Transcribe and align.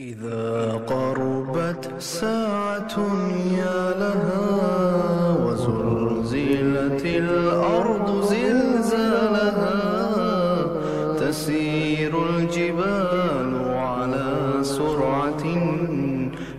إذا 0.00 0.72
قربت 0.88 1.90
ساعة 1.98 2.96
يا 3.52 3.80
لها 4.02 4.46
وزلزلت 5.44 7.04
الأرض 7.04 8.08
زلزالها 8.32 9.76
تسير 11.20 12.12
الجبال 12.30 13.52
على 13.68 14.28
سرعة 14.62 15.44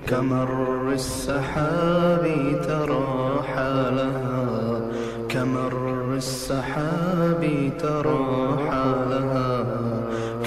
كمر 0.07 0.91
السحاب 0.93 2.23
ترى 2.67 3.43
حالها 3.43 4.41
كمر 5.29 6.13
السحاب 6.13 7.71
ترى 7.79 8.57
حالها 8.69 9.49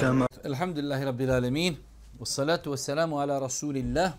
كمر 0.01 0.27
الحمد 0.47 0.79
لله 0.79 1.05
رب 1.05 1.21
العالمين. 1.21 1.94
والصلاة 2.21 2.63
والسلام 2.67 3.15
على 3.15 3.39
رسول 3.39 3.77
الله 3.77 4.15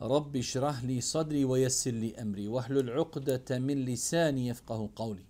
رب 0.00 0.36
اشرح 0.36 0.84
لي 0.84 1.00
صدري 1.00 1.44
ويسر 1.44 1.90
لي 1.90 2.22
أمري 2.22 2.48
واحلل 2.48 2.90
عقدة 2.90 3.58
من 3.58 3.84
لساني 3.84 4.48
يفقه 4.48 4.90
قولي 4.96 5.24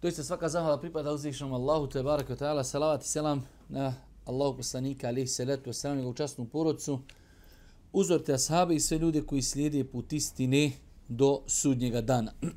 To 0.00 0.08
je 0.08 0.12
svaka 0.12 0.48
zahvala 0.48 0.80
pripada 0.80 1.12
uzvišnom 1.12 1.52
Allahu 1.52 1.88
te 1.88 2.02
baraka 2.02 2.36
ta'ala, 2.36 2.64
salavat 2.64 3.04
i 3.04 3.08
selam 3.08 3.46
na 3.68 3.94
Allahu 4.26 4.56
poslanika 4.56 5.08
alihi 5.08 5.26
salatu 5.26 5.70
wa 5.70 5.72
salam 5.72 5.98
i 5.98 6.06
učasnu 6.06 6.44
porodcu, 6.44 7.00
uzor 7.92 8.22
te 8.22 8.34
ashabi 8.34 8.74
i 8.74 8.80
sve 8.80 8.98
ljude 8.98 9.22
koji 9.22 9.42
slijede 9.42 9.84
put 9.84 10.12
istine 10.12 10.72
do 11.08 11.42
sudnjega 11.46 12.00
dana. 12.00 12.32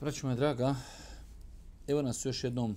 Braćo 0.00 0.26
moja 0.26 0.36
draga, 0.36 0.74
evo 1.88 2.02
nas 2.02 2.26
još 2.26 2.44
jednom 2.44 2.76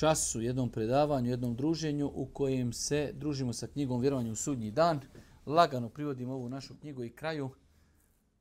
času, 0.00 0.40
jednom 0.40 0.70
predavanju, 0.70 1.30
jednom 1.30 1.56
druženju 1.56 2.10
u 2.14 2.26
kojem 2.26 2.72
se 2.72 3.12
družimo 3.14 3.52
sa 3.52 3.66
knjigom 3.66 4.00
Vjerovanje 4.00 4.30
u 4.30 4.36
sudnji 4.36 4.70
dan. 4.70 5.00
Lagano 5.46 5.88
privodimo 5.88 6.34
ovu 6.34 6.48
našu 6.48 6.74
knjigu 6.80 7.04
i 7.04 7.10
kraju. 7.10 7.50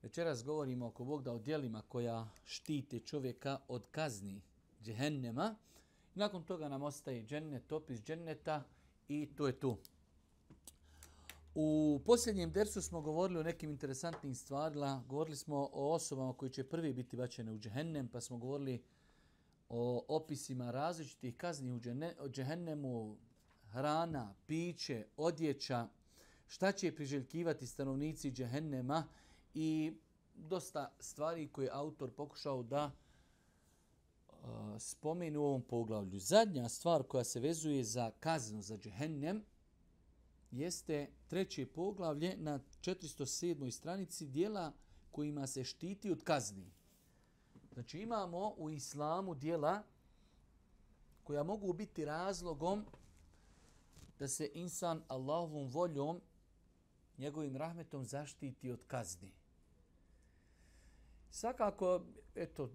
Večeras 0.01 0.43
govorimo 0.43 0.87
oko 0.87 1.03
Bog 1.03 1.23
da 1.23 1.31
o 1.31 1.39
dijelima 1.39 1.81
koja 1.81 2.27
štite 2.45 2.99
čovjeka 2.99 3.59
od 3.67 3.87
kazni 3.91 4.41
džehennema. 4.83 5.55
Nakon 6.15 6.43
toga 6.43 6.69
nam 6.69 6.83
ostaje 6.83 7.25
džennet, 7.25 7.71
opis 7.71 8.01
dženneta 8.01 8.63
i 9.07 9.29
to 9.35 9.47
je 9.47 9.59
tu. 9.59 9.77
U 11.55 11.99
posljednjem 12.05 12.51
dersu 12.51 12.81
smo 12.81 13.01
govorili 13.01 13.39
o 13.39 13.43
nekim 13.43 13.69
interesantnim 13.69 14.35
stvarima. 14.35 15.03
Govorili 15.07 15.35
smo 15.35 15.69
o 15.73 15.93
osobama 15.93 16.33
koji 16.33 16.51
će 16.51 16.63
prvi 16.63 16.93
biti 16.93 17.17
bačene 17.17 17.51
u 17.51 17.59
džehennem, 17.59 18.07
pa 18.07 18.21
smo 18.21 18.37
govorili 18.37 18.83
o 19.69 20.05
opisima 20.07 20.71
različitih 20.71 21.37
kazni 21.37 21.71
u 21.71 21.79
džehennemu, 22.29 23.17
hrana, 23.71 24.33
piće, 24.47 25.05
odjeća, 25.17 25.87
šta 26.47 26.71
će 26.71 26.95
priželjkivati 26.95 27.67
stanovnici 27.67 28.31
džehennema 28.31 29.07
i 29.53 29.93
dosta 30.35 30.91
stvari 30.99 31.47
koje 31.47 31.65
je 31.65 31.71
autor 31.73 32.11
pokušao 32.11 32.63
da 32.63 32.91
uh, 34.29 34.35
spomenu 34.79 35.41
u 35.41 35.45
ovom 35.45 35.61
poglavlju. 35.61 36.19
Zadnja 36.19 36.69
stvar 36.69 37.03
koja 37.03 37.23
se 37.23 37.39
vezuje 37.39 37.83
za 37.83 38.11
kaznu 38.19 38.61
za 38.61 38.77
džehennem 38.77 39.45
jeste 40.51 41.07
treće 41.27 41.65
poglavlje 41.65 42.37
na 42.37 42.59
407. 42.81 43.71
stranici 43.71 44.25
dijela 44.25 44.73
kojima 45.11 45.47
se 45.47 45.63
štiti 45.63 46.11
od 46.11 46.23
kazni. 46.23 46.71
Znači 47.79 47.99
imamo 47.99 48.53
u 48.57 48.69
islamu 48.69 49.35
dijela 49.35 49.83
koja 51.23 51.43
mogu 51.43 51.73
biti 51.73 52.05
razlogom 52.05 52.85
da 54.19 54.27
se 54.27 54.51
insan 54.53 55.03
Allahovom 55.07 55.67
voljom, 55.67 56.21
njegovim 57.17 57.57
rahmetom 57.57 58.05
zaštiti 58.05 58.71
od 58.71 58.83
kazni. 58.87 59.31
Svakako, 61.31 62.05
eto, 62.35 62.69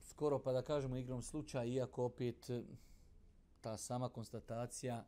skoro 0.00 0.42
pa 0.42 0.52
da 0.52 0.62
kažemo 0.62 0.96
igrom 0.96 1.22
slučaja, 1.22 1.64
iako 1.64 2.04
opet 2.04 2.50
eh, 2.50 2.62
ta 3.60 3.76
sama 3.76 4.08
konstatacija 4.08 5.04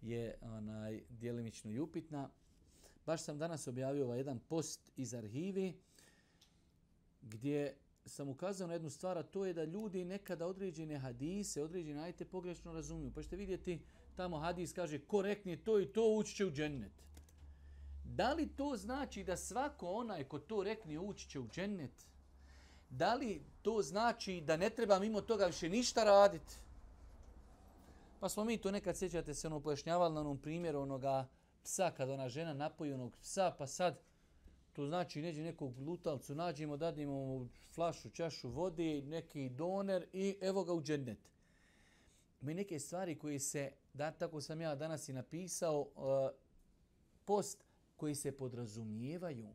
je 0.00 0.38
onaj 0.42 1.02
dijelimično 1.08 1.70
i 1.70 1.80
upitna. 1.80 2.30
Baš 3.06 3.22
sam 3.22 3.38
danas 3.38 3.68
objavio 3.68 4.04
ovaj 4.04 4.18
jedan 4.18 4.38
post 4.38 4.92
iz 4.96 5.14
arhivi 5.14 5.80
gdje 7.22 7.83
sam 8.06 8.28
ukazao 8.28 8.66
na 8.66 8.72
jednu 8.72 8.90
stvar, 8.90 9.18
a 9.18 9.22
to 9.22 9.44
je 9.44 9.52
da 9.52 9.64
ljudi 9.64 10.04
nekada 10.04 10.46
određene 10.46 10.98
hadise, 10.98 11.62
određene 11.62 12.02
ajte 12.02 12.24
pogrešno 12.24 12.72
razumiju. 12.72 13.12
Pa 13.14 13.22
ćete 13.22 13.36
vidjeti, 13.36 13.80
tamo 14.16 14.38
hadis 14.38 14.72
kaže 14.72 14.98
korektnije 14.98 15.64
to 15.64 15.80
i 15.80 15.86
to 15.86 16.08
ući 16.08 16.34
će 16.34 16.46
u 16.46 16.50
džennet. 16.50 16.92
Da 18.04 18.32
li 18.32 18.48
to 18.56 18.76
znači 18.76 19.24
da 19.24 19.36
svako 19.36 19.90
onaj 19.90 20.24
ko 20.24 20.38
to 20.38 20.62
rekne 20.62 20.98
ući 20.98 21.28
će 21.28 21.40
u 21.40 21.48
džennet? 21.48 22.06
Da 22.90 23.14
li 23.14 23.42
to 23.62 23.82
znači 23.82 24.40
da 24.40 24.56
ne 24.56 24.70
treba 24.70 24.98
mimo 24.98 25.20
toga 25.20 25.46
više 25.46 25.68
ništa 25.68 26.04
raditi? 26.04 26.54
Pa 28.20 28.28
smo 28.28 28.44
mi 28.44 28.58
to 28.58 28.70
nekad, 28.70 28.96
sjećate 28.96 29.34
se, 29.34 29.46
ono 29.46 29.60
pojašnjavali 29.60 30.14
na 30.14 30.20
onom 30.20 30.38
primjeru 30.38 30.80
onoga 30.80 31.28
psa, 31.62 31.90
kada 31.96 32.12
ona 32.12 32.28
žena 32.28 32.54
napoji 32.54 32.92
onog 32.92 33.16
psa, 33.16 33.54
pa 33.58 33.66
sad 33.66 34.00
To 34.74 34.86
znači 34.86 35.22
neđe 35.22 35.42
nekog 35.42 35.78
lutalcu, 35.78 36.34
nađemo, 36.34 36.76
dadimo 36.76 37.12
mu 37.12 37.48
flašu, 37.74 38.10
čašu 38.10 38.48
vode, 38.48 39.02
neki 39.02 39.48
doner 39.48 40.06
i 40.12 40.36
evo 40.40 40.64
ga 40.64 40.72
u 40.72 40.82
džennet. 40.82 41.18
Mi 42.40 42.54
neke 42.54 42.78
stvari 42.78 43.18
koje 43.18 43.38
se, 43.38 43.72
da 43.92 44.10
tako 44.10 44.40
sam 44.40 44.60
ja 44.60 44.74
danas 44.74 45.08
i 45.08 45.12
napisao, 45.12 45.80
uh, 45.80 46.30
post 47.24 47.64
koji 47.96 48.14
se 48.14 48.36
podrazumijevaju. 48.36 49.48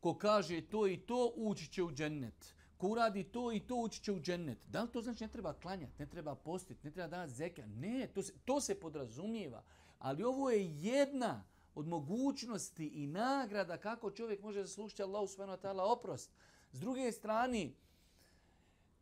Ko 0.00 0.14
kaže 0.14 0.60
to 0.60 0.86
i 0.86 0.96
to, 0.96 1.32
ući 1.36 1.72
će 1.72 1.82
u 1.82 1.92
džennet. 1.92 2.54
Ko 2.76 2.88
uradi 2.88 3.24
to 3.24 3.52
i 3.52 3.60
to, 3.60 3.76
ući 3.76 4.02
će 4.02 4.12
u 4.12 4.20
džennet. 4.20 4.58
Da 4.68 4.82
li 4.82 4.92
to 4.92 5.02
znači 5.02 5.24
ne 5.24 5.30
treba 5.30 5.52
klanjati, 5.52 5.92
ne 5.98 6.06
treba 6.06 6.34
postiti, 6.34 6.86
ne 6.86 6.90
treba 6.90 7.08
davati 7.08 7.32
zeka? 7.32 7.66
Ne, 7.66 8.08
to 8.14 8.22
se, 8.22 8.32
to 8.44 8.60
se 8.60 8.80
podrazumijeva. 8.80 9.62
Ali 9.98 10.24
ovo 10.24 10.50
je 10.50 10.74
jedna 10.76 11.44
od 11.74 11.86
mogućnosti 11.88 12.86
i 12.86 13.06
nagrada 13.06 13.76
kako 13.76 14.10
čovjek 14.10 14.42
može 14.42 14.62
zaslušiti 14.62 15.02
Allahu 15.02 15.26
subhanahu 15.26 15.58
wa 15.58 15.62
ta'ala 15.62 15.92
oprost. 15.92 16.30
S 16.72 16.80
druge 16.80 17.12
strane, 17.12 17.70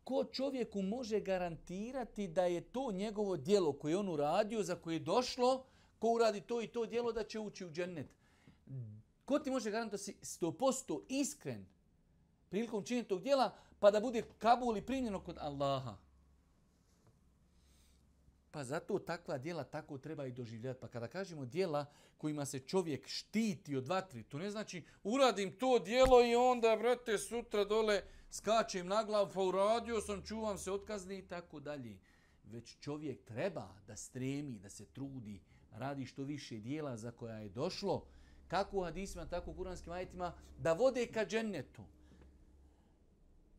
ko 0.03 0.23
čovjeku 0.23 0.81
može 0.81 1.19
garantirati 1.19 2.27
da 2.27 2.45
je 2.45 2.61
to 2.61 2.91
njegovo 2.91 3.37
dijelo 3.37 3.73
koje 3.73 3.97
on 3.97 4.09
uradio, 4.09 4.63
za 4.63 4.75
koje 4.75 4.95
je 4.95 4.99
došlo, 4.99 5.65
ko 5.99 6.07
uradi 6.07 6.41
to 6.41 6.61
i 6.61 6.67
to 6.67 6.85
dijelo 6.85 7.11
da 7.11 7.23
će 7.23 7.39
ući 7.39 7.65
u 7.65 7.71
džennet. 7.71 8.07
Ko 9.25 9.39
ti 9.39 9.51
može 9.51 9.71
garantirati 9.71 10.11
da 10.11 10.21
si 10.21 10.39
100% 10.39 11.01
iskren 11.09 11.65
prilikom 12.49 12.83
činjenja 12.83 13.07
tog 13.07 13.21
dijela, 13.21 13.55
pa 13.79 13.91
da 13.91 13.99
bude 13.99 14.23
kabul 14.37 14.77
i 14.77 14.85
primljeno 14.85 15.23
kod 15.23 15.37
Allaha. 15.39 15.97
Pa 18.51 18.63
zato 18.63 18.99
takva 18.99 19.37
dijela 19.37 19.63
tako 19.63 19.97
treba 19.97 20.25
i 20.25 20.31
doživljati. 20.31 20.79
Pa 20.79 20.87
kada 20.87 21.07
kažemo 21.07 21.45
dijela 21.45 21.85
kojima 22.17 22.45
se 22.45 22.59
čovjek 22.59 23.07
štiti 23.07 23.75
od 23.75 23.87
vatri, 23.87 24.23
to 24.23 24.37
ne 24.37 24.51
znači 24.51 24.83
uradim 25.03 25.51
to 25.57 25.79
dijelo 25.79 26.25
i 26.25 26.35
onda, 26.35 26.75
brate, 26.79 27.17
sutra 27.17 27.65
dole 27.65 28.01
skačem 28.31 28.87
na 28.87 29.03
glavu, 29.03 29.31
pa 29.33 29.41
uradio 29.41 30.01
sam, 30.01 30.21
čuvam 30.25 30.57
se 30.57 30.71
otkazni 30.71 31.17
i 31.17 31.27
tako 31.27 31.59
dalje. 31.59 31.97
Već 32.43 32.77
čovjek 32.79 33.23
treba 33.23 33.75
da 33.87 33.95
stremi, 33.95 34.59
da 34.59 34.69
se 34.69 34.85
trudi, 34.85 35.41
radi 35.71 36.05
što 36.05 36.23
više 36.23 36.59
dijela 36.59 36.97
za 36.97 37.11
koja 37.11 37.37
je 37.37 37.49
došlo, 37.49 38.05
kako 38.47 38.77
u 38.77 38.83
hadisima, 38.83 39.25
tako 39.25 39.51
u 39.51 39.55
kuranskim 39.55 39.93
ajitima, 39.93 40.33
da 40.57 40.73
vode 40.73 41.07
ka 41.07 41.25
džennetu 41.25 41.83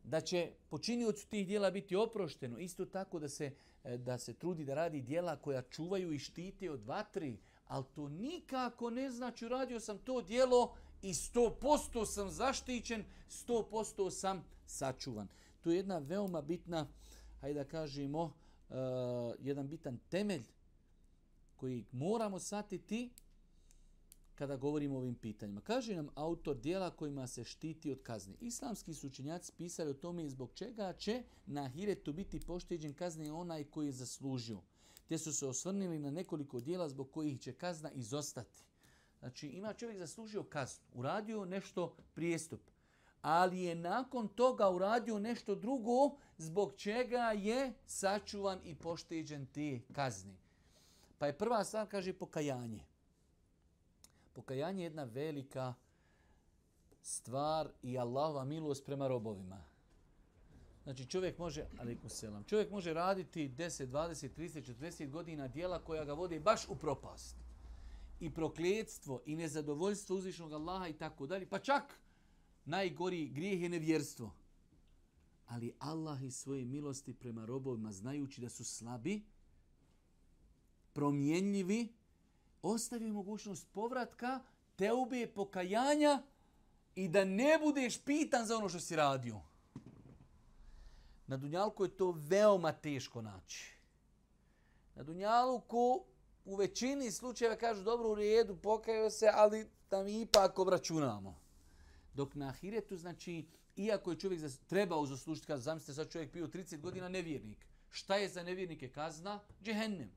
da 0.03 0.21
će 0.21 0.51
počiniocu 0.69 1.27
tih 1.27 1.47
dijela 1.47 1.71
biti 1.71 1.95
oprošteno. 1.95 2.59
Isto 2.59 2.85
tako 2.85 3.19
da 3.19 3.29
se 3.29 3.51
E, 3.83 3.97
da 3.97 4.17
se 4.17 4.33
trudi 4.33 4.65
da 4.65 4.73
radi 4.73 5.01
dijela 5.01 5.35
koja 5.35 5.61
čuvaju 5.61 6.13
i 6.13 6.19
štite 6.19 6.71
od 6.71 6.83
vatri, 6.83 7.37
ali 7.67 7.85
to 7.95 8.09
nikako 8.09 8.89
ne 8.89 9.11
znači 9.11 9.45
uradio 9.45 9.79
sam 9.79 9.97
to 9.97 10.21
dijelo 10.21 10.75
i 11.01 11.13
100% 11.13 12.05
sam 12.05 12.29
zaštićen, 12.29 13.03
100% 13.29 14.11
sam 14.11 14.45
sačuvan. 14.65 15.27
To 15.61 15.69
je 15.69 15.75
jedna 15.75 15.97
veoma 15.97 16.41
bitna, 16.41 16.87
hajde 17.41 17.59
da 17.59 17.69
kažemo, 17.69 18.23
uh, 18.23 18.75
jedan 19.39 19.67
bitan 19.67 19.99
temelj 20.09 20.43
koji 21.55 21.85
moramo 21.91 22.39
satiti 22.39 23.09
kada 24.43 24.55
govorimo 24.55 24.95
o 24.95 24.97
ovim 24.97 25.15
pitanjima. 25.15 25.61
Kaže 25.61 25.95
nam 25.95 26.09
autor 26.15 26.57
dijela 26.57 26.89
kojima 26.89 27.27
se 27.27 27.43
štiti 27.43 27.91
od 27.91 28.01
kazne. 28.01 28.35
Islamski 28.41 28.93
su 28.93 29.07
učenjaci 29.07 29.51
pisali 29.57 29.91
o 29.91 29.93
tome 29.93 30.29
zbog 30.29 30.51
čega 30.53 30.93
će 30.93 31.23
na 31.45 31.69
hiretu 31.69 32.13
biti 32.13 32.39
pošteđen 32.39 32.93
kazne 32.93 33.31
onaj 33.31 33.63
koji 33.63 33.85
je 33.85 33.91
zaslužio. 33.91 34.59
Te 35.07 35.17
su 35.17 35.33
se 35.33 35.47
osvrnili 35.47 35.99
na 35.99 36.11
nekoliko 36.11 36.59
dijela 36.59 36.89
zbog 36.89 37.11
kojih 37.11 37.39
će 37.39 37.53
kazna 37.53 37.91
izostati. 37.91 38.63
Znači 39.19 39.47
ima 39.47 39.73
čovjek 39.73 39.99
zaslužio 39.99 40.43
kaznu, 40.43 40.85
uradio 40.93 41.45
nešto 41.45 41.95
prijestup, 42.13 42.61
ali 43.21 43.61
je 43.61 43.75
nakon 43.75 44.27
toga 44.27 44.69
uradio 44.69 45.19
nešto 45.19 45.55
drugo 45.55 46.17
zbog 46.37 46.73
čega 46.75 47.31
je 47.31 47.73
sačuvan 47.85 48.59
i 48.63 48.75
pošteđen 48.75 49.45
te 49.45 49.79
kazne. 49.93 50.35
Pa 51.17 51.27
je 51.27 51.37
prva 51.37 51.63
stvar, 51.63 51.87
kaže, 51.87 52.13
pokajanje. 52.13 52.92
Pokajanje 54.33 54.83
je 54.83 54.85
jedna 54.85 55.03
velika 55.03 55.73
stvar 57.01 57.69
i 57.83 57.97
Allahova 57.97 58.45
milost 58.45 58.85
prema 58.85 59.07
robovima. 59.07 59.63
Znači 60.83 61.05
čovjek 61.05 61.37
može, 61.37 61.65
alaikum 61.79 62.09
selam, 62.09 62.43
čovjek 62.43 62.71
može 62.71 62.93
raditi 62.93 63.49
10, 63.49 63.87
20, 63.87 64.29
30, 64.37 64.73
40 64.79 65.09
godina 65.09 65.47
dijela 65.47 65.79
koja 65.79 66.05
ga 66.05 66.13
vode 66.13 66.39
baš 66.39 66.67
u 66.69 66.75
propast. 66.75 67.35
I 68.19 68.33
prokljedstvo 68.33 69.21
i 69.25 69.35
nezadovoljstvo 69.35 70.15
uzvišnog 70.15 70.53
Allaha 70.53 70.87
i 70.87 70.93
tako 70.93 71.27
dalje. 71.27 71.49
Pa 71.49 71.59
čak 71.59 71.99
najgori 72.65 73.27
grijeh 73.27 73.61
je 73.61 73.69
nevjerstvo. 73.69 74.33
Ali 75.47 75.75
Allah 75.79 76.23
i 76.23 76.31
svoje 76.31 76.65
milosti 76.65 77.13
prema 77.13 77.45
robovima, 77.45 77.91
znajući 77.91 78.41
da 78.41 78.49
su 78.49 78.63
slabi, 78.63 79.23
promjenljivi, 80.93 81.93
ostavio 82.63 83.13
mogućnost 83.13 83.67
povratka, 83.71 84.39
teube, 84.75 85.27
pokajanja 85.27 86.23
i 86.95 87.07
da 87.07 87.25
ne 87.25 87.57
budeš 87.61 88.03
pitan 88.03 88.45
za 88.45 88.57
ono 88.57 88.69
što 88.69 88.79
si 88.79 88.95
radio. 88.95 89.41
Na 91.27 91.37
Dunjalku 91.37 91.83
je 91.83 91.97
to 91.97 92.11
veoma 92.11 92.71
teško 92.71 93.21
naći. 93.21 93.77
Na 94.95 95.03
Dunjalku 95.03 96.05
u 96.45 96.55
većini 96.55 97.11
slučajeva 97.11 97.55
kažu 97.55 97.83
dobro 97.83 98.09
u 98.09 98.15
redu, 98.15 98.55
pokajao 98.55 99.09
se, 99.09 99.29
ali 99.33 99.69
da 99.89 100.03
mi 100.03 100.21
ipak 100.21 100.59
obračunamo. 100.59 101.39
Dok 102.13 102.35
na 102.35 102.47
Ahiretu, 102.47 102.97
znači, 102.97 103.45
iako 103.75 104.11
je 104.11 104.19
čovjek 104.19 104.41
trebao 104.67 105.05
zaslužiti 105.05 105.47
kaznu, 105.47 105.63
zamislite 105.63 105.93
sad 105.93 106.11
čovjek 106.11 106.31
pio 106.31 106.47
30 106.47 106.79
godina 106.79 107.09
nevjernik. 107.09 107.67
Šta 107.89 108.15
je 108.15 108.29
za 108.29 108.43
nevjernike 108.43 108.89
kazna? 108.89 109.39
Džehennem. 109.63 110.11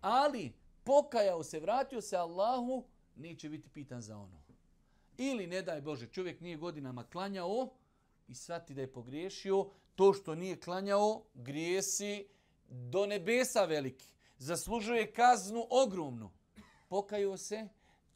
Ali 0.00 0.52
pokajao 0.84 1.44
se, 1.44 1.60
vratio 1.60 2.00
se 2.00 2.16
Allahu, 2.16 2.84
neće 3.16 3.48
biti 3.48 3.68
pitan 3.68 4.02
za 4.02 4.18
ono. 4.18 4.40
Ili, 5.18 5.46
ne 5.46 5.62
daj 5.62 5.80
Bože, 5.80 6.06
čovjek 6.06 6.40
nije 6.40 6.56
godinama 6.56 7.04
klanjao 7.04 7.68
i 8.28 8.34
shvati 8.34 8.74
da 8.74 8.80
je 8.80 8.92
pogriješio, 8.92 9.70
to 9.94 10.12
što 10.12 10.34
nije 10.34 10.60
klanjao, 10.60 11.24
grijesi 11.34 12.26
do 12.68 13.06
nebesa 13.06 13.64
veliki. 13.64 14.12
Zaslužuje 14.38 15.12
kaznu 15.12 15.66
ogromnu. 15.70 16.30
Pokajao 16.88 17.36
se, 17.36 17.68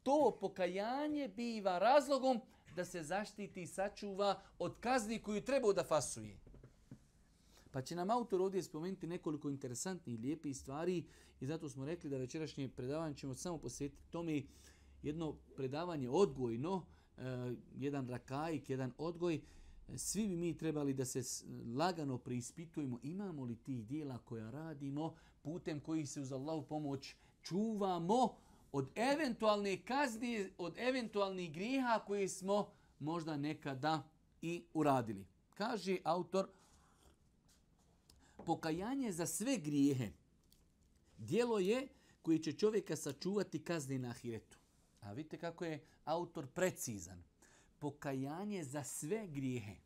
to 0.03 0.37
pokajanje 0.41 1.29
biva 1.29 1.79
razlogom 1.79 2.41
da 2.77 2.85
se 2.85 3.03
zaštiti 3.03 3.63
i 3.63 3.67
sačuva 3.67 4.43
od 4.59 4.81
kazni 4.81 5.23
koju 5.23 5.45
trebao 5.45 5.73
da 5.73 5.85
fasuje. 5.85 6.39
Pa 7.71 7.83
će 7.83 7.97
nam 7.97 8.11
autor 8.11 8.41
ovdje 8.41 8.63
spomenuti 8.63 9.07
nekoliko 9.07 9.51
interesantnih 9.51 10.15
i 10.15 10.19
lijepih 10.19 10.57
stvari 10.57 11.05
i 11.45 11.47
zato 11.47 11.69
smo 11.69 11.85
rekli 11.85 12.11
da 12.11 12.17
večerašnje 12.17 12.69
predavanje 12.69 13.15
ćemo 13.15 13.35
samo 13.35 13.59
posjetiti 13.59 14.11
tome 14.11 14.43
jedno 15.03 15.37
predavanje 15.57 16.11
odgojno, 16.11 16.87
e, 17.19 17.23
jedan 17.79 18.09
rakajik, 18.09 18.71
jedan 18.71 18.93
odgoj. 18.99 19.41
Svi 19.97 20.29
bi 20.29 20.37
mi 20.37 20.57
trebali 20.57 20.95
da 20.95 21.05
se 21.05 21.45
lagano 21.77 22.19
preispitujemo 22.19 22.99
imamo 23.03 23.45
li 23.45 23.57
tih 23.57 23.87
dijela 23.87 24.19
koja 24.19 24.51
radimo 24.51 25.15
putem 25.43 25.81
kojih 25.81 26.11
se 26.11 26.21
uz 26.21 26.33
Allahu 26.33 26.67
pomoć 26.67 27.15
čuvamo 27.43 28.37
od 28.73 28.89
eventualne 28.95 29.85
kazni, 29.85 30.51
od 30.59 30.79
eventualnih 30.79 31.53
griha 31.53 32.05
koje 32.07 32.29
smo 32.29 32.71
možda 32.99 33.37
nekada 33.37 34.09
i 34.43 34.65
uradili. 34.75 35.27
Kaže 35.55 35.99
autor, 36.05 36.49
pokajanje 38.45 39.13
za 39.13 39.27
sve 39.27 39.57
grijehe 39.59 40.24
dijelo 41.19 41.59
je 41.59 41.89
koji 42.23 42.39
će 42.39 42.53
čovjeka 42.53 42.97
sačuvati 42.97 43.65
kazni 43.65 43.99
na 43.99 44.11
ahiretu. 44.11 44.59
A 45.01 45.13
vidite 45.13 45.39
kako 45.39 45.65
je 45.65 45.85
autor 46.05 46.47
precizan. 46.47 47.23
Pokajanje 47.79 48.65
za 48.65 48.85
sve 48.85 49.27
grijehe. 49.27 49.77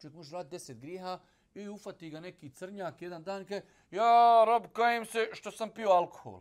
Čovjek 0.00 0.14
može 0.14 0.32
raditi 0.32 0.54
deset 0.54 0.78
grijeha 0.78 1.20
i 1.54 1.68
ufati 1.68 2.10
ga 2.10 2.20
neki 2.20 2.50
crnjak 2.50 3.02
jedan 3.02 3.22
dan 3.22 3.42
i 3.42 3.44
kaže 3.44 3.64
ja, 3.90 4.44
rob, 4.46 4.66
kajem 4.72 5.06
se 5.06 5.28
što 5.32 5.50
sam 5.50 5.70
pio 5.70 5.88
alkohol. 5.88 6.40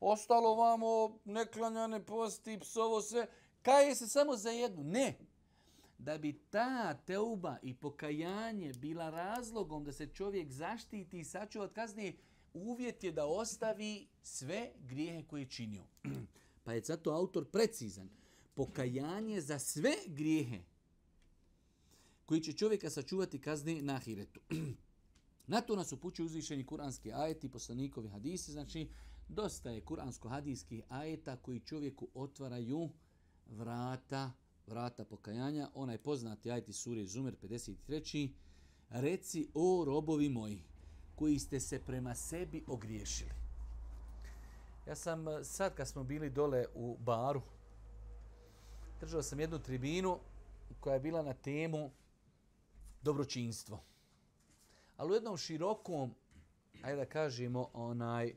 Ostalo 0.00 0.54
vamo, 0.54 1.18
neklanjane 1.24 2.06
posti, 2.06 2.58
psovo 2.60 3.02
sve. 3.02 3.26
Kaje 3.62 3.94
se 3.94 4.08
samo 4.08 4.36
za 4.36 4.50
jednu. 4.50 4.84
Ne. 4.84 5.18
Da 5.98 6.18
bi 6.18 6.32
ta 6.50 6.94
teuba 6.94 7.56
i 7.62 7.74
pokajanje 7.74 8.72
bila 8.72 9.10
razlogom 9.10 9.84
da 9.84 9.92
se 9.92 10.06
čovjek 10.06 10.50
zaštiti 10.50 11.18
i 11.18 11.24
sačuva 11.24 11.64
od 11.64 11.72
kazni, 11.72 12.18
uvjet 12.54 13.04
je 13.04 13.12
da 13.12 13.26
ostavi 13.26 14.08
sve 14.22 14.70
grijehe 14.78 15.22
koje 15.22 15.40
je 15.40 15.48
činio. 15.48 15.84
Pa 16.64 16.72
je 16.72 16.80
zato 16.80 17.10
autor 17.10 17.50
precizan. 17.50 18.08
Pokajanje 18.54 19.40
za 19.40 19.58
sve 19.58 19.94
grijehe 20.06 20.60
koji 22.26 22.40
će 22.40 22.52
čovjeka 22.52 22.90
sačuvati 22.90 23.40
kazne 23.40 23.82
na 23.82 23.94
ahiretu. 23.94 24.40
na 25.46 25.60
to 25.60 25.76
nas 25.76 25.92
upućuju 25.92 26.26
uzvišeni 26.26 26.66
kuranski 26.66 27.12
ajeti, 27.12 27.48
poslanikovi 27.48 28.08
hadisi, 28.08 28.52
znači 28.52 28.88
dosta 29.28 29.70
je 29.70 29.84
kuransko-hadijskih 29.84 30.82
ajeta 30.88 31.36
koji 31.36 31.60
čovjeku 31.60 32.08
otvaraju 32.14 32.90
vrata, 33.46 34.32
vrata 34.66 35.04
pokajanja. 35.04 35.70
Onaj 35.74 35.98
poznati 35.98 36.50
ajeti 36.50 36.72
suri 36.72 37.06
Zumer 37.06 37.36
53. 37.42 38.30
Reci 38.88 39.48
o 39.54 39.84
robovi 39.84 40.28
moji 40.28 40.69
koji 41.20 41.38
ste 41.38 41.60
se 41.60 41.78
prema 41.78 42.14
sebi 42.14 42.64
ogriješili. 42.66 43.30
Ja 44.86 44.94
sam 44.94 45.28
eh, 45.28 45.44
sad 45.44 45.74
kad 45.74 45.88
smo 45.88 46.04
bili 46.04 46.30
dole 46.30 46.66
u 46.74 46.96
baru, 46.98 47.42
držao 49.00 49.22
sam 49.22 49.40
jednu 49.40 49.58
tribinu 49.58 50.18
koja 50.80 50.94
je 50.94 51.00
bila 51.00 51.22
na 51.22 51.32
temu 51.32 51.90
dobročinstvo. 53.02 53.80
Ali 54.96 55.10
u 55.10 55.14
jednom 55.14 55.36
širokom, 55.36 56.14
ajde 56.82 56.96
da 56.96 57.06
kažemo, 57.06 57.68
onaj 57.72 58.34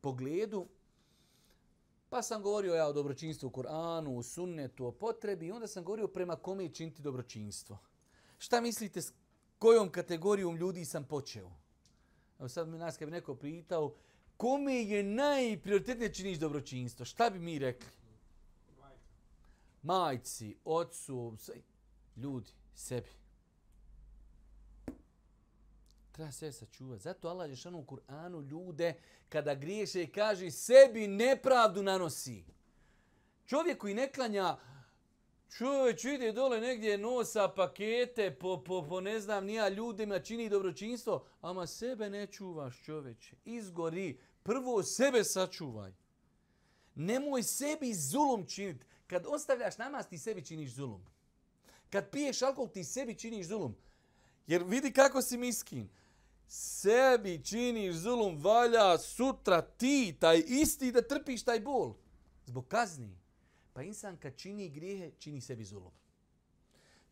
pogledu, 0.00 0.66
pa 2.10 2.22
sam 2.22 2.42
govorio 2.42 2.74
ja 2.74 2.86
o 2.86 2.92
dobročinstvu 2.92 3.46
u 3.46 3.50
Koranu, 3.50 4.18
o 4.18 4.22
sunnetu, 4.22 4.86
o 4.86 4.92
potrebi, 4.92 5.46
i 5.46 5.52
onda 5.52 5.66
sam 5.66 5.84
govorio 5.84 6.08
prema 6.08 6.36
kome 6.36 6.68
činiti 6.68 7.02
dobročinstvo. 7.02 7.78
Šta 8.38 8.60
mislite 8.60 9.02
s 9.02 9.12
kojom 9.58 9.90
kategorijom 9.90 10.56
ljudi 10.56 10.84
sam 10.84 11.04
počeo? 11.04 11.61
Evo 12.42 12.48
sad 12.48 12.68
mi 12.68 12.78
nas 12.78 12.96
kad 12.96 13.08
bi 13.08 13.12
neko 13.12 13.34
pitao, 13.34 13.94
kome 14.36 14.74
je 14.74 15.02
najprioritetnije 15.02 16.14
činiš 16.14 16.38
dobročinstvo? 16.38 17.04
Šta 17.04 17.30
bi 17.30 17.38
mi 17.38 17.58
rekli? 17.58 17.88
Majci, 19.82 20.56
ocu, 20.64 21.36
ljudi, 22.16 22.50
sebi. 22.74 23.08
Treba 26.12 26.32
se 26.32 26.52
sačuvati. 26.52 27.02
Zato 27.02 27.28
Allah 27.28 27.50
je 27.50 27.70
u 27.74 27.84
Kur'anu 27.84 28.50
ljude 28.50 28.94
kada 29.28 29.54
griješe 29.54 30.06
kaže 30.06 30.50
sebi 30.50 31.08
nepravdu 31.08 31.82
nanosi. 31.82 32.44
Čovjek 33.46 33.78
koji 33.78 33.94
ne 33.94 34.12
klanja 34.12 34.56
Čovječ 35.58 36.04
ide 36.04 36.32
dole 36.32 36.60
negdje 36.60 36.98
nosa 36.98 37.48
pakete 37.48 38.30
po, 38.30 38.62
po, 38.64 38.86
po 38.88 39.00
ne 39.00 39.20
znam 39.20 39.44
nija 39.44 39.68
ljudima 39.68 40.18
čini 40.18 40.48
dobročinstvo, 40.48 41.24
ama 41.40 41.66
sebe 41.66 42.10
ne 42.10 42.26
čuvaš 42.26 42.82
čovječe. 42.84 43.36
Izgori. 43.44 44.18
Prvo 44.42 44.82
sebe 44.82 45.24
sačuvaj. 45.24 45.92
Nemoj 46.94 47.42
sebi 47.42 47.94
zulum 47.94 48.46
činiti. 48.46 48.86
Kad 49.06 49.26
ostavljaš 49.26 49.78
namaz 49.78 50.06
ti 50.08 50.18
sebi 50.18 50.44
činiš 50.44 50.70
zulum. 50.70 51.04
Kad 51.90 52.10
piješ 52.10 52.42
alkohol 52.42 52.68
ti 52.68 52.84
sebi 52.84 53.18
činiš 53.18 53.46
zulum. 53.46 53.76
Jer 54.46 54.64
vidi 54.64 54.92
kako 54.92 55.22
si 55.22 55.38
miskin. 55.38 55.88
Sebi 56.48 57.44
činiš 57.44 57.94
zulum 57.94 58.44
valja 58.44 58.98
sutra 58.98 59.62
ti 59.62 60.16
taj 60.20 60.42
isti 60.46 60.92
da 60.92 61.02
trpiš 61.02 61.44
taj 61.44 61.60
bol. 61.60 61.94
Zbog 62.46 62.68
kazni. 62.68 63.21
Pa 63.72 63.82
insan 63.82 64.16
kad 64.16 64.36
čini 64.36 64.70
grijehe, 64.70 65.10
čini 65.18 65.40
sebi 65.40 65.64
zulum. 65.64 65.92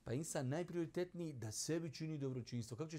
Pa 0.04 0.12
insan 0.12 0.48
najprioritetniji 0.48 1.32
da 1.32 1.52
sebi 1.52 1.92
čini 1.92 2.18
dobročinstvo. 2.18 2.76
Kako 2.76 2.90
će 2.90 2.98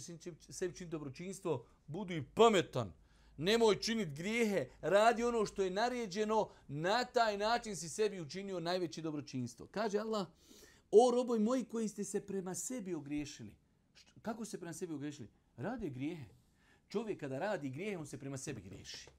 sebi 0.50 0.76
čini 0.76 0.90
dobročinstvo? 0.90 1.66
Budu 1.88 2.14
i 2.14 2.24
pametan. 2.36 2.94
Nemoj 3.38 3.80
činiti 3.80 4.12
grijehe, 4.12 4.68
radi 4.82 5.24
ono 5.24 5.46
što 5.46 5.64
je 5.64 5.70
naređeno, 5.70 6.50
na 6.68 7.06
taj 7.06 7.38
način 7.38 7.76
si 7.76 7.90
sebi 7.90 8.22
učinio 8.22 8.60
najveće 8.60 9.02
dobročinstvo. 9.02 9.68
Kaže 9.72 9.98
Allah, 10.00 10.28
o 10.92 11.12
roboj 11.12 11.40
moji 11.40 11.66
koji 11.66 11.88
ste 11.88 12.04
se 12.04 12.26
prema 12.26 12.56
sebi 12.56 12.94
ogriješili. 12.94 13.56
Kako 14.22 14.46
se 14.46 14.60
prema 14.60 14.74
sebi 14.74 14.94
ogriješili? 14.94 15.30
Rade 15.58 15.90
grijehe. 15.90 16.26
Čovjek 16.90 17.20
kada 17.20 17.40
radi 17.40 17.70
grijehe, 17.70 17.98
on 17.98 18.06
se 18.06 18.18
prema 18.18 18.38
sebi 18.38 18.62
griješi. 18.62 19.10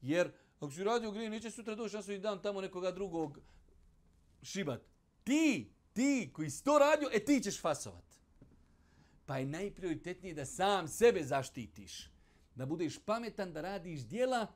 Jer 0.00 0.32
Ako 0.62 0.72
si 0.72 0.84
radio 0.84 1.10
grije, 1.10 1.30
neće 1.30 1.50
sutra 1.50 1.74
doći 1.74 1.96
na 1.96 2.02
svoj 2.02 2.18
dan 2.18 2.42
tamo 2.42 2.60
nekoga 2.60 2.90
drugog 2.90 3.38
šibat. 4.42 4.80
Ti, 5.24 5.72
ti 5.92 6.30
koji 6.32 6.50
si 6.50 6.64
to 6.64 6.78
radio, 6.78 7.08
e 7.12 7.24
ti 7.24 7.40
ćeš 7.40 7.60
fasovat. 7.60 8.04
Pa 9.26 9.38
je 9.38 9.46
najprioritetnije 9.46 10.34
da 10.34 10.46
sam 10.46 10.88
sebe 10.88 11.24
zaštitiš. 11.24 12.10
Da 12.54 12.66
budeš 12.66 12.98
pametan, 12.98 13.52
da 13.52 13.60
radiš 13.60 14.00
dijela 14.00 14.46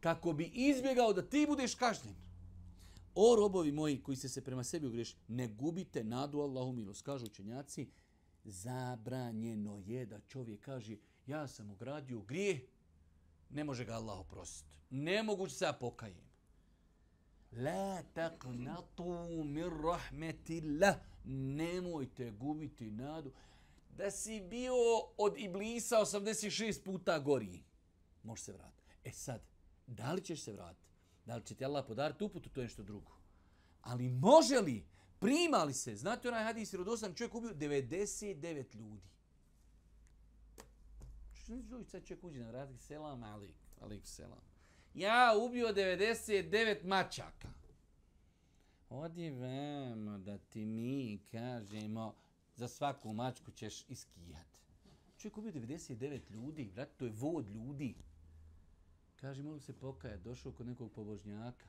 kako 0.00 0.32
bi 0.32 0.44
izbjegao 0.44 1.12
da 1.12 1.22
ti 1.22 1.46
budeš 1.48 1.74
kažnjen. 1.74 2.14
O 3.14 3.36
robovi 3.36 3.72
moji 3.72 4.02
koji 4.02 4.16
ste 4.16 4.28
se 4.28 4.44
prema 4.44 4.64
sebi 4.64 4.86
ugriješili, 4.86 5.20
ne 5.28 5.48
gubite 5.48 6.04
nadu 6.04 6.40
Allahu 6.40 6.72
milost. 6.72 7.02
Kažu 7.02 7.26
učenjaci, 7.26 7.88
zabranjeno 8.44 9.82
je 9.86 10.06
da 10.06 10.20
čovjek 10.20 10.60
kaže 10.60 10.96
ja 11.26 11.48
sam 11.48 11.70
ugradio 11.70 12.20
grijeh, 12.20 12.60
ne 13.50 13.64
može 13.64 13.84
ga 13.84 13.92
Allah 13.92 14.18
oprostiti. 14.18 14.78
Nemoguće 14.90 15.54
se 15.54 15.64
ja 15.64 15.72
pokajem. 15.72 16.28
La 17.52 18.02
taqnatu 18.14 19.44
min 19.44 19.82
rahmetillah. 19.82 20.96
Nemojte 21.24 22.30
gubiti 22.30 22.90
nadu 22.90 23.32
da 23.98 24.10
si 24.10 24.40
bio 24.40 24.74
od 25.16 25.34
Iblisa 25.38 25.96
86 25.96 26.84
puta 26.84 27.18
gori. 27.18 27.62
Može 28.22 28.42
se 28.42 28.52
vratiti. 28.52 28.82
E 29.04 29.12
sad, 29.12 29.40
da 29.86 30.12
li 30.12 30.24
ćeš 30.24 30.42
se 30.42 30.52
vratiti? 30.52 30.88
Da 31.24 31.36
li 31.36 31.44
će 31.44 31.54
ti 31.54 31.64
Allah 31.64 31.84
podariti 31.88 32.24
uputu, 32.24 32.50
to 32.50 32.60
je 32.60 32.64
nešto 32.64 32.82
drugo. 32.82 33.12
Ali 33.82 34.08
može 34.08 34.60
li, 34.60 34.86
prima 35.18 35.64
li 35.64 35.74
se, 35.74 35.96
znate 35.96 36.28
onaj 36.28 36.44
hadis, 36.44 36.74
rodosan 36.74 37.14
čovjek 37.14 37.34
ubio 37.34 37.50
99 37.50 38.74
ljudi. 38.74 39.08
Znači, 41.48 41.66
Što 41.66 41.78
ne 41.78 41.84
sad 41.84 42.04
čovjek 42.04 42.24
uđe 42.24 42.40
na 42.40 42.48
vrat, 42.48 42.68
selam, 42.78 43.22
alik, 43.22 43.54
alik, 43.80 44.06
selam. 44.06 44.40
Ja 44.94 45.34
ubio 45.46 45.68
99 45.68 46.84
mačaka. 46.84 47.48
Odi 48.90 49.30
vemo 49.30 50.18
da 50.18 50.38
ti 50.38 50.66
mi 50.66 51.20
kažemo, 51.30 52.14
za 52.56 52.68
svaku 52.68 53.12
mačku 53.12 53.50
ćeš 53.50 53.84
iskijat. 53.88 54.60
Čovjek 55.18 55.38
ubio 55.38 55.52
99 55.52 56.30
ljudi, 56.30 56.70
brat, 56.74 56.88
to 56.96 57.04
je 57.04 57.12
vod 57.14 57.48
ljudi. 57.48 57.94
Kaže, 59.16 59.42
mogu 59.42 59.60
se 59.60 59.72
pokaja, 59.72 60.16
došao 60.16 60.52
kod 60.52 60.66
nekog 60.66 60.92
pobožnjaka. 60.92 61.66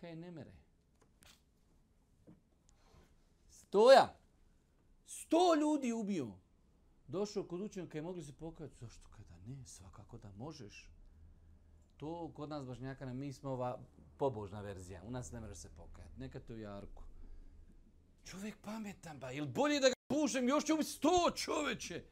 Kaj 0.00 0.16
ne 0.16 0.30
mere? 0.30 0.52
Stoja! 3.50 4.14
Sto 5.06 5.54
ljudi 5.54 5.92
ubio. 5.92 6.45
Došao 7.08 7.44
kod 7.44 7.60
učenjaka 7.60 7.98
i 7.98 8.02
mogli 8.02 8.22
se 8.22 8.32
pokajati. 8.32 8.76
Zašto 8.80 9.08
kada 9.10 9.36
ne? 9.46 9.66
Svakako 9.66 10.18
da 10.18 10.32
možeš. 10.32 10.90
To 11.96 12.32
kod 12.34 12.48
nas 12.48 12.66
bašnjaka, 12.66 13.06
mi 13.06 13.32
smo 13.32 13.50
ova 13.50 13.78
pobožna 14.16 14.60
verzija. 14.60 15.02
U 15.04 15.10
nas 15.10 15.32
ne 15.32 15.40
može 15.40 15.54
se 15.54 15.68
pokajati. 15.76 16.20
Neka 16.20 16.40
to 16.40 16.54
u 16.54 16.58
Jarku. 16.58 17.02
Čovjek 18.24 18.56
pametan, 18.62 19.18
ba. 19.18 19.32
Ili 19.32 19.48
bolje 19.48 19.80
da 19.80 19.88
ga 19.88 19.94
pušem, 20.08 20.48
još 20.48 20.64
će 20.64 20.72
ubiti 20.72 20.90
sto 20.90 21.30
čoveče. 21.34 22.04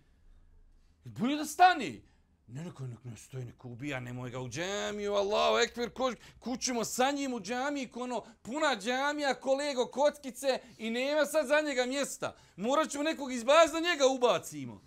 Ili 1.05 1.15
bolje 1.15 1.37
da 1.37 1.45
stani. 1.45 2.03
Ne, 2.47 2.65
neko, 2.65 2.87
neko, 2.87 3.09
ne 3.09 3.17
stoji, 3.17 3.45
neko 3.45 3.69
ubija, 3.69 4.01
nemoj 4.01 4.31
ga 4.31 4.41
u 4.41 4.49
džamiju, 4.49 5.15
Allahu 5.15 5.59
ekber, 5.59 5.91
ko, 5.91 6.13
kućimo 6.39 6.85
sa 6.85 7.11
njim 7.11 7.35
u 7.35 7.41
džamiji, 7.41 7.91
ono, 7.95 8.25
puna 8.43 8.77
džamija, 8.81 9.35
kolego, 9.35 9.87
kockice 9.87 10.59
i 10.79 10.91
nema 10.91 11.27
sad 11.27 11.47
za 11.47 11.61
njega 11.61 11.87
mjesta. 11.87 12.37
Morat 12.57 12.91
ćemo 12.91 13.05
nekog 13.05 13.33
izbaz 13.33 13.73
da 13.73 13.81
njega 13.81 14.07
ubacimo. 14.07 14.83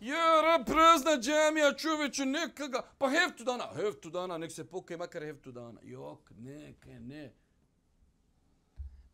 Jara, 0.00 0.64
prazna 0.64 1.18
džamija, 1.20 1.74
čoveče, 1.74 2.26
neka 2.26 2.66
ga, 2.66 2.82
pa 2.98 3.10
heftu 3.10 3.44
dana, 3.44 3.72
heftu 3.74 4.10
dana, 4.10 4.38
nek 4.38 4.52
se 4.52 4.64
pokaj, 4.64 4.96
makar 4.96 5.22
heftu 5.22 5.52
dana. 5.52 5.80
Jok, 5.82 6.30
neke, 6.38 7.00
ne. 7.00 7.32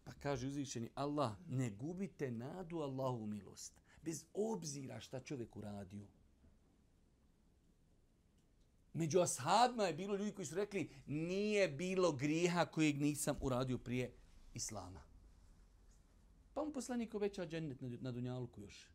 Pa 0.05 0.13
kaže 0.13 0.47
uzvišeni 0.47 0.91
Allah, 0.95 1.33
ne 1.49 1.71
gubite 1.71 2.31
nadu 2.31 2.79
Allahu 2.79 3.27
milost. 3.27 3.81
Bez 4.03 4.25
obzira 4.35 5.01
šta 5.01 5.21
čovjek 5.21 5.57
uradio. 5.57 6.07
Među 8.95 9.21
ashabima 9.21 9.87
je 9.87 9.95
bilo 9.95 10.17
ljudi 10.17 10.33
koji 10.33 10.47
su 10.47 10.55
rekli 10.55 10.91
nije 11.07 11.69
bilo 11.69 12.13
grijeha 12.13 12.67
kojeg 12.67 13.01
nisam 13.01 13.37
uradio 13.41 13.79
prije 13.79 14.13
Islama. 14.55 15.03
Pa 16.55 16.65
mu 16.65 16.73
poslanik 16.73 17.15
obeća 17.15 17.47
džennet 17.47 17.81
na, 17.81 17.89
na 18.01 18.13
Dunjaluku 18.13 18.61
još. 18.61 18.87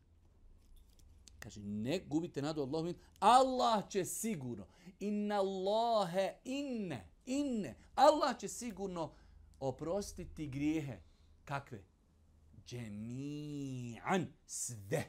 Kaže, 1.38 1.60
ne 1.60 2.00
gubite 2.06 2.42
nadu 2.42 2.62
Allahu. 2.62 2.94
Allah 3.18 3.88
će 3.88 4.04
sigurno. 4.04 4.66
Inna 5.00 5.34
Allahe 5.34 6.34
inne. 6.44 7.08
Inne. 7.26 7.76
Allah 7.94 8.38
će 8.38 8.48
sigurno 8.48 9.12
oprostiti 9.60 10.46
grijehe. 10.46 10.98
Kakve? 11.44 11.82
Džemi'an. 12.66 14.26
Sve. 14.46 15.04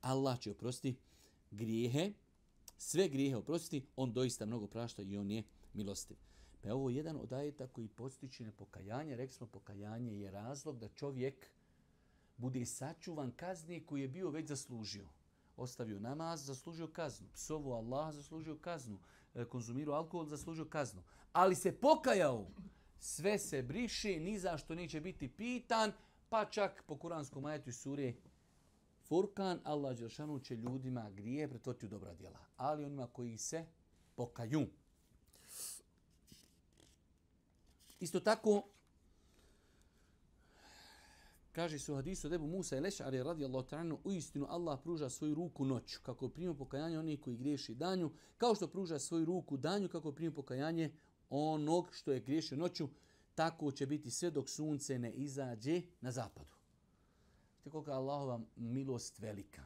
Allah 0.00 0.40
će 0.40 0.50
oprostiti 0.50 1.00
grijehe 1.50 2.12
sve 2.76 3.08
grijehe 3.08 3.36
oprosti, 3.36 3.86
on 3.96 4.12
doista 4.12 4.46
mnogo 4.46 4.66
prašta 4.66 5.02
i 5.02 5.16
on 5.16 5.30
je 5.30 5.42
milostiv. 5.74 6.16
Pa 6.60 6.68
je 6.68 6.74
ovo 6.74 6.90
jedan 6.90 7.16
od 7.16 7.32
ajeta 7.32 7.66
koji 7.66 7.88
postiče 7.88 8.44
na 8.44 8.52
pokajanje. 8.52 9.16
Rekli 9.16 9.34
smo, 9.34 9.46
pokajanje 9.46 10.20
je 10.20 10.30
razlog 10.30 10.78
da 10.78 10.88
čovjek 10.88 11.50
bude 12.36 12.66
sačuvan 12.66 13.32
kazni 13.32 13.86
koji 13.86 14.02
je 14.02 14.08
bio 14.08 14.30
već 14.30 14.48
zaslužio. 14.48 15.08
Ostavio 15.56 16.00
namaz, 16.00 16.46
zaslužio 16.46 16.88
kaznu. 16.88 17.28
Psovu 17.34 17.72
Allah, 17.72 18.14
zaslužio 18.14 18.56
kaznu. 18.56 18.98
E, 19.34 19.44
konzumirao 19.44 19.94
alkohol, 19.94 20.26
zaslužio 20.26 20.64
kaznu. 20.64 21.02
Ali 21.32 21.54
se 21.54 21.72
pokajao. 21.72 22.46
Sve 22.98 23.38
se 23.38 23.62
briše, 23.62 24.20
ni 24.20 24.38
zašto 24.38 24.74
neće 24.74 25.00
biti 25.00 25.28
pitan, 25.28 25.92
pa 26.28 26.44
čak 26.44 26.84
po 26.86 26.98
kuranskom 26.98 27.44
ajetu 27.44 27.72
sure 27.72 28.14
Furkan, 29.08 29.60
Allah 29.64 29.96
Đelšanu 29.96 30.40
će 30.40 30.56
ljudima 30.56 31.10
grije 31.10 31.48
pretvoriti 31.48 31.86
u 31.86 31.88
dobra 31.88 32.14
djela. 32.14 32.38
Ali 32.56 32.84
onima 32.84 33.06
koji 33.06 33.38
se 33.38 33.64
pokaju. 34.14 34.66
Isto 38.00 38.20
tako, 38.20 38.62
kaže 41.52 41.78
su 41.78 41.94
hadisu 41.94 42.28
debu 42.28 42.46
Musa 42.46 42.76
i 42.76 42.80
Lešari 42.80 43.22
radi 43.22 43.44
Allah 43.44 43.64
ta'anu, 43.64 43.98
u 44.04 44.12
istinu 44.12 44.46
Allah 44.50 44.80
pruža 44.82 45.08
svoju 45.10 45.34
ruku 45.34 45.64
noću, 45.64 45.98
kako 46.02 46.28
prima 46.28 46.54
pokajanje 46.54 46.98
onih 46.98 47.20
koji 47.20 47.36
griješi 47.36 47.74
danju, 47.74 48.10
kao 48.38 48.54
što 48.54 48.68
pruža 48.68 48.98
svoju 48.98 49.24
ruku 49.24 49.56
danju, 49.56 49.88
kako 49.88 50.12
prima 50.12 50.34
pokajanje 50.34 50.92
onog 51.30 51.88
što 51.92 52.12
je 52.12 52.20
griješio 52.20 52.58
noću, 52.58 52.88
tako 53.34 53.72
će 53.72 53.86
biti 53.86 54.10
sve 54.10 54.30
dok 54.30 54.48
sunce 54.48 54.98
ne 54.98 55.12
izađe 55.12 55.82
na 56.00 56.10
zapadu. 56.10 56.55
Vidite 57.66 57.72
koliko 57.72 57.90
je 57.90 57.96
Allahova 57.96 58.40
milost 58.56 59.18
velika. 59.18 59.64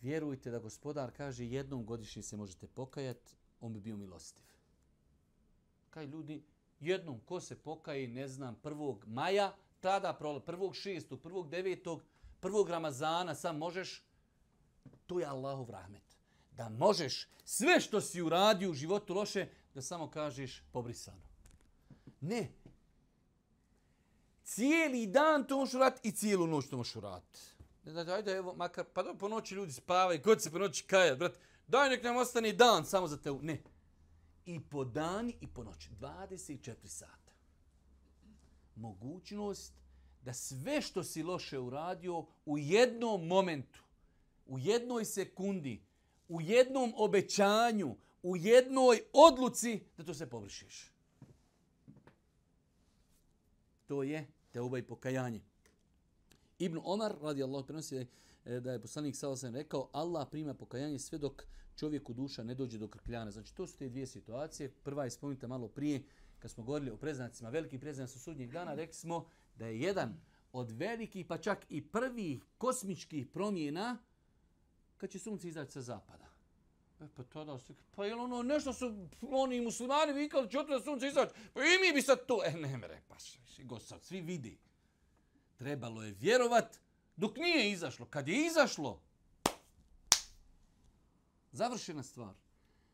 Vjerujte 0.00 0.50
da 0.50 0.58
gospodar 0.58 1.12
kaže 1.16 1.46
jednom 1.46 1.84
godišnje 1.84 2.22
se 2.22 2.36
možete 2.36 2.66
pokajati, 2.66 3.36
on 3.60 3.72
bi 3.72 3.80
bio 3.80 3.96
milostiv. 3.96 4.44
Kaj 5.90 6.06
ljudi, 6.06 6.42
jednom 6.80 7.20
ko 7.20 7.40
se 7.40 7.54
pokaje, 7.54 8.08
ne 8.08 8.28
znam, 8.28 8.56
1. 8.62 9.06
maja, 9.06 9.54
tada 9.80 10.12
prvog 10.46 10.74
6., 10.74 11.16
prvog 11.16 11.48
9., 11.48 12.00
prvog 12.40 12.70
Ramazana, 12.70 13.34
sam 13.34 13.58
možeš, 13.58 14.02
to 15.06 15.20
je 15.20 15.26
Allahov 15.26 15.70
rahmet. 15.70 16.18
Da 16.52 16.68
možeš 16.68 17.28
sve 17.44 17.80
što 17.80 18.00
si 18.00 18.22
uradio 18.22 18.70
u 18.70 18.74
životu 18.74 19.14
loše, 19.14 19.46
da 19.74 19.82
samo 19.82 20.10
kažeš 20.10 20.62
pobrisano. 20.72 21.22
Ne, 22.20 22.48
cijeli 24.50 25.06
dan 25.06 25.46
to 25.46 25.56
možeš 25.56 25.74
uraditi 25.74 26.08
i 26.08 26.12
cijelu 26.12 26.46
noć 26.46 26.68
to 26.68 26.76
možeš 26.76 26.96
uraditi. 26.96 27.40
Ne 27.84 27.92
znači, 27.92 28.10
ajde, 28.10 28.32
evo, 28.32 28.54
makar, 28.54 28.84
pa 28.94 29.02
do, 29.02 29.14
po 29.14 29.28
noći 29.28 29.54
ljudi 29.54 29.72
spavaju, 29.72 30.20
god 30.24 30.42
se 30.42 30.50
po 30.50 30.58
noći 30.58 30.84
kajat, 30.84 31.18
brat, 31.18 31.38
daj 31.66 31.88
nek 31.88 32.04
nam 32.04 32.16
ostane 32.16 32.52
dan 32.52 32.84
samo 32.84 33.08
za 33.08 33.16
te, 33.16 33.30
ne. 33.32 33.62
I 34.46 34.60
po 34.60 34.84
dani 34.84 35.36
i 35.40 35.46
po 35.46 35.64
noći, 35.64 35.90
24 36.00 36.74
sata. 36.86 37.32
Mogućnost 38.76 39.72
da 40.22 40.34
sve 40.34 40.82
što 40.82 41.04
si 41.04 41.22
loše 41.22 41.58
uradio 41.58 42.26
u 42.46 42.58
jednom 42.58 43.26
momentu, 43.26 43.80
u 44.46 44.58
jednoj 44.58 45.04
sekundi, 45.04 45.82
u 46.28 46.40
jednom 46.40 46.92
obećanju, 46.96 47.96
u 48.22 48.36
jednoj 48.36 49.02
odluci, 49.12 49.82
da 49.96 50.04
to 50.04 50.14
se 50.14 50.30
površiš. 50.30 50.92
To 53.86 54.02
je 54.02 54.39
teuba 54.52 54.78
i 54.78 54.82
pokajanje. 54.82 55.40
Ibn 56.58 56.80
Omar, 56.84 57.14
radi 57.22 57.42
Allah, 57.42 57.64
prenosi 57.66 58.06
e, 58.44 58.60
da 58.60 58.72
je 58.72 58.82
poslanik 58.82 59.16
Salasan 59.16 59.54
rekao, 59.54 59.90
Allah 59.92 60.28
prima 60.30 60.54
pokajanje 60.54 60.98
sve 60.98 61.18
dok 61.18 61.42
čovjeku 61.76 62.12
duša 62.12 62.44
ne 62.44 62.54
dođe 62.54 62.78
do 62.78 62.88
krkljana. 62.88 63.30
Znači, 63.30 63.54
to 63.54 63.66
su 63.66 63.78
te 63.78 63.88
dvije 63.88 64.06
situacije. 64.06 64.70
Prva 64.70 65.04
je 65.04 65.10
spomenuta 65.10 65.48
malo 65.48 65.68
prije, 65.68 66.02
kad 66.38 66.50
smo 66.50 66.64
govorili 66.64 66.90
o 66.90 66.96
preznacima, 66.96 67.50
veliki 67.50 67.78
preznac 67.78 68.10
su 68.10 68.18
sudnjeg 68.18 68.50
dana, 68.50 68.74
rekli 68.74 68.94
smo 68.94 69.26
da 69.56 69.66
je 69.66 69.80
jedan 69.80 70.20
od 70.52 70.70
velikih, 70.70 71.26
pa 71.26 71.38
čak 71.38 71.66
i 71.68 71.86
prvih 71.86 72.42
kosmičkih 72.58 73.26
promjena, 73.26 73.98
kad 74.96 75.10
će 75.10 75.18
sunce 75.18 75.48
izaći 75.48 75.72
sa 75.72 75.80
zapada. 75.80 76.29
E, 77.00 77.08
pa 77.16 77.22
tada 77.24 77.58
se, 77.58 77.74
pa 77.90 78.06
je 78.06 78.14
ono 78.14 78.42
nešto 78.42 78.72
su 78.72 79.08
oni 79.30 79.60
muslimani 79.60 80.12
vikali, 80.12 80.50
će 80.50 80.58
da 80.68 80.80
sunce 80.80 81.08
izaći, 81.08 81.34
pa 81.54 81.60
i 81.60 81.78
mi 81.86 81.94
bi 81.94 82.02
sad 82.02 82.26
to, 82.26 82.40
e 82.44 82.52
ne 82.52 82.76
mere, 82.76 83.02
pa 83.08 83.16
go 83.64 83.78
sad, 83.78 84.04
svi 84.04 84.20
vidi. 84.20 84.58
Trebalo 85.56 86.02
je 86.02 86.12
vjerovat 86.12 86.80
dok 87.16 87.36
nije 87.36 87.70
izašlo. 87.70 88.06
Kad 88.06 88.28
je 88.28 88.46
izašlo, 88.46 89.00
završena 91.52 92.02
stvar. 92.02 92.34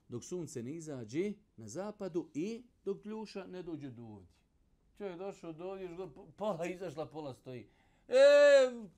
dok 0.08 0.24
sunce 0.24 0.62
ne 0.62 0.74
izađe 0.74 1.32
na 1.56 1.68
zapadu 1.68 2.30
i 2.34 2.62
dok 2.84 3.02
kljuša 3.02 3.46
ne 3.46 3.62
dođe 3.62 3.90
do 3.90 4.02
ovdje. 4.02 4.28
Čovjek 4.98 5.18
došao 5.18 5.52
do 5.52 5.64
ovdje, 5.64 5.84
još 5.84 6.10
pola 6.36 6.66
izašla, 6.66 7.06
pola 7.06 7.34
stoji. 7.34 7.68
E, 8.08 8.14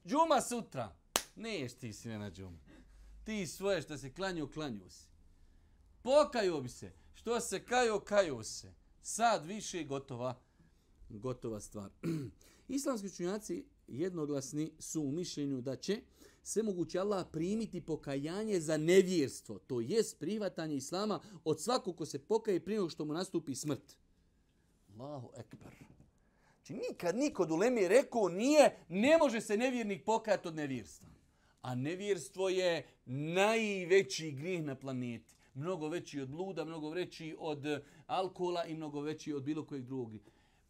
džuma 0.07 0.41
sutra. 0.41 0.97
Niješ 1.37 1.75
ti 1.75 1.93
sve 1.93 2.19
na 2.19 2.31
džumu. 2.31 2.59
Ti 3.29 3.47
svoje 3.47 3.83
što 3.83 3.99
se 3.99 4.13
klanju, 4.13 4.49
klanju 4.49 4.91
se. 4.91 5.07
Pokaju 6.03 6.61
bi 6.61 6.69
se. 6.69 6.93
Što 7.15 7.41
se 7.41 7.65
kaju, 7.65 8.01
kaju 8.01 8.43
se. 8.43 8.75
Sad 9.03 9.47
više 9.47 9.85
gotova, 9.85 10.41
gotova 11.09 11.61
stvar. 11.61 11.91
Islamski 12.69 13.07
učenjaci 13.07 13.65
jednoglasni 13.89 14.73
su 14.79 15.03
u 15.03 15.13
mišljenju 15.13 15.61
da 15.61 15.77
će 15.77 16.01
sve 16.43 16.63
moguće 16.63 16.99
Allah 16.99 17.27
primiti 17.33 17.81
pokajanje 17.81 18.61
za 18.61 18.77
nevjerstvo. 18.77 19.59
To 19.59 19.81
jest 19.81 20.19
prihvatanje 20.19 20.77
Islama 20.77 21.21
od 21.45 21.63
svakog 21.63 21.97
ko 21.97 22.07
se 22.07 22.19
pokaje 22.19 22.65
prije 22.65 22.79
nego 22.79 22.91
što 22.91 23.05
mu 23.05 23.13
nastupi 23.13 23.55
smrt. 23.55 23.97
Allahu 24.95 25.31
ekber. 25.37 25.75
Znači 26.55 26.75
nikad 26.75 27.17
niko 27.17 27.43
od 27.43 27.51
ulemi 27.51 27.89
rekao 27.89 28.29
nije, 28.29 28.79
ne 28.89 29.19
može 29.19 29.41
se 29.41 29.57
nevjernik 29.57 30.05
pokajati 30.05 30.49
od 30.49 30.55
nevjerstva. 30.55 31.18
A 31.62 31.75
nevjerstvo 31.75 32.49
je 32.49 32.87
najveći 33.07 34.31
grijeh 34.33 34.65
na 34.65 34.75
planeti. 34.75 35.35
Mnogo 35.55 35.88
veći 35.88 36.21
od 36.21 36.29
bluda, 36.29 36.65
mnogo 36.65 36.91
veći 36.91 37.37
od 37.38 37.67
eh, 37.67 37.83
alkohola 38.07 38.65
i 38.65 38.75
mnogo 38.75 39.00
veći 39.00 39.33
od 39.33 39.43
bilo 39.43 39.65
kojeg 39.65 39.85
drugog. 39.85 40.12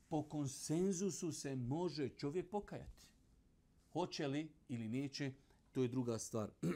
Po 0.08 0.22
konsenzusu 0.22 1.32
se 1.32 1.56
može 1.56 2.08
čovjek 2.08 2.50
pokajati. 2.50 3.06
Hoće 3.92 4.26
li 4.26 4.48
ili 4.68 4.88
neće, 4.88 5.32
to 5.72 5.82
je 5.82 5.88
druga 5.88 6.18
stvar. 6.18 6.50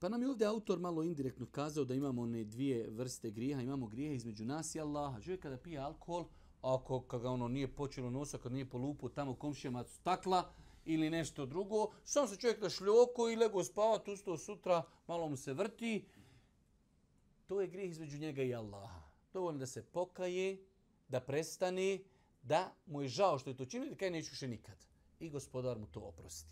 Pa 0.00 0.08
nam 0.08 0.22
je 0.22 0.28
ovdje 0.28 0.46
autor 0.46 0.78
malo 0.78 1.02
indirektno 1.02 1.46
kazao 1.46 1.84
da 1.84 1.94
imamo 1.94 2.22
one 2.22 2.44
dvije 2.44 2.90
vrste 2.90 3.30
grijeha. 3.30 3.62
Imamo 3.62 3.86
grijeha 3.86 4.14
između 4.14 4.44
nas 4.44 4.74
i 4.74 4.80
Allaha. 4.80 5.20
Čovjek 5.20 5.42
kada 5.42 5.56
pije 5.56 5.78
alkohol, 5.78 6.24
ako 6.62 7.00
kada 7.00 7.30
ono 7.30 7.48
nije 7.48 7.74
počelo 7.74 8.10
nosa, 8.10 8.38
kad 8.38 8.52
nije 8.52 8.70
polupo 8.70 9.08
tamo 9.08 9.34
komšijama 9.34 9.84
stakla 9.84 10.52
ili 10.88 11.10
nešto 11.10 11.46
drugo, 11.46 11.90
sam 12.04 12.28
se 12.28 12.36
čovjek 12.36 12.60
na 12.60 12.70
šljoko 12.70 13.28
i 13.28 13.36
lego 13.36 13.64
spavat, 13.64 14.08
ustao 14.08 14.38
sutra, 14.38 14.82
malo 15.06 15.28
mu 15.28 15.36
se 15.36 15.52
vrti. 15.52 16.04
To 17.46 17.60
je 17.60 17.66
grijeh 17.66 17.90
između 17.90 18.18
njega 18.18 18.42
i 18.42 18.54
Allaha. 18.54 19.02
Dovoljno 19.32 19.58
da 19.58 19.66
se 19.66 19.82
pokaje, 19.82 20.58
da 21.08 21.20
prestane, 21.20 21.98
da 22.42 22.72
mu 22.86 23.02
je 23.02 23.08
žao 23.08 23.38
što 23.38 23.50
je 23.50 23.56
to 23.56 23.64
činio, 23.64 23.90
da 23.90 23.96
kaj 23.96 24.10
neću 24.10 24.34
še 24.34 24.48
nikad. 24.48 24.76
I 25.20 25.30
gospodar 25.30 25.78
mu 25.78 25.86
to 25.86 26.00
oprosti. 26.00 26.48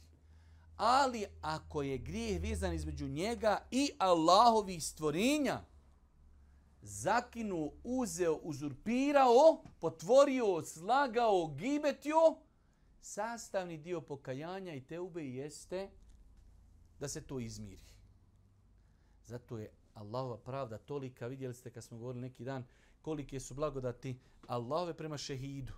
Ali 0.76 1.24
ako 1.40 1.82
je 1.82 1.98
grijeh 1.98 2.42
vezan 2.42 2.74
između 2.74 3.08
njega 3.08 3.66
i 3.70 3.90
Allahovih 3.98 4.84
stvorenja, 4.84 5.64
zakinu, 6.82 7.72
uzeo, 7.84 8.34
uzurpirao, 8.42 9.62
potvorio, 9.80 10.62
slagao, 10.62 11.46
gibetio, 11.46 12.36
sastavni 13.06 13.76
dio 13.78 14.00
pokajanja 14.00 14.74
i 14.74 14.80
teube 14.80 15.24
jeste 15.24 15.90
da 17.00 17.08
se 17.08 17.20
to 17.20 17.40
izmiri. 17.40 17.84
Zato 19.24 19.58
je 19.58 19.70
Allahova 19.94 20.38
pravda 20.38 20.78
tolika, 20.78 21.26
vidjeli 21.26 21.54
ste 21.54 21.70
kad 21.70 21.84
smo 21.84 21.98
govorili 21.98 22.22
neki 22.22 22.44
dan, 22.44 22.64
kolike 23.02 23.40
su 23.40 23.54
blagodati 23.54 24.18
Allahove 24.46 24.94
prema 24.94 25.18
šehidu. 25.18 25.72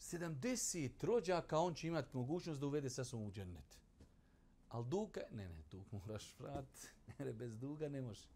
70 0.00 1.04
rođaka 1.04 1.58
on 1.58 1.74
će 1.74 1.88
imati 1.88 2.16
mogućnost 2.16 2.60
da 2.60 2.66
uvede 2.66 2.90
sa 2.90 3.16
u 3.16 3.30
džennet. 3.32 3.78
Al 4.68 4.84
duga, 4.84 5.20
ne, 5.30 5.48
ne, 5.48 5.62
dug 5.70 5.84
moraš 5.92 6.34
vrat, 6.38 6.78
jer 7.18 7.32
bez 7.32 7.58
duga 7.58 7.88
ne 7.88 8.02
može. 8.02 8.28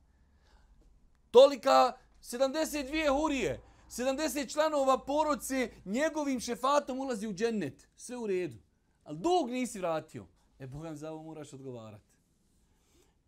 Tolika 1.30 1.96
72 2.22 3.20
hurije, 3.20 3.60
70 3.90 4.52
članova 4.52 5.04
poroce 5.04 5.70
njegovim 5.84 6.40
šefatom 6.40 6.98
ulazi 6.98 7.26
u 7.26 7.34
džennet. 7.34 7.88
Sve 7.96 8.16
u 8.16 8.26
redu. 8.26 8.56
Al 9.04 9.14
dug 9.14 9.50
nisi 9.50 9.78
vratio. 9.78 10.26
E, 10.58 10.66
Bogam, 10.66 10.96
za 10.96 11.12
ovo 11.12 11.22
moraš 11.22 11.52
odgovarati. 11.52 12.04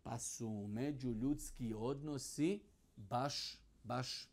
Pa 0.03 0.19
su 0.19 0.67
međuljudski 0.67 1.73
odnosi 1.77 2.59
baš, 2.95 3.57
baš 3.83 4.29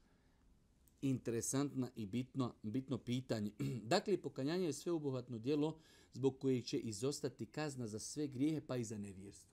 interesantna 1.02 1.90
i 1.96 2.06
bitno, 2.06 2.54
bitno 2.62 2.98
pitanje. 2.98 3.52
dakle, 3.94 4.22
pokajanje 4.22 4.66
je 4.66 4.72
sveobuhvatno 4.72 5.38
djelo 5.38 5.78
zbog 6.12 6.38
kojeg 6.38 6.64
će 6.64 6.78
izostati 6.78 7.46
kazna 7.46 7.86
za 7.86 7.98
sve 7.98 8.26
grijehe 8.26 8.60
pa 8.60 8.76
i 8.76 8.84
za 8.84 8.98
nevjerstvo. 8.98 9.50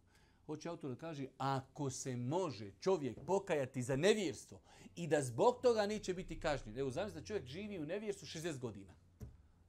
Hoće 0.47 0.69
autor 0.69 0.89
da 0.89 0.95
kaže, 0.95 1.27
ako 1.37 1.89
se 1.89 2.15
može 2.15 2.71
čovjek 2.79 3.17
pokajati 3.25 3.83
za 3.83 3.95
nevjerstvo 3.95 4.61
i 4.95 5.07
da 5.07 5.21
zbog 5.21 5.61
toga 5.61 5.85
neće 5.85 6.13
biti 6.13 6.39
kažnjen. 6.39 6.77
Evo, 6.77 6.91
zamislite 6.91 7.19
da 7.19 7.25
čovjek 7.25 7.45
živi 7.45 7.79
u 7.79 7.85
nevjerstvu 7.85 8.25
60 8.25 8.57
godina. 8.57 8.93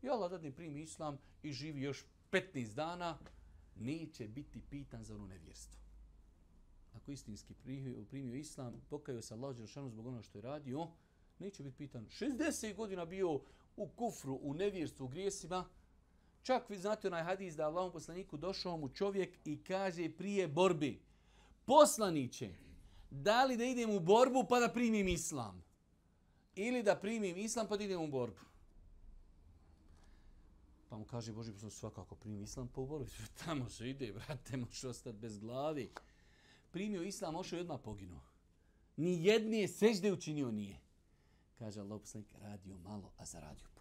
I 0.03 0.09
Allah 0.09 0.31
dadne 0.31 0.53
primi 0.53 0.83
islam 0.83 1.19
i 1.43 1.53
živi 1.53 1.83
još 1.83 2.05
15 2.31 2.75
dana, 2.75 3.19
neće 3.77 4.29
biti 4.29 4.63
pitan 4.71 5.05
za 5.05 5.15
ono 5.15 5.27
nevjerstvo. 5.27 5.81
Ako 6.93 7.13
istinski 7.13 7.55
primio, 7.55 8.05
primio 8.11 8.35
islam, 8.35 8.83
pokajao 8.91 9.23
se 9.23 9.35
Allah 9.35 9.57
Đelšanu 9.57 9.91
zbog 9.91 10.07
onoga 10.07 10.23
što 10.23 10.39
je 10.39 10.43
radio, 10.43 10.89
neće 11.39 11.63
biti 11.63 11.77
pitan. 11.77 12.07
60 12.07 12.75
godina 12.75 13.05
bio 13.05 13.41
u 13.77 13.89
kufru, 13.89 14.39
u 14.43 14.55
nevjerstvu, 14.55 15.05
u 15.05 15.09
grijesima. 15.09 15.69
Čak 16.49 16.71
vi 16.71 16.79
znate 16.79 17.09
onaj 17.09 17.23
hadis 17.23 17.57
da 17.57 17.67
Allahom 17.67 17.93
poslaniku 17.93 18.37
došao 18.37 18.77
mu 18.77 18.89
čovjek 18.89 19.39
i 19.45 19.65
kaže 19.65 20.11
prije 20.11 20.49
borbi. 20.49 21.01
Poslaniće, 21.65 22.55
da 23.11 23.45
li 23.45 23.57
da 23.57 23.65
idem 23.65 23.91
u 23.91 24.01
borbu 24.01 24.47
pa 24.49 24.61
da 24.61 24.73
primim 24.73 25.09
islam? 25.09 25.65
Ili 26.55 26.83
da 26.83 26.97
primim 26.97 27.37
islam 27.37 27.67
pa 27.69 27.77
da 27.77 27.85
idem 27.85 28.01
u 28.01 28.09
borbu? 28.09 28.41
Pa 30.89 30.97
mu 30.99 31.05
kaže 31.05 31.33
Boži 31.33 31.53
poslanik 31.53 31.75
svakako 31.75 32.15
primi 32.15 32.43
islam 32.43 32.69
pa 32.75 32.81
u 32.81 32.87
borbu. 32.87 33.11
Tamo 33.45 33.69
se 33.69 33.91
ide, 33.91 34.13
brate, 34.13 34.57
možeš 34.57 34.85
ostati 34.85 35.19
bez 35.19 35.39
glavi. 35.39 35.91
Primio 36.71 37.03
islam, 37.03 37.37
ošao 37.37 37.57
i 37.57 37.61
odmah 37.61 37.81
poginuo. 37.85 38.21
Ni 38.97 39.25
jedne 39.25 39.69
sežde 39.69 40.13
učinio 40.13 40.51
nije. 40.51 40.81
Kaže 41.59 41.81
Allah 41.81 42.01
poslanik, 42.01 42.33
radio 42.41 42.79
malo, 42.79 43.13
a 43.17 43.25
zaradio. 43.25 43.78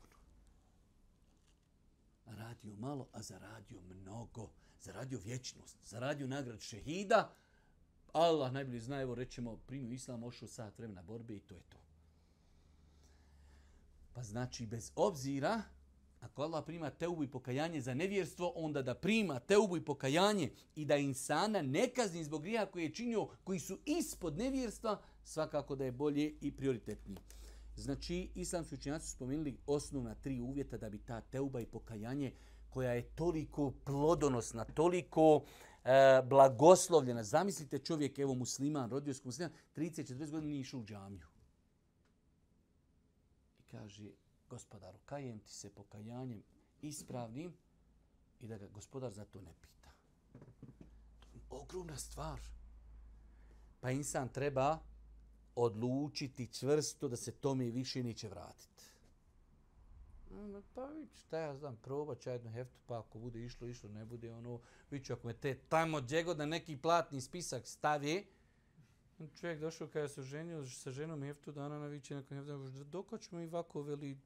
Radio 2.27 2.75
malo, 2.75 3.07
a 3.13 3.21
zaradio 3.21 3.81
mnogo. 3.81 4.49
Zaradio 4.81 5.19
vječnost, 5.19 5.77
zaradio 5.83 6.27
nagrad 6.27 6.61
šehida. 6.61 7.33
Allah 8.13 8.51
najbolje 8.51 8.79
zna, 8.79 9.01
evo 9.01 9.15
rećemo, 9.15 9.57
primio 9.57 9.93
islam, 9.93 10.23
ošao 10.23 10.47
sat 10.47 10.77
vremena 10.77 11.01
borbe 11.01 11.35
i 11.35 11.39
to 11.39 11.55
je 11.55 11.61
to. 11.69 11.77
Pa 14.13 14.23
znači, 14.23 14.65
bez 14.65 14.91
obzira, 14.95 15.61
ako 16.21 16.41
Allah 16.41 16.63
prima 16.65 16.89
teubu 16.89 17.23
i 17.23 17.31
pokajanje 17.31 17.81
za 17.81 17.93
nevjerstvo, 17.93 18.53
onda 18.55 18.81
da 18.81 18.95
prima 18.95 19.39
teubu 19.39 19.77
i 19.77 19.85
pokajanje 19.85 20.51
i 20.75 20.85
da 20.85 20.95
insana 20.95 21.61
ne 21.61 21.89
kazni 21.89 22.23
zbog 22.23 22.41
grija 22.41 22.65
koje 22.65 22.83
je 22.83 22.93
činio, 22.93 23.27
koji 23.43 23.59
su 23.59 23.77
ispod 23.85 24.37
nevjerstva, 24.37 25.01
svakako 25.23 25.75
da 25.75 25.85
je 25.85 25.91
bolje 25.91 26.35
i 26.41 26.51
prioritetnije. 26.51 27.21
Znači, 27.77 28.29
islamski 28.35 28.75
učenjaci 28.75 29.07
su 29.07 29.11
spomenuli 29.11 29.57
osnovna 29.65 30.15
tri 30.15 30.39
uvjeta 30.39 30.77
da 30.77 30.89
bi 30.89 30.97
ta 30.97 31.21
teuba 31.21 31.61
i 31.61 31.65
pokajanje 31.65 32.33
koja 32.69 32.91
je 32.91 33.15
toliko 33.15 33.71
plodonosna, 33.71 34.65
toliko 34.65 35.43
e, 35.83 36.21
blagoslovljena. 36.23 37.23
Zamislite 37.23 37.79
čovjek, 37.79 38.19
evo 38.19 38.33
musliman, 38.33 38.89
rodio 38.89 39.13
se 39.13 39.21
musliman, 39.25 39.53
30-40 39.75 40.17
godina 40.31 40.49
nije 40.49 40.59
išao 40.59 40.79
u 40.79 40.85
džamiju. 40.85 41.27
I 43.59 43.63
kaže, 43.63 44.11
gospodaru, 44.49 44.97
kajem 45.05 45.39
ti 45.39 45.53
se 45.53 45.69
pokajanjem 45.69 46.43
ispravnim 46.81 47.53
i 48.39 48.47
da 48.47 48.57
ga 48.57 48.67
gospodar 48.67 49.11
za 49.11 49.25
to 49.25 49.41
ne 49.41 49.53
pita. 49.61 49.91
To 50.31 50.37
je 50.37 51.41
ogromna 51.49 51.97
stvar. 51.97 52.39
Pa 53.79 53.91
insan 53.91 54.29
treba 54.29 54.79
odlučiti 55.57 56.47
čvrsto 56.53 57.07
da 57.07 57.15
se 57.15 57.31
tome 57.31 57.65
više 57.65 58.03
neće 58.03 58.29
vratiti. 58.29 58.83
Pa 60.75 60.85
vidi, 60.85 61.15
šta 61.15 61.39
ja 61.39 61.55
znam, 61.57 61.77
probat 61.83 62.19
ću 62.19 62.29
jednu 62.29 62.51
heftu, 62.51 62.79
pa 62.87 62.99
ako 62.99 63.19
bude 63.19 63.45
išlo, 63.45 63.67
išlo, 63.67 63.89
ne 63.89 64.05
bude 64.05 64.31
ono, 64.33 64.59
vidi 64.91 65.05
ću, 65.05 65.13
ako 65.13 65.27
me 65.27 65.33
te 65.33 65.55
tamo 65.69 66.01
djego 66.01 66.33
da 66.33 66.45
neki 66.45 66.77
platni 66.77 67.21
spisak 67.21 67.67
stavi, 67.67 68.25
čovjek 69.39 69.59
došao 69.59 69.87
kada 69.87 70.07
se 70.07 70.21
ženio 70.21 70.65
sa 70.65 70.91
ženom 70.91 71.23
heftu 71.23 71.51
dana 71.51 71.79
na 71.79 71.87
viće 71.87 72.15
nakon 72.15 72.37
heftu, 72.37 72.83
dok 72.83 73.19
ćemo 73.21 73.41
i 73.41 73.47
ovako 73.47 73.81
veli, 73.81 74.17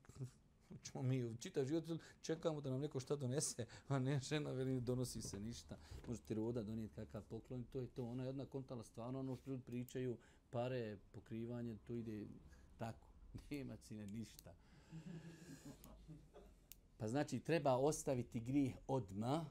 ćemo 0.84 1.03
mi 1.03 1.38
čitav 1.39 1.65
život 1.65 1.84
čekamo 2.21 2.62
da 2.62 2.69
nam 2.69 2.81
neko 2.81 2.99
šta 2.99 3.15
donese, 3.15 3.65
a 3.88 3.99
ne 3.99 4.19
žena 4.19 4.51
veli 4.51 4.73
ne 4.73 4.81
donosi 4.81 5.21
se 5.21 5.39
ništa. 5.39 5.77
Može 6.07 6.21
ti 6.21 6.34
roda 6.34 6.63
donijeti 6.63 6.95
kakav 6.95 7.21
poklon, 7.21 7.63
to 7.63 7.79
je 7.79 7.88
to. 7.88 8.05
Ona 8.05 8.23
je 8.23 8.27
jedna 8.27 8.45
kontala 8.45 8.84
stvarno, 8.84 9.19
ono 9.19 9.36
što 9.36 9.49
ljudi 9.49 9.63
pričaju, 9.63 10.17
pare, 10.49 10.97
pokrivanje, 11.12 11.77
to 11.88 11.93
ide 11.93 12.27
tako. 12.77 13.07
Nema 13.51 13.77
cine 13.77 14.07
ništa. 14.07 14.55
Pa 16.97 17.07
znači 17.07 17.39
treba 17.39 17.77
ostaviti 17.77 18.39
grijeh 18.39 18.75
odma, 18.88 19.45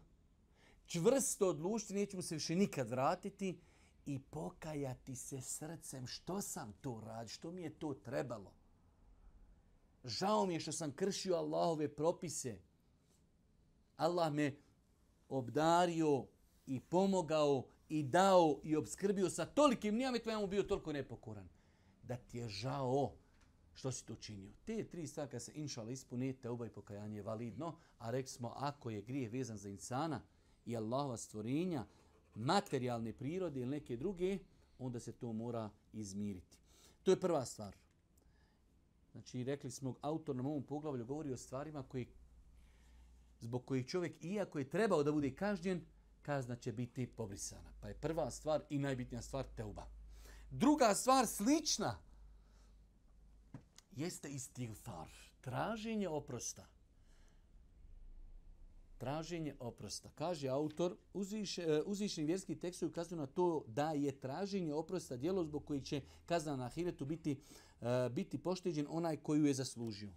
čvrsto 0.86 1.48
odlučiti, 1.48 1.94
nećemo 1.94 2.22
se 2.22 2.34
više 2.34 2.56
nikad 2.56 2.90
vratiti 2.90 3.60
i 4.06 4.18
pokajati 4.18 5.16
se 5.16 5.40
srcem 5.40 6.06
što 6.06 6.40
sam 6.40 6.72
to 6.72 7.00
radio, 7.04 7.28
što 7.28 7.50
mi 7.52 7.62
je 7.62 7.78
to 7.78 7.94
trebalo. 7.94 8.52
Žao 10.04 10.46
mi 10.46 10.54
je 10.54 10.60
što 10.60 10.72
sam 10.72 10.92
kršio 10.92 11.34
Allahove 11.34 11.88
propise. 11.88 12.58
Allah 13.96 14.32
me 14.32 14.56
obdario 15.28 16.26
i 16.66 16.80
pomogao 16.80 17.66
i 17.88 18.02
dao 18.02 18.60
i 18.64 18.76
obskrbio 18.76 19.30
sa 19.30 19.46
tolikim 19.46 19.94
nijametima, 19.94 20.32
ja 20.32 20.38
mu 20.38 20.46
bio 20.46 20.62
toliko 20.62 20.92
nepokoran. 20.92 21.48
Da 22.02 22.16
ti 22.16 22.38
je 22.38 22.48
žao 22.48 23.12
što 23.74 23.92
si 23.92 24.06
to 24.06 24.14
činio. 24.14 24.52
Te 24.64 24.84
tri 24.84 25.06
stvari 25.06 25.30
kada 25.30 25.40
se 25.40 25.52
inšala 25.54 25.90
ispune, 25.90 26.32
teuba 26.32 26.66
i 26.66 26.70
pokajanje 26.70 27.16
je 27.16 27.22
validno, 27.22 27.76
a 27.98 28.10
rekli 28.10 28.28
smo 28.28 28.52
ako 28.56 28.90
je 28.90 29.02
grije 29.02 29.28
vezan 29.28 29.58
za 29.58 29.68
insana 29.68 30.20
i 30.66 30.76
Allahova 30.76 31.16
stvorenja, 31.16 31.86
materijalne 32.34 33.12
prirode 33.12 33.60
ili 33.60 33.70
neke 33.70 33.96
druge, 33.96 34.38
onda 34.78 35.00
se 35.00 35.12
to 35.12 35.32
mora 35.32 35.70
izmiriti. 35.92 36.58
To 37.02 37.10
je 37.10 37.20
prva 37.20 37.44
stvar. 37.44 37.76
Znači, 39.12 39.44
rekli 39.44 39.70
smo, 39.70 39.94
autor 40.00 40.36
na 40.36 40.42
ovom 40.42 40.62
poglavlju 40.62 41.06
govori 41.06 41.32
o 41.32 41.36
stvarima 41.36 41.82
koji, 41.82 42.08
zbog 43.40 43.66
kojih 43.66 43.86
čovjek, 43.86 44.24
iako 44.24 44.58
je 44.58 44.68
trebao 44.68 45.02
da 45.02 45.12
bude 45.12 45.34
kažnjen, 45.34 45.84
kazna 46.22 46.56
će 46.56 46.72
biti 46.72 47.06
pobrisana. 47.06 47.72
Pa 47.80 47.88
je 47.88 47.94
prva 47.94 48.30
stvar 48.30 48.62
i 48.70 48.78
najbitnija 48.78 49.22
stvar 49.22 49.44
teuba. 49.56 49.86
Druga 50.50 50.94
stvar 50.94 51.26
slična 51.26 51.98
jeste 53.92 54.28
istighfar, 54.28 55.10
traženje 55.40 56.08
oprosta. 56.08 56.66
Traženje 59.00 59.54
oprosta. 59.60 60.10
Kaže 60.14 60.48
autor, 60.48 60.96
uziš, 61.12 61.58
e, 61.58 62.24
vjerski 62.24 62.58
tekst 62.58 62.82
ukazuju 62.82 63.18
na 63.18 63.26
to 63.26 63.64
da 63.66 63.92
je 63.92 64.20
traženje 64.20 64.74
oprosta 64.74 65.16
djelo 65.16 65.44
zbog 65.44 65.64
koji 65.64 65.80
će 65.80 66.02
kazna 66.26 66.56
na 66.56 66.64
ahiretu 66.64 67.04
biti, 67.04 67.40
e, 67.80 68.08
biti 68.10 68.38
pošteđen 68.38 68.86
onaj 68.88 69.16
koju 69.16 69.46
je 69.46 69.54
zaslužio. 69.54 70.12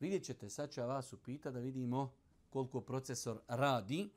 Vidjet 0.00 0.24
ćete, 0.24 0.50
sad 0.50 0.70
ću 0.70 0.80
vas 0.80 1.12
upita 1.12 1.50
da 1.50 1.58
vidimo 1.58 2.12
koliko 2.50 2.80
procesor 2.80 3.40
radi. 3.48 4.08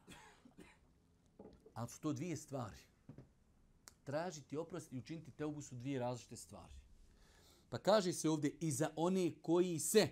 Ali 1.73 1.89
su 1.89 2.01
to 2.01 2.13
dvije 2.13 2.37
stvari. 2.37 2.81
Tražiti 4.03 4.57
oprost 4.57 4.93
i 4.93 4.97
učiniti 4.97 5.31
teubu 5.31 5.61
su 5.61 5.75
dvije 5.75 5.99
različite 5.99 6.35
stvari. 6.35 6.73
Pa 7.69 7.77
kaže 7.77 8.13
se 8.13 8.29
ovdje 8.29 8.55
i 8.59 8.71
za 8.71 8.89
one 8.95 9.31
koji 9.41 9.79
se 9.79 10.09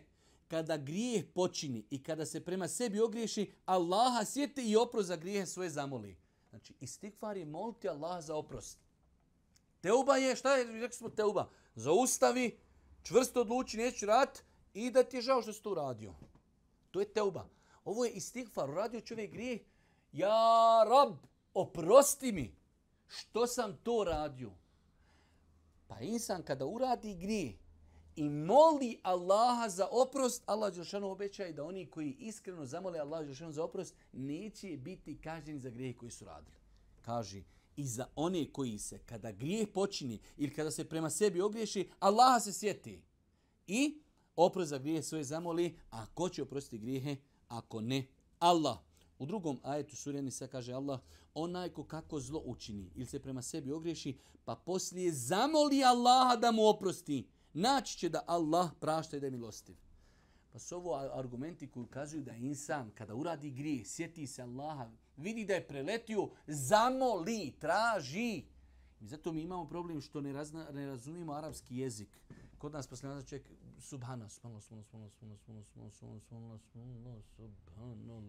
kada 0.54 0.78
grijeh 0.78 1.26
počini 1.34 1.86
i 1.90 2.04
kada 2.04 2.26
se 2.26 2.46
prema 2.46 2.68
sebi 2.68 3.00
ogriješi, 3.02 3.52
Allaha 3.66 4.26
sjeti 4.26 4.62
i 4.62 4.76
oprost 4.76 5.08
za 5.08 5.16
grijehe 5.16 5.46
svoje 5.46 5.70
zamoli. 5.70 6.18
Znači, 6.50 6.74
istikvar 6.80 7.38
je 7.38 7.46
moliti 7.46 7.90
Allaha 7.90 8.22
za 8.22 8.36
oprost. 8.36 8.80
Teuba 9.82 10.16
je, 10.16 10.36
šta 10.36 10.56
je, 10.56 10.66
rekli 10.82 10.98
smo 10.98 11.10
teuba, 11.10 11.50
zaustavi, 11.76 12.60
čvrsto 13.04 13.42
odluči, 13.42 13.78
neću 13.78 14.06
rat 14.06 14.44
i 14.74 14.92
da 14.92 15.04
ti 15.04 15.18
je 15.18 15.22
žao 15.22 15.42
što 15.42 15.54
si 15.54 15.64
to 15.64 15.72
uradio. 15.72 16.14
To 16.92 17.00
je 17.00 17.14
teuba. 17.14 17.50
Ovo 17.86 18.06
je 18.06 18.12
istikvar, 18.12 18.70
uradio 18.70 19.02
čovjek 19.02 19.32
grijeh, 19.32 19.62
ja 20.12 20.86
rab, 20.90 21.18
oprosti 21.54 22.32
mi 22.32 22.56
što 23.08 23.48
sam 23.48 23.78
to 23.84 24.04
radio. 24.04 24.52
Pa 25.88 26.00
insan 26.00 26.44
kada 26.44 26.66
uradi 26.66 27.16
grije 27.16 27.63
i 28.16 28.30
moli 28.30 29.00
Allaha 29.04 29.70
za 29.70 29.88
oprost, 29.92 30.44
Allah 30.46 30.74
Đelšanu 30.74 31.12
obećaje 31.12 31.54
da 31.54 31.64
oni 31.64 31.86
koji 31.86 32.16
iskreno 32.20 32.66
zamole 32.66 33.00
Allah 33.00 33.26
Đelšanu 33.26 33.52
za 33.52 33.64
oprost, 33.64 33.96
neće 34.14 34.78
biti 34.78 35.18
kažnjeni 35.22 35.60
za 35.60 35.70
grijehe 35.70 35.98
koji 35.98 36.12
su 36.12 36.26
radili. 36.26 36.58
Kaže, 37.02 37.44
i 37.76 37.88
za 37.88 38.08
one 38.16 38.52
koji 38.52 38.78
se, 38.78 39.00
kada 39.00 39.32
grijeh 39.32 39.68
počini 39.74 40.20
ili 40.38 40.54
kada 40.54 40.72
se 40.72 40.90
prema 40.90 41.10
sebi 41.10 41.42
ogriješi, 41.42 41.90
Allaha 42.00 42.40
se 42.40 42.54
sjeti. 42.54 43.02
I 43.68 44.02
oprost 44.36 44.70
za 44.70 44.78
grijehe 44.78 45.04
svoje 45.04 45.24
zamoli, 45.24 45.78
a 45.92 46.06
ko 46.06 46.30
će 46.30 46.44
oprostiti 46.44 46.78
grijehe, 46.78 47.16
ako 47.48 47.82
ne 47.82 48.08
Allah. 48.40 48.78
U 49.20 49.26
drugom 49.26 49.60
ajetu 49.64 49.96
surjeni 49.96 50.32
se 50.32 50.48
kaže 50.48 50.74
Allah, 50.74 51.00
onaj 51.34 51.70
ko 51.70 51.84
kako 51.84 52.20
zlo 52.20 52.42
učini 52.46 52.92
ili 52.96 53.06
se 53.06 53.20
prema 53.20 53.42
sebi 53.42 53.72
ogriješi, 53.72 54.18
pa 54.46 54.56
poslije 54.56 55.12
zamoli 55.12 55.84
Allaha 55.84 56.36
da 56.36 56.52
mu 56.52 56.68
oprosti, 56.68 57.28
naći 57.54 57.98
će 57.98 58.10
da 58.10 58.24
Allah 58.28 58.72
prašta 58.80 59.18
i 59.18 59.20
da 59.20 59.28
je 59.28 59.32
milostiv. 59.32 59.76
Pa 60.52 60.60
su 60.60 60.76
ovo 60.76 60.96
argumenti 60.96 61.68
koji 61.68 61.84
ukazuju 61.84 62.24
da 62.24 62.36
insan 62.36 62.92
kada 62.96 63.16
uradi 63.16 63.52
grije, 63.52 63.86
sjeti 63.86 64.28
se 64.28 64.42
Allaha, 64.42 64.92
vidi 65.18 65.46
da 65.46 65.54
je 65.54 65.68
preletio, 65.68 66.30
zamoli, 66.48 67.56
traži. 67.60 68.44
I 69.02 69.08
zato 69.08 69.32
mi 69.32 69.42
imamo 69.42 69.68
problem 69.68 70.02
što 70.02 70.22
ne, 70.22 70.34
razna, 70.34 70.72
ne 70.72 70.86
razumijemo 70.86 71.34
arapski 71.34 71.78
jezik. 71.78 72.20
Kod 72.58 72.74
nas 72.74 72.88
poslije 72.88 73.10
nazad 73.10 73.30
čovjek, 73.30 73.50
subhana, 73.80 74.30
subhana, 74.30 74.62
subhana, 74.62 74.84
subhana, 74.84 75.10
subhana, 75.10 75.64
subhana, 75.64 75.90
subhana, 75.90 76.20
subhana, 76.20 76.60
subhana, 76.60 77.22
subhana, 77.22 77.22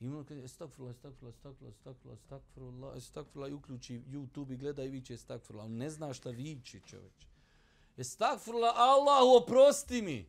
I 0.00 0.08
on 0.08 0.24
kaže, 0.24 0.44
estakfirullah, 0.44 0.94
estakfirullah, 0.94 1.34
estakfirullah, 1.34 1.74
estakfirullah, 1.74 2.18
estakfirullah, 2.18 2.96
estakfirullah, 2.96 3.50
i 3.50 3.54
uključi 3.54 4.02
YouTube 4.06 4.54
i 4.54 4.56
gleda 4.56 4.84
i 4.84 4.88
viće 4.88 5.14
estakfirullah. 5.14 5.66
On 5.66 5.76
ne 5.76 5.90
zna 5.90 6.14
šta 6.14 6.30
viće 6.30 6.80
čoveč. 6.86 7.26
Estakfirullah, 7.96 8.74
Allah, 8.76 9.42
oprosti 9.42 10.02
mi. 10.02 10.26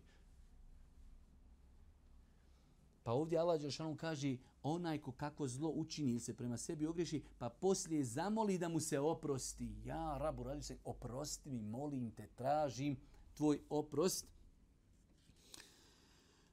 Pa 3.04 3.12
ovdje 3.14 3.38
Allah 3.40 3.62
Đelšanu 3.62 3.98
kaže, 3.98 4.38
onaj 4.64 5.02
ko 5.02 5.12
kako 5.12 5.48
zlo 5.48 5.70
učini 5.70 6.12
ili 6.12 6.20
se 6.20 6.34
prema 6.34 6.58
sebi 6.58 6.88
ogreši, 6.88 7.24
pa 7.38 7.50
poslije 7.50 8.04
zamoli 8.04 8.58
da 8.58 8.70
mu 8.70 8.80
se 8.80 9.00
oprosti. 9.00 9.76
Ja, 9.86 10.18
rabu, 10.18 10.44
radi 10.44 10.64
se, 10.64 10.78
oprosti 10.84 11.50
mi, 11.50 11.62
molim 11.62 12.12
te, 12.12 12.28
tražim 12.36 12.98
tvoj 13.34 13.60
oprost. 13.70 14.26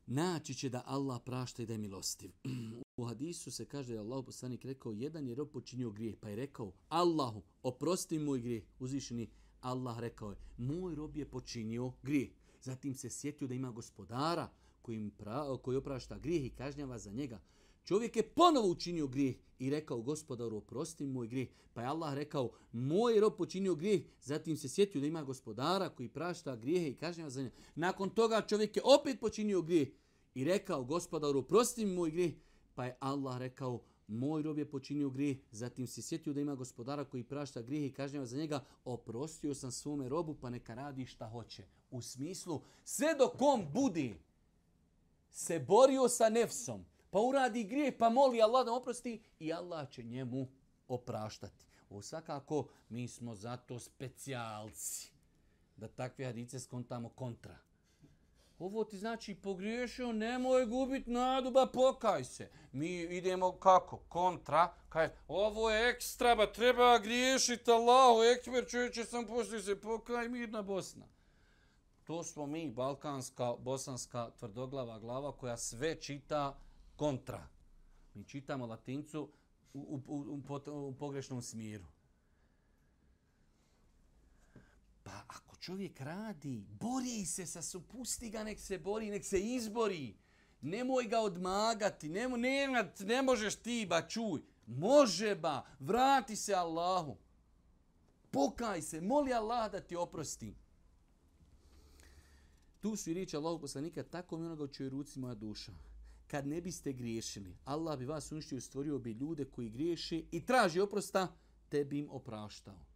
Naći 0.06 0.54
će 0.54 0.68
da 0.68 0.82
Allah 0.86 1.20
prašta 1.24 1.62
i 1.62 1.66
da 1.66 1.72
je 1.72 1.78
milostiv. 1.78 2.30
U 2.96 3.04
hadisu 3.04 3.50
se 3.50 3.64
kaže 3.64 3.88
da 3.88 3.94
je 3.94 4.00
Allah 4.00 4.24
poslanik 4.24 4.64
rekao, 4.64 4.92
jedan 4.92 5.26
je 5.26 5.34
rob 5.34 5.48
počinio 5.52 5.90
grijeh, 5.90 6.16
pa 6.20 6.28
je 6.28 6.36
rekao, 6.36 6.72
Allahu, 6.88 7.42
oprosti 7.62 8.18
moj 8.18 8.40
grijeh. 8.40 8.62
Uzvišeni 8.78 9.30
Allah 9.60 9.98
rekao 9.98 10.30
je, 10.30 10.36
moj 10.56 10.94
rob 10.94 11.16
je 11.16 11.30
počinio 11.30 11.92
grijeh. 12.02 12.28
Zatim 12.62 12.94
se 12.94 13.10
sjetio 13.10 13.48
da 13.48 13.54
ima 13.54 13.70
gospodara 13.70 14.48
koji, 14.82 15.10
pra, 15.18 15.56
koji 15.62 15.76
oprašta 15.76 16.18
grijeh 16.18 16.46
i 16.46 16.50
kažnjava 16.50 16.98
za 16.98 17.10
njega. 17.10 17.40
Čovjek 17.84 18.16
je 18.16 18.22
ponovo 18.22 18.68
učinio 18.68 19.06
grijeh 19.06 19.36
i 19.58 19.70
rekao 19.70 20.02
gospodaru 20.02 20.56
oprosti 20.56 21.06
moj 21.06 21.28
grijeh. 21.28 21.48
Pa 21.74 21.80
je 21.80 21.88
Allah 21.88 22.14
rekao 22.14 22.50
moj 22.72 23.20
rob 23.20 23.36
počinio 23.36 23.74
grijeh. 23.74 24.02
Zatim 24.22 24.56
se 24.56 24.68
sjetio 24.68 25.00
da 25.00 25.06
ima 25.06 25.22
gospodara 25.22 25.88
koji 25.88 26.08
prašta 26.08 26.56
grijehe 26.56 26.90
i 26.90 26.94
kažnjava 26.94 27.30
za 27.30 27.42
njega. 27.42 27.54
Nakon 27.74 28.10
toga 28.10 28.46
čovjek 28.48 28.76
je 28.76 28.82
opet 28.84 29.20
počinio 29.20 29.62
grijeh 29.62 29.88
i 30.34 30.44
rekao 30.44 30.84
gospodaru 30.84 31.38
oprosti 31.38 31.86
moj 31.86 32.10
grijeh. 32.10 32.32
Pa 32.76 32.84
je 32.84 32.96
Allah 33.00 33.38
rekao 33.38 33.80
moj 34.08 34.42
rob 34.42 34.58
je 34.58 34.70
počinio 34.70 35.10
grijeh. 35.10 35.36
Zatim 35.50 35.86
se 35.86 36.02
sjetio 36.02 36.32
da 36.32 36.40
ima 36.40 36.54
gospodara 36.54 37.04
koji 37.04 37.24
prašta 37.24 37.62
grijeh 37.62 37.90
i 37.90 37.94
kažnjava 37.94 38.26
za 38.26 38.36
njega. 38.36 38.64
Oprostio 38.84 39.54
sam 39.54 39.70
svome 39.70 40.08
robu 40.08 40.34
pa 40.34 40.50
neka 40.50 40.74
radi 40.74 41.06
šta 41.06 41.28
hoće. 41.28 41.64
U 41.90 42.02
smislu 42.02 42.62
sve 42.84 43.14
dok 43.18 43.42
on 43.42 43.66
budi 43.72 44.14
se 45.30 45.58
borio 45.58 46.08
sa 46.08 46.28
nefsom 46.28 46.84
pa 47.10 47.20
uradi 47.20 47.64
grijeh, 47.64 47.94
pa 47.98 48.08
moli 48.10 48.42
Allah 48.42 48.66
da 48.66 48.72
oprosti 48.72 49.22
i 49.38 49.52
Allah 49.52 49.90
će 49.90 50.02
njemu 50.02 50.48
opraštati. 50.88 51.66
Ovo 51.90 52.02
svakako, 52.02 52.68
mi 52.88 53.08
smo 53.08 53.34
zato 53.34 53.78
specijalci 53.78 55.12
da 55.76 55.88
takve 55.88 56.24
hadice 56.24 56.60
skontamo 56.60 57.08
kontra. 57.08 57.58
Ovo 58.58 58.84
ti 58.84 58.98
znači 58.98 59.34
pogriješio, 59.34 60.12
nemoj 60.12 60.66
gubit 60.66 61.06
nadu, 61.06 61.50
ba 61.50 61.66
pokaj 61.66 62.24
se. 62.24 62.50
Mi 62.72 63.00
idemo 63.00 63.52
kako? 63.52 63.96
Kontra. 63.96 64.74
Kaj, 64.88 65.10
ovo 65.28 65.70
je 65.70 65.90
ekstra, 65.90 66.34
ba 66.34 66.52
treba 66.52 66.98
griješiti 66.98 67.70
Allahu, 67.70 68.22
ekber 68.22 68.66
čovječe 68.68 69.04
sam 69.04 69.26
poslije 69.26 69.62
se 69.62 69.80
pokaj, 69.80 70.28
mirna 70.28 70.62
Bosna. 70.62 71.06
To 72.04 72.24
smo 72.24 72.46
mi, 72.46 72.70
balkanska, 72.70 73.54
bosanska 73.58 74.30
tvrdoglava 74.38 74.98
glava 74.98 75.32
koja 75.32 75.56
sve 75.56 76.00
čita 76.00 76.58
kontra. 76.96 77.48
Mi 78.14 78.24
čitamo 78.24 78.66
latincu 78.66 79.30
u, 79.74 79.78
u, 79.78 80.02
u, 80.06 80.42
u, 80.74 80.88
u 80.88 80.94
pogrešnom 80.94 81.42
smjeru. 81.42 81.84
Pa 85.02 85.10
ako 85.26 85.45
čovjek 85.66 86.00
radi, 86.00 86.64
bori 86.80 87.24
se 87.26 87.46
sa 87.46 87.62
supusti 87.62 88.30
ga, 88.30 88.44
nek 88.44 88.60
se 88.60 88.78
bori, 88.78 89.10
nek 89.10 89.24
se 89.24 89.40
izbori. 89.40 90.14
Nemoj 90.60 91.08
ga 91.10 91.20
odmagati, 91.20 92.08
ne, 92.08 92.28
ne, 92.28 92.92
ne 93.00 93.22
možeš 93.22 93.56
ti, 93.56 93.86
ba 93.88 94.02
čuj. 94.08 94.40
Može 94.66 95.34
ba, 95.34 95.66
vrati 95.80 96.36
se 96.36 96.54
Allahu. 96.54 97.16
Pokaj 98.30 98.82
se, 98.82 99.00
moli 99.00 99.32
Allah 99.32 99.72
da 99.72 99.80
ti 99.80 99.96
oprosti. 99.96 100.54
Tu 102.80 102.96
su 102.96 103.10
i 103.10 103.14
riječi 103.14 103.36
Allahog 103.36 103.60
poslanika, 103.60 104.02
tako 104.02 104.38
mi 104.38 104.46
onoga 104.46 104.64
u 104.64 104.68
čoj 104.68 104.88
ruci 104.88 105.18
moja 105.18 105.34
duša 105.34 105.72
kad 106.26 106.46
ne 106.46 106.60
biste 106.60 106.92
griješili, 106.92 107.56
Allah 107.64 107.98
bi 107.98 108.04
vas 108.04 108.32
uništio 108.32 108.58
i 108.58 108.60
stvorio 108.60 108.98
bi 108.98 109.12
ljude 109.12 109.44
koji 109.44 109.70
griješe 109.70 110.22
i 110.30 110.46
traži 110.46 110.80
oprosta, 110.80 111.28
te 111.68 111.84
bi 111.84 111.98
im 111.98 112.10
opraštao. 112.10 112.95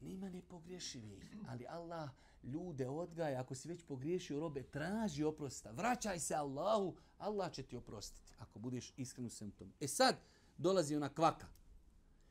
Nima 0.00 0.28
nepogrješivih, 0.28 1.36
ali 1.48 1.66
Allah 1.68 2.10
ljude 2.42 2.88
odgaja, 2.88 3.40
ako 3.40 3.54
si 3.54 3.68
već 3.68 3.82
pogriješio 3.82 4.40
robe, 4.40 4.62
traži 4.62 5.24
oprosta, 5.24 5.70
vraćaj 5.70 6.18
se 6.18 6.34
Allahu, 6.34 6.96
Allah 7.18 7.52
će 7.52 7.62
ti 7.62 7.76
oprostiti, 7.76 8.32
ako 8.38 8.58
budeš 8.58 8.92
iskren 8.96 9.26
u 9.26 9.30
svem 9.30 9.50
tom. 9.50 9.72
E 9.80 9.88
sad, 9.88 10.16
dolazi 10.58 10.96
ona 10.96 11.08
kvaka. 11.08 11.46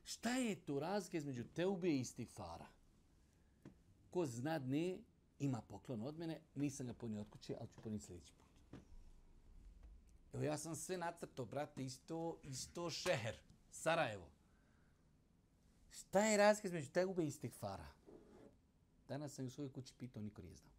Šta 0.04 0.36
je 0.36 0.56
to 0.56 0.80
razlika 0.80 1.18
između 1.18 1.44
teube 1.44 1.90
i 1.90 2.00
istifara? 2.00 2.68
Ko 4.10 4.26
zna 4.26 4.60
ne, 4.60 4.98
ima 5.40 5.62
poklon 5.62 6.02
od 6.02 6.20
mene, 6.20 6.42
nisam 6.56 6.88
ga 6.88 6.94
ponio 6.94 7.22
od 7.22 7.30
kuće, 7.30 7.56
ali 7.60 7.70
ću 7.70 7.82
poniti 7.82 8.06
sljedeći 8.06 8.34
put. 8.34 8.46
Evo 10.34 10.44
ja 10.44 10.58
sam 10.58 10.76
sve 10.76 10.98
nacrto, 10.98 11.46
brate, 11.46 11.84
isto, 11.84 12.40
isto 12.44 12.90
šeher, 12.90 13.36
Sarajevo. 13.72 14.35
Šta 15.96 16.20
je 16.20 16.38
razlika 16.38 16.68
između 16.68 16.92
teube 16.92 17.24
i 17.24 17.28
istifara? 17.28 17.88
Danas 19.08 19.34
sam 19.34 19.46
u 19.46 19.50
svojoj 19.50 19.72
kući 19.72 19.94
pitao, 19.98 20.22
niko 20.22 20.42
nije 20.42 20.56
znao. 20.56 20.74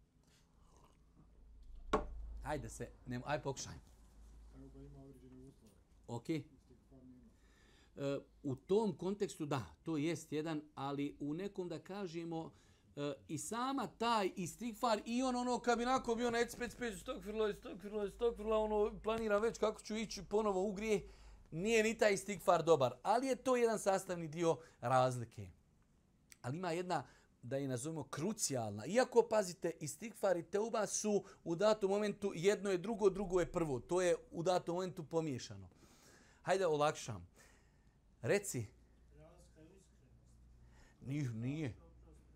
Ajde 2.43 2.69
se, 2.69 2.89
nemo, 3.05 3.25
aj 3.27 3.41
pokušaj. 3.41 3.73
Teuba 4.53 4.79
ima 4.79 5.01
određene 5.01 5.41
uslove. 5.41 5.73
Ok. 6.07 6.29
E, 6.29 6.43
u 8.43 8.55
tom 8.55 8.97
kontekstu 8.97 9.45
da, 9.45 9.65
to 9.83 9.97
jest 9.97 10.31
jedan, 10.31 10.61
ali 10.75 11.17
u 11.19 11.33
nekom 11.33 11.69
da 11.69 11.79
kažemo 11.79 12.51
e, 12.95 13.13
i 13.27 13.37
sama 13.37 13.87
taj 13.87 14.31
istigfar 14.35 15.01
i 15.05 15.23
on 15.23 15.35
ono 15.35 15.59
kad 15.59 15.77
bi 15.77 15.83
onako 15.83 16.15
bio 16.15 16.31
na 16.31 16.39
ecpec 16.39 16.75
peć 16.75 17.01
stokfirla, 17.01 17.53
stokfirla, 17.53 18.09
stokfirla, 18.09 18.57
ono 18.57 18.99
planira 19.03 19.37
već 19.37 19.57
kako 19.57 19.81
ću 19.81 19.95
ići 19.95 20.25
ponovo 20.25 20.63
u 20.63 20.71
grije, 20.71 21.09
nije 21.51 21.83
ni 21.83 21.97
taj 21.97 22.13
istigfar 22.13 22.63
dobar, 22.63 22.93
ali 23.03 23.27
je 23.27 23.35
to 23.35 23.55
jedan 23.55 23.79
sastavni 23.79 24.27
dio 24.27 24.57
razlike. 24.81 25.47
Ali 26.41 26.57
ima 26.57 26.71
jedna 26.71 27.03
da 27.41 27.57
je 27.57 27.67
nazovemo 27.67 28.03
krucijalna. 28.03 28.85
Iako, 28.85 29.27
pazite, 29.29 29.71
istigfar 29.79 30.37
i 30.37 30.43
teuba 30.43 30.85
su 30.85 31.23
u 31.43 31.55
datom 31.55 31.89
momentu 31.89 32.31
jedno 32.35 32.69
je 32.69 32.77
drugo, 32.77 33.09
drugo 33.09 33.39
je 33.39 33.51
prvo. 33.51 33.79
To 33.79 34.01
je 34.01 34.15
u 34.31 34.43
datom 34.43 34.75
momentu 34.75 35.03
pomiješano. 35.03 35.69
Hajde, 36.41 36.65
olakšam. 36.67 37.27
Reci. 38.21 38.65
Nije, 41.01 41.29
nije. 41.31 41.75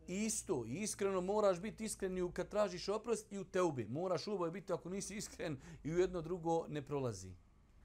Isto, 0.07 0.65
iskreno 0.65 1.21
moraš 1.21 1.59
biti 1.59 1.83
iskren 1.85 2.17
i 2.17 2.21
u- 2.21 2.31
kad 2.31 2.49
tražiš 2.49 2.89
oprost 2.89 3.31
i 3.31 3.39
u 3.39 3.43
teubi. 3.43 3.85
Moraš 3.85 4.27
u 4.27 4.51
biti 4.51 4.73
ako 4.73 4.89
nisi 4.89 5.15
iskren 5.15 5.57
i 5.83 5.93
u 5.93 5.99
jedno 5.99 6.21
drugo 6.21 6.67
ne 6.67 6.81
prolazi. 6.81 7.33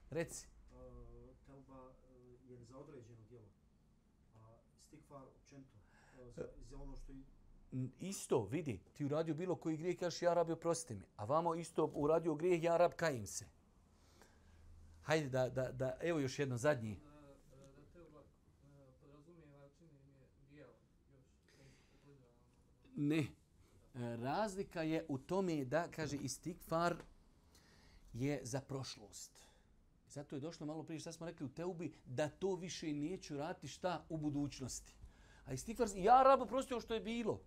Reci. 0.09 0.47
uh, 0.71 0.77
telba 1.45 1.83
uh, 1.83 1.91
je 2.49 2.65
za 2.65 2.77
određeno 2.77 3.23
djelo, 3.29 3.47
a 4.33 4.39
stikfar 4.87 5.21
općenito 5.35 5.77
uh, 5.77 6.35
za, 6.35 6.43
za 6.61 6.75
ono 6.77 6.95
što 6.95 7.11
i 7.11 7.15
N- 7.15 7.23
Isto, 7.99 8.45
vidi, 8.45 8.79
ti 8.93 9.05
uradio 9.05 9.33
bilo 9.33 9.55
koji 9.55 9.77
grijeh, 9.77 9.97
kažeš 9.99 10.21
ja 10.21 10.33
rabi 10.33 10.51
oprosti 10.51 10.95
mi. 10.95 11.05
A 11.15 11.25
vamo 11.25 11.55
isto 11.55 11.91
uradio 11.93 12.35
grijeh, 12.35 12.63
ja 12.63 12.77
rab 12.77 12.91
kajim 12.91 13.27
se. 13.27 13.45
Hajde 15.01 15.29
da, 15.29 15.49
da, 15.49 15.71
da, 15.71 15.97
evo 16.01 16.19
još 16.19 16.39
jedno 16.39 16.57
zadnji. 16.57 16.99
Ne. 22.95 23.19
E, 23.19 23.27
Razlika 24.17 24.81
je 24.81 25.05
u 25.07 25.17
tome 25.17 25.65
da, 25.65 25.87
kaže, 25.91 26.17
istikfar 26.17 26.95
je 28.13 28.39
za 28.43 28.61
prošlost. 28.61 29.31
Zato 30.09 30.35
je 30.35 30.39
došlo 30.39 30.65
malo 30.65 30.83
prije 30.83 30.99
šta 30.99 31.11
smo 31.11 31.25
rekli 31.25 31.45
u 31.45 31.49
Teubi, 31.49 31.93
da 32.05 32.29
to 32.29 32.55
više 32.55 32.93
neću 32.93 33.37
raditi 33.37 33.67
šta 33.67 34.05
u 34.09 34.17
budućnosti. 34.17 34.93
A 35.45 35.53
istikfar, 35.53 35.87
ja 35.95 36.23
rabo 36.23 36.45
prosti 36.45 36.73
što 36.81 36.93
je 36.93 36.99
bilo. 36.99 37.41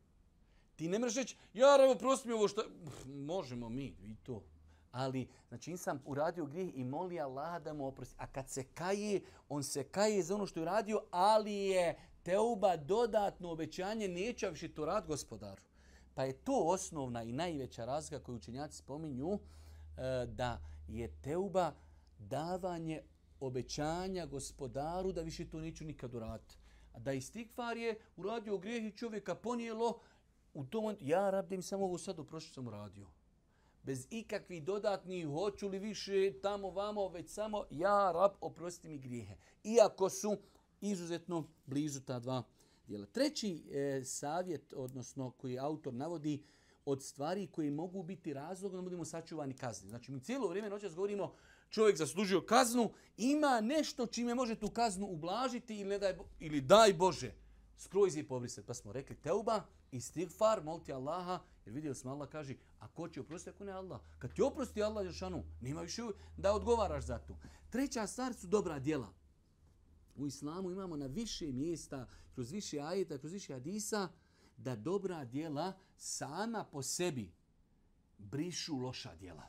Ti 0.80 0.88
ne 0.88 0.98
mreš 0.98 1.14
reći, 1.14 1.36
ja 1.54 1.76
evo 1.84 1.94
prosti 1.94 2.28
mi 2.28 2.34
ovo 2.34 2.48
što... 2.48 2.62
Možemo 3.06 3.68
mi 3.68 3.84
i 3.84 4.16
to. 4.22 4.42
Ali, 4.92 5.28
znači, 5.48 5.76
sam 5.76 6.02
uradio 6.04 6.46
grijeh 6.46 6.70
i 6.74 6.84
moli 6.84 7.20
Allaha 7.20 7.58
da 7.58 7.72
mu 7.72 7.86
oprosti. 7.86 8.14
A 8.18 8.26
kad 8.26 8.48
se 8.48 8.64
kaje, 8.64 9.20
on 9.48 9.62
se 9.62 9.84
kaje 9.84 10.22
za 10.22 10.34
ono 10.34 10.46
što 10.46 10.60
je 10.60 10.62
uradio, 10.62 11.02
ali 11.10 11.54
je 11.54 11.98
teuba 12.22 12.76
dodatno 12.76 13.50
obećanje, 13.50 14.08
neće 14.08 14.50
više 14.50 14.68
to 14.68 14.84
rad 14.84 15.06
gospodaru. 15.06 15.62
Pa 16.14 16.24
je 16.24 16.32
to 16.32 16.60
osnovna 16.64 17.22
i 17.22 17.32
najveća 17.32 17.84
razlika 17.84 18.24
koju 18.24 18.36
učenjaci 18.36 18.78
spominju, 18.78 19.34
e, 19.34 20.26
da 20.26 20.60
je 20.88 21.12
teuba 21.22 21.72
davanje 22.18 23.02
obećanja 23.40 24.26
gospodaru 24.26 25.12
da 25.12 25.22
više 25.22 25.48
to 25.48 25.60
neću 25.60 25.84
nikad 25.84 26.14
uraditi. 26.14 26.56
Da 26.98 27.12
istikvar 27.12 27.76
je 27.76 27.98
uradio 28.16 28.58
grijeh 28.58 28.84
i 28.84 28.96
čovjeka 28.96 29.34
ponijelo, 29.34 30.00
u 30.54 30.64
tom 30.64 30.82
momentu, 30.82 31.04
ja 31.04 31.30
rab 31.30 31.48
da 31.48 31.56
mi 31.56 31.62
samo 31.62 31.84
ovo 31.84 31.98
sad 31.98 32.18
oprošću 32.18 32.52
sam 32.52 32.66
uradio. 32.66 33.06
Bez 33.82 34.06
ikakvih 34.10 34.64
dodatnih, 34.64 35.26
hoću 35.26 35.68
li 35.68 35.78
više 35.78 36.40
tamo 36.42 36.70
vamo, 36.70 37.08
već 37.08 37.30
samo 37.30 37.64
ja 37.70 38.12
rab 38.12 38.32
oprosti 38.40 38.88
mi 38.88 38.98
grijehe. 38.98 39.36
Iako 39.64 40.08
su 40.08 40.36
izuzetno 40.80 41.48
blizu 41.66 42.00
ta 42.00 42.18
dva 42.18 42.42
dijela. 42.86 43.06
Treći 43.06 43.64
e, 43.70 44.04
savjet, 44.04 44.72
odnosno 44.76 45.30
koji 45.30 45.58
autor 45.58 45.94
navodi, 45.94 46.42
od 46.84 47.02
stvari 47.02 47.46
koje 47.46 47.70
mogu 47.70 48.02
biti 48.02 48.34
razlog 48.34 48.72
da 48.72 48.82
budemo 48.82 49.04
sačuvani 49.04 49.56
kazni. 49.56 49.88
Znači, 49.88 50.12
mi 50.12 50.20
cijelo 50.20 50.48
vrijeme 50.48 50.70
noćas 50.70 50.94
govorimo 50.94 51.34
čovjek 51.70 51.96
zaslužio 51.96 52.40
kaznu, 52.40 52.92
ima 53.16 53.60
nešto 53.60 54.06
čime 54.06 54.34
može 54.34 54.54
tu 54.54 54.70
kaznu 54.70 55.06
ublažiti 55.06 55.78
ili, 55.78 55.88
ne 55.88 55.98
daj, 55.98 56.14
ili 56.40 56.60
daj 56.60 56.92
Bože, 56.92 57.32
skroz 57.76 58.16
je 58.16 58.28
pobrisati. 58.28 58.66
Pa 58.66 58.74
smo 58.74 58.92
rekli 58.92 59.16
teuba, 59.16 59.62
istighfar, 59.92 60.62
moliti 60.64 60.92
Allaha, 60.92 61.40
jer 61.66 61.74
vidjeli 61.74 61.94
smo 61.94 62.10
Allah 62.10 62.28
kaže, 62.28 62.54
a 62.78 62.88
ko 62.88 63.08
će 63.08 63.20
oprostiti 63.20 63.50
ako 63.50 63.64
ne 63.64 63.72
Allah? 63.72 64.00
Kad 64.18 64.34
ti 64.34 64.42
oprosti 64.42 64.82
Allah 64.82 65.04
Jeršanu, 65.06 65.44
nema 65.60 65.80
više 65.82 66.02
da 66.36 66.52
odgovaraš 66.52 67.04
za 67.04 67.18
to. 67.18 67.38
Treća 67.70 68.06
stvar 68.06 68.34
su 68.34 68.46
dobra 68.46 68.78
djela. 68.78 69.12
U 70.16 70.26
islamu 70.26 70.70
imamo 70.70 70.96
na 70.96 71.06
više 71.06 71.52
mjesta, 71.52 72.08
kroz 72.34 72.52
više 72.52 72.80
ajeta, 72.80 73.18
kroz 73.18 73.32
više 73.32 73.52
hadisa, 73.52 74.08
da 74.56 74.76
dobra 74.76 75.24
djela 75.24 75.72
sama 75.96 76.64
po 76.64 76.82
sebi 76.82 77.32
brišu 78.18 78.76
loša 78.76 79.14
djela. 79.16 79.46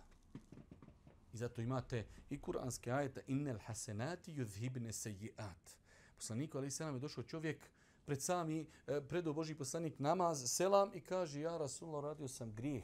I 1.33 1.37
zato 1.37 1.61
imate 1.61 2.07
i 2.29 2.41
kuranske 2.41 2.91
ajeta 2.91 3.21
innel 3.27 3.57
hasenati 3.65 4.33
yudhibne 4.33 4.91
sejiat. 4.91 5.77
Poslaniku 6.15 6.57
ali 6.57 6.71
selam 6.71 6.95
je 6.95 6.99
došao 6.99 7.23
čovjek 7.23 7.69
pred 8.11 8.21
sami 8.21 8.67
e, 8.87 9.01
predo 9.01 9.33
Boži 9.33 9.55
poslanik 9.55 9.99
namaz 9.99 10.43
selam 10.51 10.91
i 10.93 11.01
kaže 11.01 11.41
ja 11.41 11.57
Rasulullah 11.57 12.03
radio 12.03 12.27
sam 12.27 12.51
grijeh. 12.51 12.83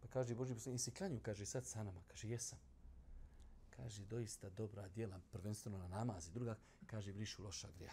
Pa 0.00 0.08
kaže 0.08 0.34
Boži 0.34 0.54
poslanik, 0.54 0.74
jesi 0.74 0.90
klanju? 0.90 1.20
Kaže 1.22 1.46
sad 1.46 1.66
sa 1.66 1.82
nama. 1.82 2.02
Kaže 2.08 2.28
jesam. 2.28 2.58
Kaže 3.76 4.04
doista 4.04 4.50
dobra 4.50 4.88
djela, 4.88 5.20
prvenstveno 5.30 5.78
na 5.78 5.88
namaz 5.88 6.28
i 6.28 6.32
druga, 6.32 6.56
kaže 6.86 7.12
brišu 7.12 7.42
loša 7.42 7.68
grija. 7.78 7.92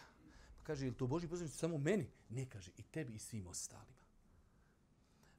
Pa 0.58 0.64
kaže, 0.64 0.86
je 0.86 0.96
to 0.96 1.06
Boži 1.06 1.28
poslanik 1.28 1.52
samo 1.52 1.78
meni? 1.78 2.10
Ne, 2.28 2.46
kaže, 2.46 2.70
i 2.76 2.82
tebi 2.82 3.14
i 3.14 3.18
svim 3.18 3.46
ostalima. 3.46 4.04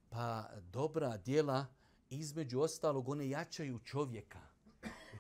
Pa 0.10 0.50
dobra 0.71 1.17
djela, 1.17 1.65
između 2.10 2.60
ostalog, 2.60 3.10
one 3.10 3.30
jačaju 3.30 3.80
čovjeka. 3.80 4.41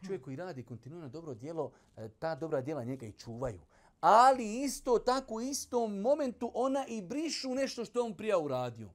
Čovjek 0.05 0.23
koji 0.23 0.35
radi 0.35 0.63
kontinuirano 0.63 1.09
dobro 1.09 1.33
djelo, 1.33 1.71
e, 1.97 2.09
ta 2.09 2.35
dobra 2.35 2.61
djela 2.61 2.83
njega 2.83 3.05
i 3.05 3.13
čuvaju. 3.13 3.61
Ali 4.01 4.61
isto 4.61 4.99
tako, 4.99 5.33
u 5.33 5.41
istom 5.41 6.01
momentu 6.01 6.51
ona 6.53 6.85
i 6.87 7.01
brišu 7.01 7.55
nešto 7.55 7.85
što 7.85 8.05
on 8.05 8.13
prija 8.17 8.39
uradio. 8.39 8.89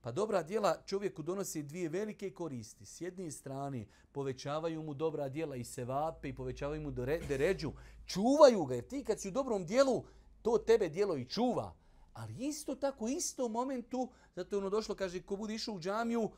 Pa 0.00 0.12
dobra 0.12 0.42
djela 0.42 0.82
čovjeku 0.86 1.22
donosi 1.22 1.62
dvije 1.62 1.88
velike 1.88 2.30
koristi. 2.30 2.86
S 2.86 3.00
jedne 3.00 3.30
strane 3.30 3.86
povećavaju 4.12 4.82
mu 4.82 4.94
dobra 4.94 5.28
djela 5.28 5.56
i 5.56 5.64
sevape 5.64 6.28
i 6.28 6.34
povećavaju 6.34 6.82
mu 6.82 6.90
deređu. 7.28 7.72
Čuvaju 8.06 8.64
ga 8.64 8.74
jer 8.74 8.86
ti 8.86 9.04
kad 9.04 9.20
si 9.20 9.28
u 9.28 9.30
dobrom 9.30 9.66
djelu, 9.66 10.04
to 10.42 10.58
tebe 10.58 10.88
djelo 10.88 11.16
i 11.16 11.24
čuva. 11.24 11.74
Ali 12.12 12.46
isto 12.46 12.74
tako, 12.74 13.04
u 13.04 13.48
momentu, 13.48 14.08
zato 14.36 14.56
je 14.56 14.58
ono 14.58 14.70
došlo, 14.70 14.94
kaže, 14.94 15.22
ko 15.22 15.36
bude 15.36 15.54
išao 15.54 15.74
u 15.74 15.80
džamiju, 15.80 16.30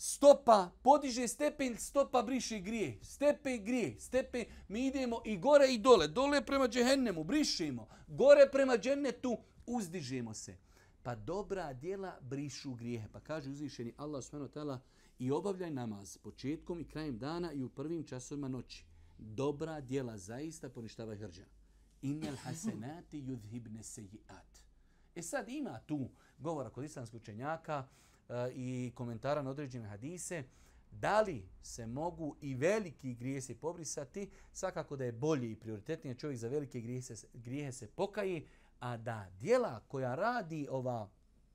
stopa, 0.00 0.70
podiže 0.82 1.28
stepen, 1.28 1.76
stopa 1.78 2.22
briše 2.22 2.58
grije. 2.58 2.98
Stepe 3.02 3.58
grije, 3.58 4.00
stepe, 4.00 4.44
mi 4.68 4.86
idemo 4.86 5.20
i 5.24 5.38
gore 5.38 5.66
i 5.68 5.78
dole. 5.78 6.08
Dole 6.08 6.46
prema 6.46 6.68
džehennemu, 6.68 7.24
brišemo. 7.24 7.88
Gore 8.06 8.48
prema 8.52 8.78
džennetu, 8.78 9.38
uzdižemo 9.66 10.34
se. 10.34 10.56
Pa 11.02 11.14
dobra 11.14 11.72
djela 11.72 12.18
brišu 12.20 12.74
grijehe. 12.74 13.08
Pa 13.12 13.20
kaže 13.20 13.50
uzvišeni 13.50 13.94
Allah 13.96 14.24
subhanahu 14.24 14.50
wa 14.50 14.60
ta'ala 14.60 14.78
i 15.18 15.30
obavljaj 15.30 15.70
namaz 15.70 16.16
početkom 16.16 16.80
i 16.80 16.88
krajem 16.88 17.18
dana 17.18 17.52
i 17.52 17.62
u 17.62 17.68
prvim 17.68 18.04
časovima 18.04 18.48
noći. 18.48 18.84
Dobra 19.18 19.80
djela 19.80 20.18
zaista 20.18 20.68
poništava 20.68 21.16
hrđa. 21.16 21.44
Innel 22.02 22.36
hasenati 22.36 23.22
yudhibne 23.22 23.82
sejiat. 23.82 24.58
E 25.14 25.22
sad 25.22 25.48
ima 25.48 25.80
tu 25.86 26.10
govora 26.38 26.70
kod 26.70 26.84
islamskog 26.84 27.20
učenjaka 27.20 27.88
E, 28.30 28.52
i 28.54 28.92
komentara 28.94 29.42
na 29.42 29.50
određene 29.50 29.88
hadise 29.88 30.44
Da 30.90 31.20
li 31.20 31.48
se 31.62 31.86
mogu 31.86 32.36
i 32.40 32.54
veliki 32.54 33.14
grijesi 33.14 33.54
pobrisati? 33.54 34.30
Svakako 34.52 34.96
da 34.96 35.04
je 35.04 35.12
bolje 35.12 35.50
i 35.50 35.56
prioritetnije 35.56 36.14
čovjek 36.14 36.38
za 36.38 36.48
velike 36.48 36.80
grijehe, 36.80 37.14
grijehe 37.34 37.72
se 37.72 37.86
pokaji, 37.86 38.46
a 38.80 38.96
da 38.96 39.30
dijela 39.40 39.80
koja 39.88 40.14
radi 40.14 40.66
ova 40.70 41.10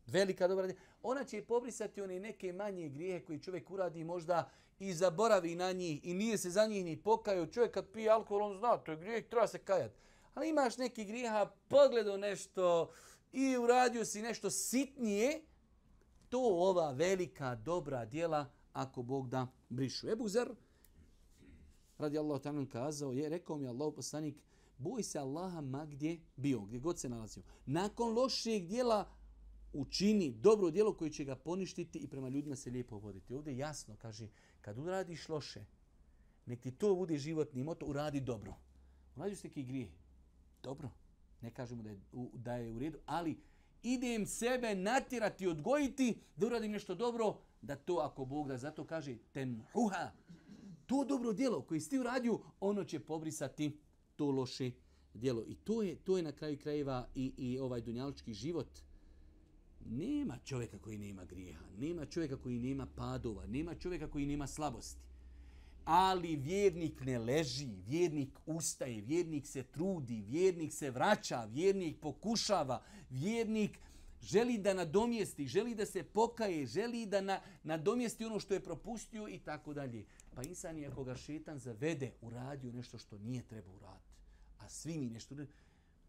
velika 0.07 0.47
dobra 0.47 0.67
djela, 0.67 0.81
ona 1.03 1.23
će 1.23 1.41
pobrisati 1.41 2.01
one 2.01 2.19
neke 2.19 2.53
manje 2.53 2.89
grijehe 2.89 3.25
koje 3.25 3.39
čovjek 3.39 3.71
uradi 3.71 4.03
možda 4.03 4.49
i 4.79 4.93
zaboravi 4.93 5.55
na 5.55 5.71
njih 5.71 6.05
i 6.05 6.13
nije 6.13 6.37
se 6.37 6.49
za 6.49 6.67
njih 6.67 6.85
ni 6.85 6.97
pokajao. 6.97 7.47
Čovjek 7.47 7.71
kad 7.71 7.91
pije 7.91 8.09
alkohol, 8.09 8.43
on 8.43 8.57
zna, 8.57 8.77
to 8.77 8.91
je 8.91 8.97
grijeh, 8.97 9.25
treba 9.25 9.47
se 9.47 9.57
kajat. 9.57 9.91
Ali 10.33 10.49
imaš 10.49 10.77
neki 10.77 11.05
grijeha, 11.05 11.51
pogledao 11.67 12.17
nešto 12.17 12.91
i 13.31 13.57
uradio 13.57 14.05
si 14.05 14.21
nešto 14.21 14.49
sitnije, 14.49 15.41
to 16.29 16.39
ova 16.41 16.91
velika 16.91 17.55
dobra 17.55 18.05
djela, 18.05 18.51
ako 18.73 19.03
Bog 19.03 19.29
da, 19.29 19.47
brišu. 19.69 20.09
Ebu 20.09 20.27
Zer, 20.27 20.55
radi 21.97 22.17
Allah 22.17 22.41
ta'ala 22.41 22.69
kazao, 22.69 23.13
je, 23.13 23.29
rekao 23.29 23.57
mi 23.57 23.67
Allah 23.67 23.93
poslanik, 23.95 24.35
boj 24.77 25.03
se 25.03 25.19
Allaha 25.19 25.61
ma 25.61 25.85
gdje 25.85 26.19
bio, 26.35 26.61
gdje 26.61 26.79
god 26.79 26.99
se 26.99 27.09
nalazio. 27.09 27.43
Nakon 27.65 28.13
lošeg 28.13 28.67
dijela 28.67 29.09
učini 29.73 30.33
dobro 30.33 30.71
dijelo 30.71 30.93
koje 30.93 31.11
će 31.11 31.23
ga 31.23 31.35
poništiti 31.35 31.99
i 31.99 32.07
prema 32.07 32.29
ljudima 32.29 32.55
se 32.55 32.69
lijepo 32.69 32.97
voditi. 32.97 33.35
Ovdje 33.35 33.57
jasno 33.57 33.95
kaže, 34.01 34.27
kad 34.61 34.77
uradiš 34.77 35.29
loše, 35.29 35.65
nek 36.45 36.61
ti 36.61 36.71
to 36.71 36.95
bude 36.95 37.17
životni 37.17 37.63
moto, 37.63 37.85
uradi 37.85 38.21
dobro. 38.21 38.53
Uradiš 39.15 39.39
se 39.39 39.47
neki 39.47 39.63
grije. 39.63 39.91
Dobro. 40.63 40.89
Ne 41.41 41.51
kažemo 41.51 41.83
da 41.83 41.89
je, 41.89 41.99
da 42.33 42.55
je 42.55 42.71
u 42.71 42.79
redu, 42.79 42.99
ali 43.05 43.37
idem 43.85 44.25
sebe 44.25 44.75
natirati, 44.75 45.47
odgojiti, 45.47 46.17
da 46.35 46.47
uradim 46.47 46.71
nešto 46.71 46.95
dobro, 46.95 47.37
da 47.61 47.75
to 47.75 47.95
ako 47.95 48.25
Bog 48.25 48.47
da 48.47 48.57
zato 48.57 48.83
kaže 48.85 49.17
temhuha, 49.33 50.11
to 50.85 51.05
dobro 51.05 51.33
djelo 51.33 51.61
koje 51.61 51.79
si 51.79 51.89
ti 51.89 51.99
uradio, 51.99 52.39
ono 52.59 52.83
će 52.83 52.99
pobrisati 52.99 53.77
to 54.15 54.31
loše 54.31 54.71
djelo. 55.13 55.43
I 55.47 55.55
to 55.55 55.81
je, 55.81 55.95
to 55.95 56.17
je 56.17 56.23
na 56.23 56.31
kraju 56.31 56.57
krajeva 56.57 57.07
i, 57.15 57.33
i 57.37 57.59
ovaj 57.59 57.81
dunjalički 57.81 58.33
život. 58.33 58.67
Nema 59.85 60.37
čovjeka 60.45 60.77
koji 60.79 60.97
nema 60.97 61.25
grijeha, 61.25 61.65
nema 61.77 62.05
čovjeka 62.05 62.37
koji 62.37 62.59
nema 62.59 62.87
padova, 62.95 63.45
nema 63.45 63.75
čovjeka 63.75 64.07
koji 64.07 64.25
nema 64.25 64.47
slabosti. 64.47 65.01
Ali 65.85 66.35
vjernik 66.35 67.01
ne 67.01 67.19
leži, 67.19 67.69
vjernik 67.87 68.39
ustaje, 68.45 69.01
vjernik 69.01 69.47
se 69.47 69.63
trudi, 69.63 70.21
vjernik 70.21 70.73
se 70.73 70.91
vraća, 70.91 71.45
vjernik 71.45 71.99
pokušava, 72.01 72.81
vjernik 73.09 73.79
želi 74.21 74.57
da 74.57 74.73
nadomjesti, 74.73 75.47
želi 75.47 75.75
da 75.75 75.85
se 75.85 76.03
pokaje, 76.03 76.65
želi 76.65 77.05
da 77.05 77.21
na, 77.21 77.39
nadomjesti 77.63 78.25
ono 78.25 78.39
što 78.39 78.53
je 78.53 78.63
propustio 78.63 79.27
i 79.27 79.39
tako 79.39 79.73
dalje. 79.73 80.05
Pa 80.35 80.43
insan 80.43 80.77
je 80.77 80.87
ako 80.87 81.03
ga 81.03 81.15
šetan 81.15 81.59
zavede, 81.59 82.11
uradio 82.21 82.73
nešto 82.73 82.97
što 82.97 83.17
nije 83.17 83.43
treba 83.43 83.71
uraditi. 83.71 84.15
A 84.59 84.69
svi 84.69 84.97
mi 84.97 85.09
nešto 85.09 85.35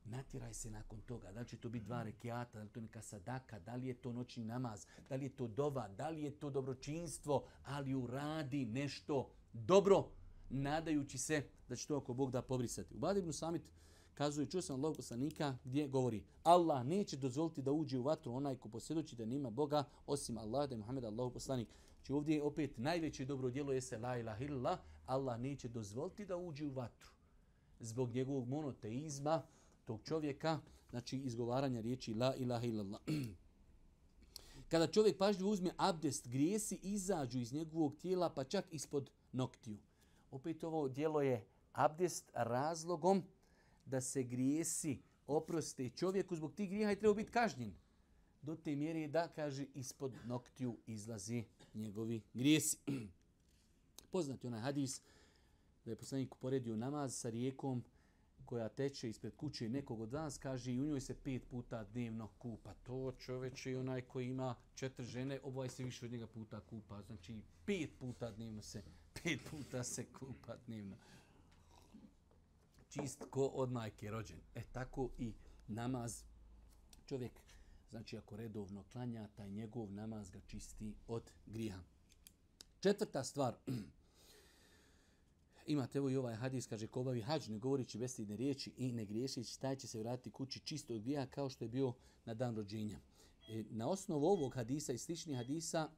natjeraj 0.04 0.54
se 0.54 0.70
nakon 0.70 1.00
toga. 1.00 1.32
Da 1.32 1.40
li 1.40 1.48
će 1.48 1.56
to 1.56 1.68
biti 1.68 1.84
dva 1.84 2.02
rekiata, 2.02 2.58
da 2.58 2.64
li 2.64 2.68
to 2.68 2.80
neka 2.80 3.02
sadaka, 3.02 3.58
da 3.58 3.74
li 3.74 3.86
je 3.86 3.94
to 3.94 4.12
noćni 4.12 4.44
namaz, 4.44 4.86
da 5.08 5.16
li 5.16 5.24
je 5.24 5.36
to 5.36 5.48
dova, 5.48 5.88
da 5.88 6.08
li 6.08 6.22
je 6.22 6.30
to 6.30 6.50
dobročinstvo, 6.50 7.44
ali 7.64 7.94
uradi 7.94 8.64
nešto 8.64 9.30
dobro, 9.64 10.08
nadajući 10.50 11.18
se 11.18 11.42
da 11.68 11.76
će 11.76 11.86
to 11.86 11.96
ako 11.96 12.14
Bog 12.14 12.30
da 12.30 12.42
pobrisati. 12.42 12.94
U 12.94 12.98
Badibnu 12.98 13.32
Samit 13.32 13.62
kazuje, 14.14 14.46
čuo 14.46 14.62
sam 14.62 14.76
Allahog 14.76 14.96
poslanika 14.96 15.56
gdje 15.64 15.88
govori 15.88 16.24
Allah 16.42 16.86
neće 16.86 17.16
dozvoliti 17.16 17.62
da 17.62 17.72
uđe 17.72 17.98
u 17.98 18.02
vatru 18.02 18.32
onaj 18.32 18.56
ko 18.56 18.68
posjedoči 18.68 19.16
da 19.16 19.24
nima 19.24 19.50
Boga 19.50 19.84
osim 20.06 20.38
Allah 20.38 20.68
da 20.68 20.74
je 20.74 20.78
Muhammed 20.78 21.04
Allahog 21.04 21.32
poslanik. 21.32 21.68
Znači 21.96 22.12
ovdje 22.12 22.34
je 22.34 22.42
opet 22.42 22.78
najveće 22.78 23.24
dobro 23.24 23.50
djelo 23.50 23.72
je 23.72 23.80
se 23.80 23.98
la 23.98 24.16
ilaha 24.16 24.44
illallah. 24.44 24.78
Allah 25.06 25.40
neće 25.40 25.68
dozvoliti 25.68 26.26
da 26.26 26.36
uđe 26.36 26.66
u 26.66 26.70
vatru 26.70 27.10
zbog 27.80 28.10
njegovog 28.10 28.48
monoteizma 28.48 29.42
tog 29.84 30.00
čovjeka, 30.04 30.60
znači 30.90 31.16
izgovaranja 31.18 31.80
riječi 31.80 32.14
la 32.14 32.34
ilaha 32.34 32.66
illallah. 32.66 33.00
Kada 34.70 34.86
čovjek 34.86 35.18
pažljivo 35.18 35.50
uzme 35.50 35.70
abdest, 35.76 36.28
grijesi 36.28 36.78
izađu 36.82 37.38
iz 37.38 37.52
njegovog 37.52 37.96
tijela 37.96 38.30
pa 38.30 38.44
čak 38.44 38.64
ispod 38.70 39.10
noktiju. 39.36 39.78
Opet 40.30 40.64
ovo 40.64 40.88
dijelo 40.88 41.22
je 41.22 41.46
abdest 41.72 42.30
razlogom 42.34 43.22
da 43.84 44.00
se 44.00 44.22
grijesi 44.22 44.98
oproste 45.26 45.90
čovjeku 45.90 46.36
zbog 46.36 46.54
tih 46.54 46.70
grijeha 46.70 46.92
i 46.92 46.98
treba 46.98 47.14
biti 47.14 47.30
kažnjen. 47.30 47.74
Do 48.42 48.56
te 48.56 48.76
mjere 48.76 49.08
da, 49.08 49.28
kaže, 49.28 49.66
ispod 49.74 50.12
noktiju 50.24 50.76
izlazi 50.86 51.44
njegovi 51.74 52.22
grijesi. 52.34 52.78
Poznati 54.12 54.46
onaj 54.46 54.60
hadis 54.60 55.02
da 55.84 55.90
je 55.90 55.96
poslanik 55.96 56.34
poredio 56.34 56.76
namaz 56.76 57.14
sa 57.14 57.30
rijekom 57.30 57.84
koja 58.44 58.68
teče 58.68 59.08
ispred 59.08 59.36
kuće 59.36 59.68
nekog 59.68 60.00
od 60.00 60.12
vas, 60.12 60.38
kaže 60.38 60.72
i 60.72 60.80
u 60.80 60.84
njoj 60.84 61.00
se 61.00 61.14
pet 61.14 61.48
puta 61.50 61.84
dnevno 61.84 62.28
kupa. 62.38 62.74
To 62.74 63.12
čoveče 63.18 63.72
i 63.72 63.76
onaj 63.76 64.02
koji 64.02 64.28
ima 64.28 64.54
četiri 64.74 65.06
žene, 65.06 65.40
oboj 65.42 65.68
se 65.68 65.84
više 65.84 66.04
od 66.04 66.12
njega 66.12 66.26
puta 66.26 66.60
kupa. 66.60 67.02
Znači 67.02 67.40
pet 67.64 67.90
puta 67.98 68.30
dnevno 68.30 68.62
se, 68.62 68.82
pet 69.26 69.40
puta 69.50 69.84
se 69.84 70.04
kupa 70.04 70.56
dnevno 70.66 70.96
čist 72.88 73.24
ko 73.30 73.46
od 73.46 73.72
majke 73.72 74.10
rođen. 74.10 74.38
E 74.54 74.62
tako 74.72 75.10
i 75.18 75.32
namaz 75.68 76.22
čovjek, 77.06 77.32
znači 77.90 78.18
ako 78.18 78.36
redovno 78.36 78.84
klanja, 78.92 79.28
taj 79.36 79.50
njegov 79.50 79.92
namaz 79.92 80.30
ga 80.30 80.40
čisti 80.46 80.94
od 81.08 81.30
griha. 81.46 81.80
Četvrta 82.80 83.24
stvar, 83.24 83.56
imate 85.66 85.98
evo 85.98 86.10
i 86.10 86.16
ovaj 86.16 86.34
hadis, 86.34 86.66
kaže 86.66 86.86
ko 86.86 87.00
obavi 87.00 87.22
hađ, 87.22 87.48
ne 87.48 87.58
govorići 87.58 87.98
bestidne 87.98 88.36
riječi 88.36 88.72
i 88.76 88.92
ne 88.92 89.04
griješići, 89.04 89.60
taj 89.60 89.76
će 89.76 89.86
se 89.86 89.98
vratiti 89.98 90.30
kući 90.30 90.60
čisto 90.60 90.94
od 90.94 91.02
griha 91.02 91.26
kao 91.26 91.50
što 91.50 91.64
je 91.64 91.68
bio 91.68 91.92
na 92.24 92.34
dan 92.34 92.56
rođenja. 92.56 93.00
E, 93.48 93.64
na 93.70 93.88
osnovu 93.88 94.26
ovog 94.26 94.54
hadisa 94.54 94.92
i 94.92 94.98
sličnih 94.98 95.36
hadisa 95.36 95.90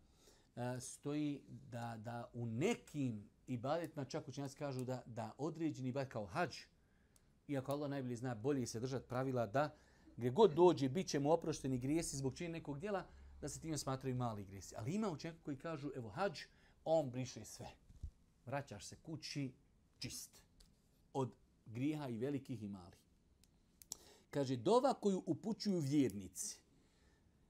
E, 0.59 0.81
stoji 0.81 1.41
da, 1.71 1.97
da 2.05 2.31
u 2.33 2.47
nekim 2.47 3.31
ibadetima, 3.47 4.05
čak 4.05 4.29
učenjaci 4.29 4.57
kažu 4.57 4.85
da, 4.85 5.03
da 5.07 5.33
određeni 5.39 5.89
ibadet 5.89 6.13
kao 6.13 6.27
hađ, 6.27 6.57
iako 7.49 7.73
Allah 7.73 7.91
najbolje 7.91 8.17
zna, 8.17 8.35
bolje 8.35 8.67
se 8.67 8.81
držati 8.81 9.09
pravila 9.09 9.47
da 9.47 9.77
gdje 10.17 10.31
god 10.31 10.55
dođe, 10.55 10.89
bit 10.89 11.09
će 11.09 11.19
mu 11.19 11.33
oprošteni 11.33 11.79
grijesi 11.79 12.17
zbog 12.17 12.35
čini 12.35 12.53
nekog 12.53 12.81
djela, 12.81 13.07
da 13.41 13.49
se 13.49 13.61
time 13.61 13.79
smatraju 13.79 14.15
mali 14.15 14.45
grijesi. 14.45 14.75
Ali 14.77 14.95
ima 14.95 15.11
učenjaka 15.11 15.43
koji 15.43 15.57
kažu, 15.57 15.91
evo 15.97 16.09
hađ, 16.09 16.41
on 16.85 17.11
briše 17.11 17.45
sve. 17.45 17.71
Vraćaš 18.47 18.85
se 18.85 18.97
kući 18.97 19.53
čist. 19.99 20.31
Od 21.13 21.33
grijeha 21.67 22.09
i 22.09 22.19
velikih 22.19 22.63
i 22.63 22.69
malih. 22.69 22.99
Kaže, 24.31 24.57
dova 24.57 24.95
koju 24.95 25.23
upućuju 25.27 25.79
vjernici. 25.79 26.59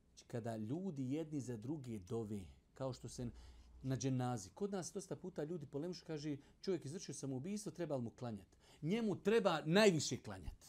Znači, 0.09 0.25
kada 0.27 0.57
ljudi 0.57 1.13
jedni 1.13 1.41
za 1.41 1.57
druge 1.57 1.99
dove, 1.99 2.41
kao 2.79 2.93
što 2.93 3.09
se 3.09 3.31
na 3.83 3.97
dženazi. 3.97 4.51
Kod 4.55 4.73
nas 4.73 4.93
dosta 4.93 5.17
puta 5.17 5.45
ljudi 5.45 5.67
polemišu, 5.67 6.05
kaže, 6.07 6.37
čovjek 6.63 6.85
izvršio 6.85 7.15
samoubistvo, 7.15 7.73
treba 7.73 7.99
mu 7.99 8.11
klanjati 8.11 8.59
njemu 8.83 9.17
treba 9.17 9.63
najviše 9.65 10.17
klanjati. 10.17 10.69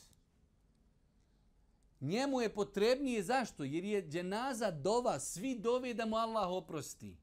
Njemu 2.02 2.42
je 2.42 2.54
potrebnije 2.54 3.24
zašto? 3.24 3.64
Jer 3.64 3.84
je 3.84 4.08
dženaza 4.10 4.72
dova, 4.72 5.20
svi 5.20 5.60
dove 5.60 5.94
da 5.94 6.06
mu 6.06 6.16
Allah 6.16 6.50
oprosti. 6.50 7.18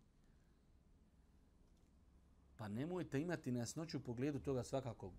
Pa 2.57 2.69
nemojte 2.69 3.21
imati 3.21 3.53
nejasnoću 3.53 3.99
u 3.99 4.01
pogledu 4.01 4.41
toga 4.41 4.65
svakako. 4.65 5.13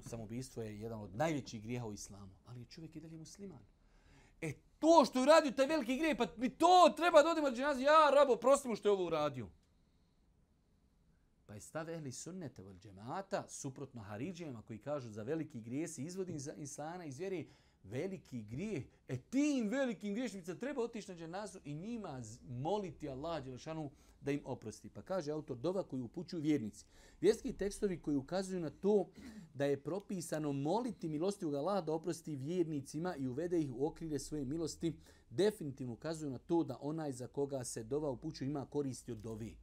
Samoubistvo 0.00 0.62
je 0.62 0.80
jedan 0.80 1.00
od 1.00 1.16
najvećih 1.16 1.62
grijeha 1.62 1.86
u 1.86 1.92
islamu. 1.92 2.32
Ali 2.46 2.60
je 2.60 2.66
čovjek 2.66 2.96
i 2.96 3.00
dalje 3.00 3.16
musliman. 3.16 3.62
E 4.40 4.52
to 4.84 5.04
što 5.04 5.18
je 5.18 5.22
uradio 5.22 5.52
taj 5.52 5.66
veliki 5.66 5.96
grijeh, 5.96 6.16
pa 6.18 6.26
mi 6.36 6.50
to 6.50 6.94
treba 6.96 7.22
da 7.22 7.30
odimo 7.30 7.50
dženazi. 7.50 7.82
Ja, 7.82 8.10
rabo, 8.10 8.36
prosti 8.36 8.68
mu 8.68 8.76
što 8.76 8.88
je 8.88 8.92
ovo 8.92 9.06
uradio. 9.06 9.48
Pa 11.46 11.54
je 11.54 11.60
stav 11.60 11.90
ehli 11.90 12.12
sunnete 12.12 12.62
od 12.62 12.76
džemata, 12.76 13.44
suprotno 13.48 14.02
Haridžijama 14.02 14.62
koji 14.62 14.78
kažu 14.78 15.08
za 15.08 15.22
veliki 15.22 15.60
grijesi 15.60 16.04
izvodi 16.04 16.34
iz 16.34 16.48
insana 16.56 17.04
iz 17.04 17.18
vjeri, 17.18 17.48
veliki 17.84 18.42
grijeh. 18.42 18.84
E 19.08 19.16
tim 19.16 19.68
velikim 19.68 20.14
griješnicima 20.14 20.58
treba 20.58 20.82
otići 20.82 21.10
na 21.10 21.16
dženazu 21.16 21.58
i 21.64 21.74
njima 21.74 22.22
moliti 22.48 23.08
Allah 23.08 23.44
Đelešanu 23.44 23.90
da 24.20 24.30
im 24.30 24.40
oprosti. 24.44 24.88
Pa 24.88 25.02
kaže 25.02 25.30
autor 25.30 25.56
Dova 25.56 25.82
koji 25.82 26.02
upućuju 26.02 26.42
vjernici. 26.42 26.84
Vjerski 27.20 27.52
tekstovi 27.52 28.02
koji 28.02 28.16
ukazuju 28.16 28.60
na 28.60 28.70
to 28.70 29.08
da 29.54 29.64
je 29.64 29.82
propisano 29.82 30.52
moliti 30.52 31.08
milosti 31.08 31.46
u 31.46 31.48
Allah 31.48 31.84
da 31.84 31.92
oprosti 31.92 32.36
vjernicima 32.36 33.16
i 33.16 33.28
uvede 33.28 33.60
ih 33.60 33.72
u 33.74 33.86
okrilje 33.86 34.18
svoje 34.18 34.44
milosti, 34.44 34.96
definitivno 35.30 35.92
ukazuju 35.92 36.30
na 36.30 36.38
to 36.38 36.64
da 36.64 36.78
onaj 36.80 37.12
za 37.12 37.26
koga 37.26 37.64
se 37.64 37.82
Dova 37.82 38.10
upućuje 38.10 38.46
ima 38.46 38.66
koristi 38.66 39.12
od 39.12 39.18
dovi. 39.18 39.56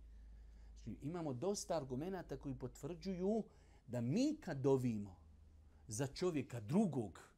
Znači, 0.83 0.97
imamo 1.01 1.33
dosta 1.33 1.77
argumenta 1.77 2.37
koji 2.37 2.55
potvrđuju 2.55 3.43
da 3.87 4.01
mi 4.01 4.37
kad 4.41 4.57
dovimo 4.57 5.15
za 5.87 6.07
čovjeka 6.07 6.59
drugog, 6.59 7.30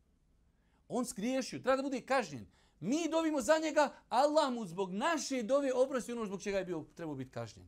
on 0.87 1.05
skriješio, 1.05 1.59
treba 1.59 1.75
da 1.75 1.83
bude 1.83 2.01
kažnjen. 2.01 2.45
Mi 2.79 3.09
dovimo 3.11 3.41
za 3.41 3.53
njega, 3.63 3.93
Allah 4.09 4.53
mu 4.53 4.65
zbog 4.65 4.91
naše 4.93 5.43
dove 5.43 5.73
oprosti 5.73 6.11
ono 6.11 6.25
zbog 6.25 6.41
čega 6.41 6.57
je 6.57 6.65
bio, 6.65 6.85
trebao 6.95 7.15
biti 7.15 7.31
kažnjen. 7.31 7.67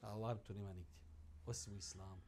Allah 0.00 0.38
to 0.46 0.54
nema 0.54 0.72
nigdje. 0.72 0.94
Osim 1.46 1.74
u 1.74 1.76
islamu. 1.76 2.20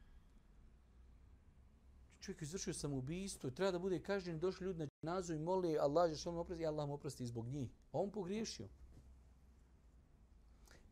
Čovjek 2.19 2.41
je 2.41 2.45
izvršio 2.45 2.73
samoubistvo 2.73 3.49
i 3.49 3.55
treba 3.55 3.71
da 3.71 3.79
bude 3.79 3.99
kažnjen. 3.99 4.39
Došli 4.39 4.65
ljudi 4.65 4.79
na 4.79 4.87
dženazu 5.01 5.33
i 5.33 5.39
moli 5.39 5.77
Allah 5.77 6.09
je 6.09 6.15
što 6.15 6.31
mu 6.31 6.39
oprosti 6.39 6.63
i 6.63 6.65
Allah 6.65 6.87
mu 6.87 6.93
oprosti 6.93 7.25
zbog 7.25 7.47
njih. 7.47 7.69
A 7.91 7.99
on 7.99 8.11
pogriješio. 8.11 8.67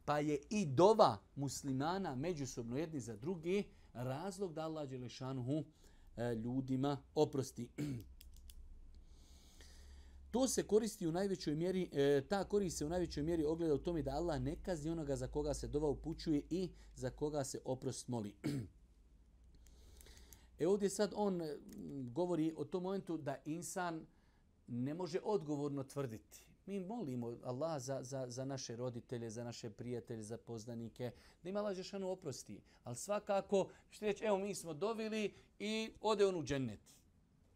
Pa 0.05 0.20
je 0.20 0.39
i 0.49 0.66
dova 0.66 1.18
muslimana 1.36 2.16
međusobno 2.16 2.78
jedni 2.78 2.99
za 2.99 3.16
drugi 3.16 3.64
razlog 3.93 4.53
da 4.53 4.62
Allah 4.62 4.89
Đelešanuhu 4.89 5.64
eh, 6.18 6.36
ljudima 6.36 6.97
oprosti. 7.16 7.70
To 10.32 10.47
se 10.47 10.63
koristi 10.63 11.07
u 11.07 11.11
najvećoj 11.11 11.55
mjeri, 11.55 11.89
e, 11.93 12.21
ta 12.30 12.43
korist 12.43 12.77
se 12.77 12.86
u 12.86 12.89
najvećoj 12.89 13.23
mjeri 13.23 13.45
ogleda 13.45 13.73
u 13.73 13.77
tome 13.77 14.01
da 14.01 14.11
Allah 14.11 14.41
ne 14.41 14.55
kazni 14.55 14.91
onoga 14.91 15.15
za 15.15 15.27
koga 15.27 15.53
se 15.53 15.67
dova 15.67 15.89
upućuje 15.89 16.41
i 16.49 16.69
za 16.95 17.09
koga 17.09 17.43
se 17.43 17.59
oprost 17.65 18.07
moli. 18.07 18.36
e 20.59 20.67
ovdje 20.67 20.89
sad 20.89 21.13
on 21.15 21.41
e, 21.41 21.57
govori 22.11 22.53
o 22.57 22.65
tom 22.65 22.84
momentu 22.84 23.17
da 23.17 23.36
insan 23.45 24.05
ne 24.67 24.93
može 24.93 25.19
odgovorno 25.23 25.84
tvrditi. 25.84 26.45
Mi 26.65 26.80
molimo 26.80 27.38
Allah 27.43 27.82
za, 27.82 28.03
za, 28.03 28.30
za 28.30 28.45
naše 28.45 28.75
roditelje, 28.75 29.30
za 29.30 29.43
naše 29.43 29.69
prijatelje, 29.69 30.23
za 30.23 30.38
poznanike, 30.38 31.11
da 31.43 31.49
im 31.49 31.57
Allah 31.57 31.75
Žešanu 31.75 32.09
oprosti. 32.09 32.61
Ali 32.84 32.95
svakako, 32.95 33.69
što 33.89 34.05
reći, 34.05 34.23
evo 34.23 34.38
mi 34.38 34.55
smo 34.55 34.73
dovili 34.73 35.34
i 35.59 35.91
ode 36.01 36.25
on 36.25 36.36
u 36.36 36.43
džennet. 36.43 36.98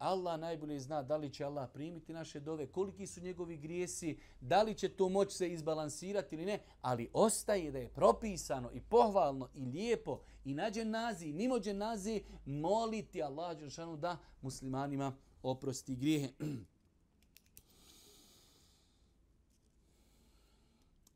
Allah 0.04 0.39
najbolje 0.39 0.80
zna 0.80 1.01
da 1.04 1.18
li 1.18 1.30
će 1.30 1.45
Allah 1.45 1.70
primiti 1.74 2.14
naše 2.14 2.39
dove, 2.39 2.68
koliki 2.68 3.08
su 3.08 3.22
njegovi 3.22 3.58
grijesi, 3.58 4.18
da 4.41 4.64
li 4.64 4.76
će 4.76 4.89
to 4.89 5.10
moći 5.10 5.38
se 5.38 5.49
izbalansirati 5.49 6.36
ili 6.36 6.45
ne, 6.45 6.60
ali 6.82 7.10
ostaje 7.14 7.72
da 7.72 7.80
je 7.80 7.89
propisano 7.89 8.72
i 8.74 8.82
pohvalno 8.82 9.49
i 9.54 9.66
lijepo 9.66 10.20
i 10.45 10.54
nađe 10.54 10.86
nazi, 10.86 11.28
i 11.28 11.34
mimo 11.34 11.60
dženazi 11.60 12.24
moliti 12.45 13.24
Allah 13.24 13.58
Đeršanu 13.58 13.97
da 13.97 14.18
muslimanima 14.41 15.16
oprosti 15.43 15.95
grijehe. 15.95 16.30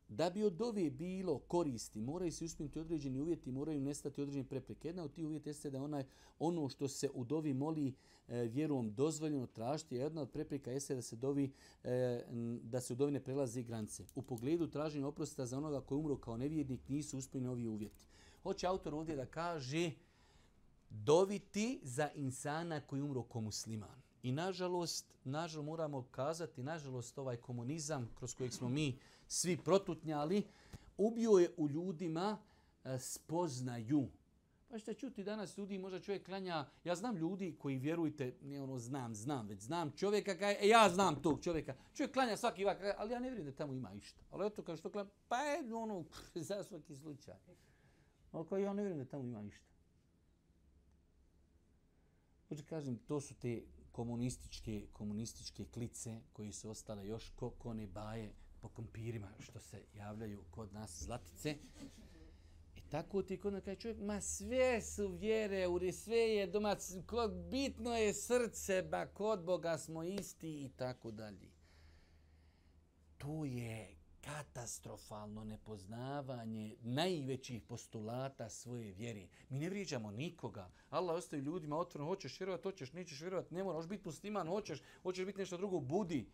Da 0.08 0.30
bi 0.30 0.44
od 0.44 0.62
ove 0.62 0.90
bilo 0.90 1.38
koristi, 1.38 2.00
moraju 2.00 2.32
se 2.32 2.44
ispuniti 2.44 2.78
određeni 2.78 3.20
uvjeti, 3.20 3.52
moraju 3.52 3.80
nestati 3.80 4.22
određene 4.22 4.44
prepreke. 4.44 4.88
Jedna 4.88 5.02
od 5.04 5.12
tih 5.12 5.26
uvjeta 5.26 5.50
jeste 5.50 5.70
da 5.70 5.82
onaj, 5.82 6.04
ono 6.38 6.68
što 6.68 6.88
se 6.88 7.10
u 7.14 7.24
dovi 7.24 7.54
moli 7.54 7.94
e, 8.28 8.42
vjerom 8.42 8.94
dozvoljeno 8.94 9.46
tražiti, 9.46 9.98
a 9.98 10.02
jedna 10.02 10.22
od 10.22 10.30
prepreka 10.30 10.70
jeste 10.70 10.94
da 10.94 11.02
se 11.02 11.16
dovi 11.16 11.52
e, 11.84 12.24
da 12.62 12.80
se 12.80 12.92
u 12.92 12.96
dovi 12.96 13.12
ne 13.12 13.20
prelazi 13.20 13.62
granice. 13.62 14.04
U 14.14 14.22
pogledu 14.22 14.66
traženja 14.66 15.06
oprosta 15.06 15.46
za 15.46 15.58
onoga 15.58 15.80
koji 15.80 15.98
umro 15.98 16.16
kao 16.16 16.36
nevjernik 16.36 16.88
nisu 16.88 17.18
uspunjeni 17.18 17.48
ovi 17.48 17.66
uvjeti. 17.66 18.06
Hoće 18.42 18.66
autor 18.66 18.94
ovdje 18.94 19.16
da 19.16 19.26
kaže 19.26 19.90
doviti 20.90 21.80
za 21.82 22.10
insana 22.14 22.80
koji 22.80 23.02
umro 23.02 23.22
kao 23.22 23.40
musliman. 23.40 24.07
I 24.22 24.32
nažalost, 24.32 25.06
nažalost 25.24 25.66
moramo 25.66 26.02
kazati, 26.10 26.62
nažalost 26.62 27.18
ovaj 27.18 27.36
komunizam 27.36 28.10
kroz 28.18 28.34
kojeg 28.34 28.52
smo 28.52 28.68
mi 28.68 28.98
svi 29.26 29.56
protutnjali, 29.56 30.42
ubio 30.96 31.30
je 31.30 31.54
u 31.56 31.68
ljudima 31.68 32.38
e, 32.84 32.98
spoznaju. 32.98 34.08
Pa 34.68 34.78
što 34.78 34.94
čuti 34.94 35.24
danas 35.24 35.58
ljudi, 35.58 35.78
možda 35.78 36.00
čovjek 36.00 36.24
klanja, 36.24 36.66
ja 36.84 36.94
znam 36.94 37.16
ljudi 37.16 37.56
koji 37.58 37.78
vjerujte, 37.78 38.34
ne 38.42 38.62
ono 38.62 38.78
znam, 38.78 39.14
znam, 39.14 39.46
već 39.46 39.60
znam 39.60 39.92
čovjeka, 39.96 40.38
kaj, 40.38 40.56
e, 40.60 40.68
ja 40.68 40.90
znam 40.90 41.22
tog 41.22 41.42
čovjeka. 41.42 41.74
Čovjek 41.94 42.12
klanja 42.12 42.36
svaki 42.36 42.64
vak, 42.64 42.78
ali 42.96 43.12
ja 43.12 43.18
ne 43.18 43.28
vjerujem 43.30 43.50
da 43.50 43.56
tamo 43.56 43.72
ima 43.72 43.92
išta. 43.92 44.20
Ali 44.30 44.46
eto, 44.46 44.62
kao 44.62 44.76
što 44.76 44.90
klanja, 44.90 45.10
pa 45.28 45.36
je 45.36 45.74
ono, 45.74 46.04
za 46.48 46.64
svaki 46.64 46.96
slučaj. 46.96 47.34
Ali 48.32 48.62
ja 48.62 48.72
ne 48.72 48.82
vjerujem 48.82 49.04
da 49.04 49.10
tamo 49.10 49.24
ima 49.24 49.42
išta. 49.42 49.68
Hoće 52.48 52.62
kažem, 52.64 52.98
to 52.98 53.20
su 53.20 53.34
te 53.34 53.62
komunističke, 53.98 54.86
komunističke 54.92 55.64
klice 55.64 56.20
koji 56.32 56.52
su 56.52 56.70
ostale 56.70 57.06
još 57.06 57.30
ko 57.36 57.52
baje 57.94 58.32
po 58.60 58.68
kompirima 58.68 59.28
što 59.38 59.60
se 59.60 59.84
javljaju 59.94 60.44
kod 60.50 60.72
nas 60.72 61.02
zlatice. 61.02 61.56
I 62.76 62.80
tako 62.90 63.22
ti 63.22 63.36
kod 63.36 63.52
nas 63.52 63.78
čovjek, 63.78 64.00
ma 64.00 64.20
sve 64.20 64.82
su 64.82 65.08
vjere, 65.08 65.68
uri 65.68 65.92
sve 65.92 66.16
je 66.16 66.46
domac, 66.46 66.92
kod, 67.06 67.32
bitno 67.50 67.96
je 67.96 68.14
srce, 68.14 68.82
ba 68.82 69.06
kod 69.06 69.44
Boga 69.44 69.78
smo 69.78 70.02
isti 70.02 70.64
i 70.64 70.70
tako 70.76 71.10
dalje. 71.10 71.50
To 73.16 73.44
je 73.44 73.97
katastrofalno 74.28 75.44
nepoznavanje 75.44 76.76
najvećih 76.82 77.62
postulata 77.62 78.50
svoje 78.50 78.92
vjere. 78.92 79.28
Mi 79.48 79.58
ne 79.58 79.68
vrijeđamo 79.68 80.10
nikoga. 80.10 80.70
Allah 80.90 81.16
ostaje 81.16 81.42
ljudima 81.42 81.76
otvoreno, 81.76 82.10
hoćeš 82.10 82.40
vjerovat, 82.40 82.62
hoćeš, 82.62 82.92
nećeš 82.92 83.20
vjerovat, 83.20 83.50
ne 83.50 83.64
moraš 83.64 83.86
biti 83.86 84.08
musliman, 84.08 84.48
hoćeš, 84.48 84.82
hoćeš 85.02 85.26
biti 85.26 85.38
nešto 85.38 85.56
drugo, 85.56 85.80
budi. 85.80 86.30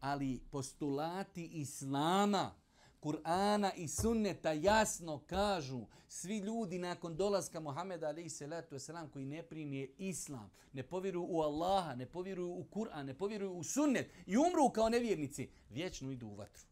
Ali 0.00 0.40
postulati 0.50 1.46
Islama, 1.46 2.54
Kur'ana 3.00 3.72
i 3.76 3.88
sunneta 3.88 4.52
jasno 4.52 5.18
kažu 5.26 5.86
svi 6.08 6.38
ljudi 6.38 6.78
nakon 6.78 7.16
dolaska 7.16 7.60
Muhameda 7.60 8.08
alaihi 8.08 8.30
salatu 8.30 8.74
wasalam 8.74 9.10
koji 9.10 9.24
ne 9.24 9.42
primije 9.42 9.94
Islam, 9.98 10.50
ne 10.72 10.82
povjeruju 10.82 11.26
u 11.28 11.40
Allaha, 11.40 11.94
ne 11.94 12.06
povjeruju 12.06 12.52
u 12.52 12.64
Kur'an, 12.64 13.02
ne 13.02 13.14
povjeruju 13.14 13.52
u 13.52 13.64
sunnet 13.64 14.10
i 14.26 14.36
umru 14.36 14.70
kao 14.74 14.88
nevjernici, 14.88 15.48
vječno 15.70 16.12
idu 16.12 16.26
u 16.26 16.34
vatru. 16.34 16.68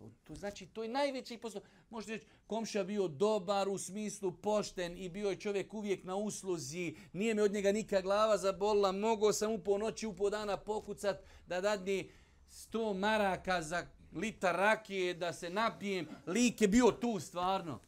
To, 0.00 0.10
to 0.24 0.34
znači, 0.34 0.66
to 0.66 0.82
je 0.82 0.88
najveći 0.88 1.38
posao. 1.38 1.62
Možete 1.90 2.12
reći, 2.12 2.26
komšija 2.46 2.84
bio 2.84 3.08
dobar 3.08 3.68
u 3.68 3.78
smislu 3.78 4.32
pošten 4.32 4.96
i 4.98 5.08
bio 5.08 5.30
je 5.30 5.40
čovjek 5.40 5.74
uvijek 5.74 6.04
na 6.04 6.16
usluzi, 6.16 6.96
nije 7.12 7.34
mi 7.34 7.40
od 7.40 7.52
njega 7.52 7.72
nikad 7.72 8.02
glava 8.02 8.38
zabolila, 8.38 8.92
mogao 8.92 9.32
sam 9.32 9.52
upo 9.52 9.78
noći, 9.78 10.06
upo 10.06 10.30
dana 10.30 10.56
pokucat 10.56 11.22
da 11.46 11.60
dadni 11.60 12.10
100 12.48 12.94
maraka 12.98 13.62
za 13.62 13.86
litar 14.12 14.56
rakije, 14.56 15.14
da 15.14 15.32
se 15.32 15.50
napijem, 15.50 16.08
lik 16.26 16.60
je 16.60 16.68
bio 16.68 16.90
tu 16.90 17.20
stvarno. 17.20 17.80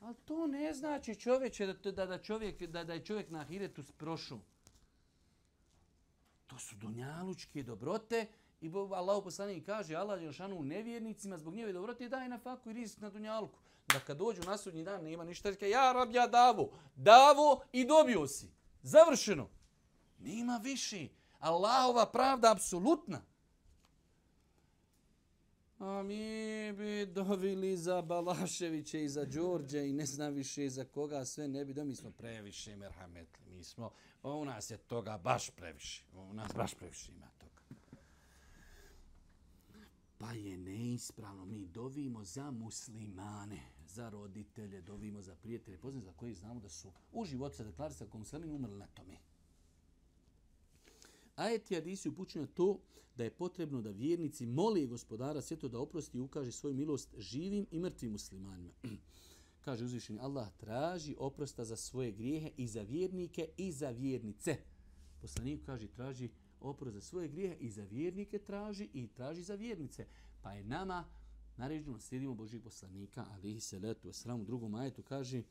Ali 0.00 0.14
to 0.24 0.46
ne 0.46 0.74
znači 0.74 1.14
čovječe 1.14 1.66
da, 1.66 1.90
da, 1.92 2.06
da, 2.06 2.18
čovjek, 2.18 2.62
da, 2.62 2.84
da 2.84 2.94
je 2.94 3.04
čovjek 3.04 3.30
na 3.30 3.40
ahiretu 3.40 3.82
prošao. 3.96 4.40
To 6.46 6.58
su 6.58 6.76
dunjalučke 6.76 7.62
dobrote 7.62 8.26
I 8.60 8.70
Allah 8.94 9.24
poslanik 9.24 9.66
kaže, 9.66 9.94
Allah 9.94 10.22
je 10.22 10.32
šanu 10.32 10.62
nevjernicima 10.62 11.38
zbog 11.38 11.54
njeve 11.54 11.72
dobrote 11.72 12.08
daje 12.08 12.28
na 12.28 12.38
faku 12.38 12.70
i 12.70 12.72
rizik 12.72 13.00
na 13.00 13.10
dunjalku. 13.10 13.58
Da 13.92 14.00
kad 14.00 14.16
dođu 14.16 14.42
na 14.42 14.56
sudnji 14.56 14.84
dan 14.84 15.04
nema 15.04 15.24
ništa, 15.24 15.54
kaže, 15.54 15.70
ja 15.70 15.92
rab, 15.92 16.14
ja 16.14 16.26
davo. 16.26 16.70
Davo 16.96 17.62
i 17.72 17.84
dobio 17.84 18.26
si. 18.26 18.50
Završeno. 18.82 19.48
Nema 20.18 20.60
više. 20.62 21.08
Allahova 21.38 22.06
pravda 22.06 22.52
apsolutna. 22.52 23.22
A 25.78 26.02
mi 26.02 26.72
bi 26.72 27.06
dovili 27.06 27.76
za 27.76 28.02
Balaševića 28.02 28.98
i 28.98 29.08
za 29.08 29.24
Đorđe 29.24 29.88
i 29.88 29.92
ne 29.92 30.06
znam 30.06 30.32
više 30.32 30.68
za 30.68 30.84
koga 30.84 31.24
sve 31.24 31.48
ne 31.48 31.64
bi 31.64 31.74
do. 31.74 31.84
Mi 31.84 31.96
smo 31.96 32.10
previše 32.10 32.76
merhametli. 32.76 33.46
Mi 33.46 33.64
smo, 33.64 33.90
u 34.22 34.44
nas 34.44 34.70
je 34.70 34.76
toga 34.76 35.18
baš 35.18 35.50
previše. 35.50 36.04
U 36.12 36.32
nas 36.32 36.52
baš 36.54 36.74
previše 36.74 37.12
ima. 37.12 37.39
Pa 40.20 40.32
je 40.32 40.56
neispravno. 40.56 41.44
Mi 41.46 41.66
dovimo 41.66 42.24
za 42.24 42.50
muslimane, 42.50 43.60
za 43.86 44.08
roditelje, 44.08 44.80
dovimo 44.80 45.22
za 45.22 45.34
prijatelje, 45.34 45.78
poznam 45.78 46.02
za 46.02 46.12
koji 46.12 46.34
znamo 46.34 46.60
da 46.60 46.68
su 46.68 46.92
u 47.12 47.24
životu 47.24 47.56
sa 47.56 47.64
deklarisa 47.64 48.06
kao 48.06 48.18
muslimani 48.18 48.52
umrli 48.52 48.78
na 48.78 48.86
tome. 48.86 49.16
Ajet 51.36 51.70
i 51.70 51.76
Adisi 51.76 52.08
upućuju 52.08 52.42
na 52.42 52.48
to 52.54 52.80
da 53.16 53.24
je 53.24 53.30
potrebno 53.30 53.82
da 53.82 53.90
vjernici 53.90 54.46
moli 54.46 54.86
gospodara 54.86 55.42
svjeto 55.42 55.68
da 55.68 55.78
oprosti 55.78 56.18
i 56.18 56.20
ukaže 56.20 56.52
svoju 56.52 56.74
milost 56.74 57.14
živim 57.18 57.66
i 57.70 57.78
mrtvim 57.78 58.12
muslimanima. 58.12 58.72
Kaže 59.64 59.84
uzvišeni 59.84 60.18
Allah 60.18 60.52
traži 60.56 61.16
oprosta 61.18 61.64
za 61.64 61.76
svoje 61.76 62.12
grijehe 62.12 62.50
i 62.56 62.66
za 62.66 62.82
vjernike 62.82 63.48
i 63.56 63.72
za 63.72 63.90
vjernice. 63.90 64.56
Poslanik 65.20 65.66
kaže 65.66 65.88
traži 65.88 66.28
oprost 66.60 66.94
za 66.94 67.00
svoje 67.00 67.28
grijehe 67.28 67.56
i 67.60 67.70
za 67.70 67.84
vjernike 67.84 68.38
traži 68.38 68.88
i 68.92 69.08
traži 69.08 69.42
za 69.42 69.54
vjernice. 69.54 70.06
Pa 70.42 70.52
je 70.52 70.64
nama 70.64 71.04
naređeno 71.56 72.00
slijedimo 72.00 72.34
Božih 72.34 72.60
poslanika, 72.62 73.26
ali 73.30 73.54
i 73.54 73.60
se 73.60 73.78
letu 73.78 74.08
u 74.08 74.12
sramu 74.12 74.44
drugom 74.44 74.74
ajetu 74.74 75.02
kaže 75.02 75.42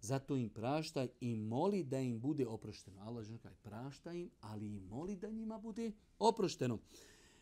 zato 0.00 0.36
im 0.36 0.48
praštaj 0.48 1.08
i 1.20 1.36
moli 1.36 1.84
da 1.84 2.00
im 2.00 2.20
bude 2.20 2.46
oprošteno. 2.46 3.00
Allah 3.02 3.24
žena 3.24 3.38
kaže 3.38 3.56
praštaj 3.62 4.20
im, 4.20 4.30
ali 4.40 4.66
i 4.66 4.80
moli 4.80 5.16
da 5.16 5.30
njima 5.30 5.58
bude 5.58 5.92
oprošteno. 6.18 6.78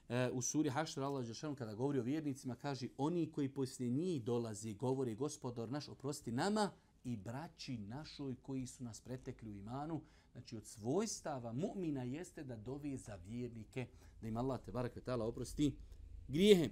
E, 0.09 0.31
u 0.31 0.43
suri 0.43 0.69
Hašr 0.69 1.01
Allah 1.01 1.25
Žešanu 1.25 1.57
kada 1.57 1.75
govori 1.75 1.99
o 1.99 2.03
vjernicima 2.03 2.57
kaže 2.57 2.89
oni 2.97 3.33
koji 3.33 3.49
poslije 3.49 3.91
njih 3.91 4.25
dolazi 4.25 4.75
govori 4.75 5.15
gospodar 5.15 5.71
naš 5.71 5.89
oprosti 5.89 6.33
nama 6.33 6.71
i 7.05 7.17
braći 7.17 7.79
našoj 7.79 8.35
koji 8.43 8.67
su 8.67 8.85
nas 8.85 9.01
pretekli 9.01 9.51
u 9.51 9.57
imanu 9.57 10.01
Znači 10.35 10.57
od 10.57 10.67
svojstava 10.67 11.53
mu'mina 11.53 12.03
jeste 12.03 12.45
da 12.45 12.57
dovi 12.57 12.97
za 12.97 13.15
vjernike, 13.15 13.87
da 14.21 14.29
im 14.29 14.37
Allah 14.37 14.61
te 14.65 14.73
barak 14.73 14.97
oprosti 15.25 15.77
grijehe. 16.29 16.71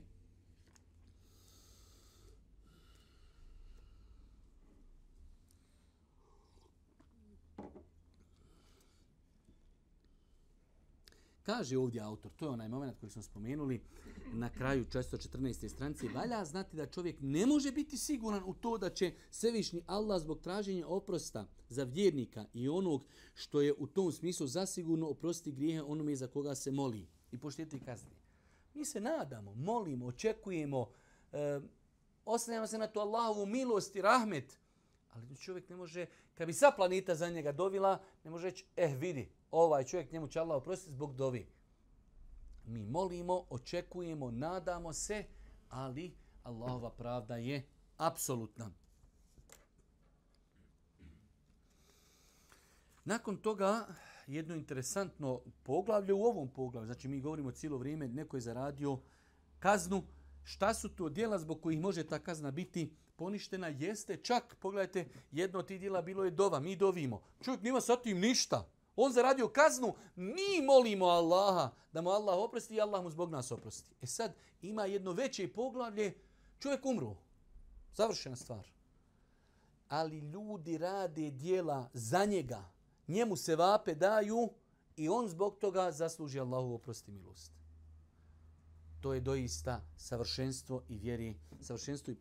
Kaže 11.42 11.78
ovdje 11.78 12.00
autor, 12.00 12.30
to 12.36 12.44
je 12.44 12.50
onaj 12.50 12.68
moment 12.68 12.98
koji 13.00 13.10
smo 13.10 13.22
spomenuli 13.22 13.80
na 14.32 14.50
kraju 14.50 14.84
414. 14.84 15.68
stranice, 15.68 16.08
valja 16.14 16.44
znati 16.44 16.76
da 16.76 16.86
čovjek 16.86 17.16
ne 17.20 17.46
može 17.46 17.72
biti 17.72 17.98
siguran 17.98 18.42
u 18.46 18.54
to 18.54 18.78
da 18.78 18.90
će 18.90 19.12
Svevišnji 19.30 19.82
Allah 19.86 20.20
zbog 20.20 20.40
traženja 20.40 20.86
oprosta 20.86 21.46
za 21.68 21.84
vjernika 21.84 22.44
i 22.54 22.68
onog 22.68 23.04
što 23.34 23.60
je 23.60 23.74
u 23.78 23.86
tom 23.86 24.12
smislu 24.12 24.46
zasigurno 24.46 25.08
oprosti 25.08 25.52
grijehe 25.52 25.82
onome 25.82 26.16
za 26.16 26.26
koga 26.26 26.54
se 26.54 26.70
moli 26.70 27.06
i 27.32 27.38
poštiti 27.38 27.80
kazni. 27.80 28.16
Mi 28.74 28.84
se 28.84 29.00
nadamo, 29.00 29.54
molimo, 29.54 30.06
očekujemo, 30.06 30.90
e, 31.32 31.60
oslanjamo 32.24 32.66
se 32.66 32.78
na 32.78 32.86
to 32.86 33.00
Allahovu 33.00 33.46
milost 33.46 33.96
i 33.96 34.02
rahmet, 34.02 34.58
ali 35.12 35.36
čovjek 35.36 35.68
ne 35.68 35.76
može, 35.76 36.06
kad 36.34 36.46
bi 36.46 36.52
sva 36.52 36.72
planeta 36.76 37.14
za 37.14 37.28
njega 37.28 37.52
dovila, 37.52 38.02
ne 38.24 38.30
može 38.30 38.50
reći, 38.50 38.64
eh 38.76 38.96
vidi, 38.98 39.30
ovaj 39.50 39.84
čovjek 39.84 40.12
njemu 40.12 40.28
će 40.28 40.40
Allah 40.40 40.56
oprostiti 40.56 40.92
zbog 40.92 41.16
dovi. 41.16 41.46
Mi 42.66 42.86
molimo, 42.86 43.46
očekujemo, 43.50 44.30
nadamo 44.30 44.92
se, 44.92 45.24
ali 45.68 46.14
Allahova 46.42 46.90
pravda 46.90 47.36
je 47.36 47.66
apsolutna. 47.96 48.70
Nakon 53.04 53.36
toga, 53.36 53.86
jedno 54.26 54.54
interesantno 54.54 55.40
poglavlje 55.62 56.12
u 56.12 56.24
ovom 56.24 56.48
poglavlju, 56.48 56.86
znači 56.86 57.08
mi 57.08 57.20
govorimo 57.20 57.50
cijelo 57.50 57.78
vrijeme, 57.78 58.08
neko 58.08 58.36
je 58.36 58.40
zaradio 58.40 58.98
kaznu, 59.58 60.02
šta 60.44 60.74
su 60.74 60.88
to 60.88 61.08
djela 61.08 61.38
zbog 61.38 61.62
kojih 61.62 61.80
može 61.80 62.06
ta 62.06 62.18
kazna 62.18 62.50
biti 62.50 62.94
poništena, 63.16 63.68
jeste 63.68 64.16
čak, 64.16 64.56
pogledajte, 64.60 65.08
jedno 65.32 65.58
od 65.58 65.66
tih 65.66 65.80
dijela 65.80 66.02
bilo 66.02 66.24
je 66.24 66.30
dova, 66.30 66.60
mi 66.60 66.76
dovimo. 66.76 67.22
Čovjek 67.44 67.62
nima 67.62 67.80
sa 67.80 67.96
tim 67.96 68.20
ništa. 68.20 68.68
On 68.96 69.12
zaradio 69.12 69.48
kaznu, 69.48 69.94
mi 70.16 70.62
molimo 70.66 71.06
Allaha 71.06 71.70
da 71.92 72.00
mu 72.00 72.10
Allah 72.10 72.38
oprosti 72.38 72.74
i 72.74 72.80
Allah 72.80 73.02
mu 73.02 73.10
zbog 73.10 73.30
nas 73.30 73.52
oprosti. 73.52 73.94
E 74.02 74.06
sad, 74.06 74.34
ima 74.62 74.84
jedno 74.84 75.12
veće 75.12 75.52
poglavlje, 75.52 76.14
čovjek 76.58 76.86
umru. 76.86 77.16
Završena 77.94 78.36
stvar. 78.36 78.68
Ali 79.88 80.18
ljudi 80.18 80.78
rade 80.78 81.30
dijela 81.30 81.88
za 81.92 82.24
njega. 82.24 82.64
Njemu 83.08 83.36
se 83.36 83.56
vape 83.56 83.94
daju 83.94 84.50
i 84.96 85.08
on 85.08 85.28
zbog 85.28 85.58
toga 85.58 85.92
zasluži 85.92 86.40
Allahu 86.40 86.74
oprosti 86.74 87.10
milost. 87.10 87.61
To 89.02 89.14
je 89.14 89.20
doista 89.20 89.80
savršenstvo 89.96 90.82
i 90.88 90.98
vjeri, 90.98 91.34
savršenstvo 91.60 92.12
i 92.12 92.16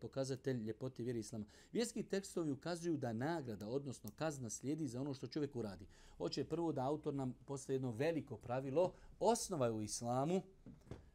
pokazatelj 0.00 0.56
ljepote 0.56 1.02
vjeri 1.02 1.18
islama. 1.18 1.44
Vjerski 1.72 2.02
tekstovi 2.02 2.50
ukazuju 2.50 2.96
da 2.96 3.12
nagrada, 3.12 3.68
odnosno 3.68 4.10
kazna 4.16 4.50
slijedi 4.50 4.88
za 4.88 5.00
ono 5.00 5.14
što 5.14 5.26
čovjek 5.26 5.56
uradi. 5.56 5.86
Hoće 6.16 6.44
prvo 6.44 6.72
da 6.72 6.86
autor 6.86 7.14
nam 7.14 7.32
postaje 7.46 7.74
jedno 7.74 7.90
veliko 7.90 8.36
pravilo, 8.36 8.92
osnova 9.20 9.66
je 9.66 9.72
u 9.72 9.82
islamu, 9.82 10.42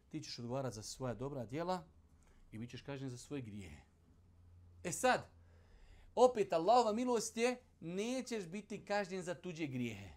ti 0.09 0.23
ćeš 0.23 0.39
odgovarati 0.39 0.75
za 0.75 0.83
svoja 0.83 1.13
dobra 1.13 1.45
djela 1.45 1.83
i 2.51 2.57
bit 2.57 2.69
ćeš 2.69 2.81
kažen 2.81 3.09
za 3.09 3.17
svoje 3.17 3.41
grijehe. 3.41 3.81
E 4.83 4.91
sad, 4.91 5.29
opet 6.15 6.53
Allahova 6.53 6.93
milost 6.93 7.37
je, 7.37 7.57
nećeš 7.79 8.45
biti 8.45 8.85
kažnjen 8.85 9.23
za 9.23 9.35
tuđe 9.35 9.67
grijehe, 9.67 10.09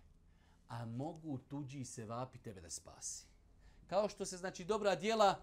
a 0.69 0.87
mogu 0.87 1.39
tuđi 1.39 1.85
se 1.85 2.05
vapi 2.05 2.39
tebe 2.39 2.61
da 2.61 2.71
spasi 2.71 3.30
kao 3.91 4.09
što 4.09 4.25
se 4.25 4.37
znači 4.37 4.65
dobra 4.65 4.95
dijela 4.95 5.43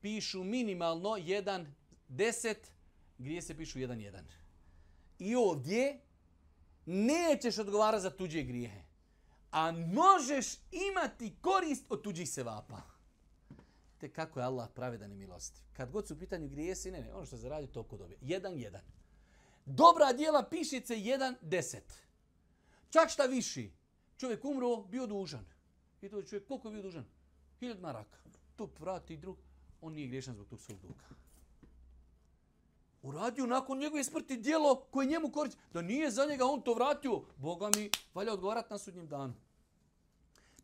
pišu 0.00 0.44
minimalno 0.44 1.08
1 1.08 1.66
10 2.08 2.54
grije 3.18 3.42
se 3.42 3.56
pišu 3.56 3.78
1 3.78 4.12
1 4.12 4.22
i 5.18 5.34
ovdje 5.34 6.00
nećeš 6.86 7.58
odgovarati 7.58 8.02
za 8.02 8.10
tuđe 8.10 8.42
grijehe 8.42 8.82
a 9.50 9.72
možeš 9.72 10.46
imati 10.90 11.36
korist 11.40 11.84
od 11.88 12.02
tuđih 12.02 12.30
sevapa. 12.30 12.82
Te 13.98 14.12
kako 14.12 14.40
je 14.40 14.46
Allah 14.46 14.68
pravedan 14.74 15.12
i 15.12 15.16
milostiv. 15.16 15.62
Kad 15.72 15.90
god 15.90 16.08
su 16.08 16.14
u 16.14 16.18
pitanju 16.18 16.48
grijesi 16.48 16.90
ne 16.90 17.00
ne 17.00 17.14
ono 17.14 17.26
što 17.26 17.36
se 17.36 17.48
radi 17.48 17.66
toliko 17.66 17.96
dobije. 17.96 18.18
1 18.22 18.40
1 18.40 18.78
dobra 19.64 20.12
dijela 20.12 20.48
pišice 20.48 20.94
1 20.94 21.34
10 21.42 21.78
čak 22.90 23.10
šta 23.10 23.24
viši 23.24 23.72
čovjek 24.16 24.44
umro 24.44 24.76
bio 24.76 25.06
dužan. 25.06 25.46
I 26.02 26.08
to 26.08 26.22
čovjek 26.22 26.48
koliko 26.48 26.68
je 26.68 26.72
bio 26.72 26.82
dužan? 26.82 27.17
Hiljad 27.60 27.80
maraka. 27.80 28.18
Tu 28.56 28.68
vrati 28.78 29.16
drug, 29.16 29.36
on 29.80 29.92
nije 29.92 30.08
griješan 30.08 30.34
zbog 30.34 30.46
tog 30.46 30.60
svog 30.60 30.80
duga. 30.80 31.04
Uradio 33.02 33.46
nakon 33.46 33.78
njegove 33.78 34.04
smrti 34.04 34.36
dijelo 34.36 34.74
koje 34.90 35.06
njemu 35.06 35.30
koristi. 35.30 35.60
Da 35.72 35.82
nije 35.82 36.10
za 36.10 36.26
njega 36.26 36.44
on 36.44 36.62
to 36.62 36.74
vratio, 36.74 37.22
Boga 37.36 37.70
mi 37.76 37.90
valja 38.14 38.32
odgovarati 38.32 38.72
na 38.72 38.78
sudnjem 38.78 39.08
danu. 39.08 39.34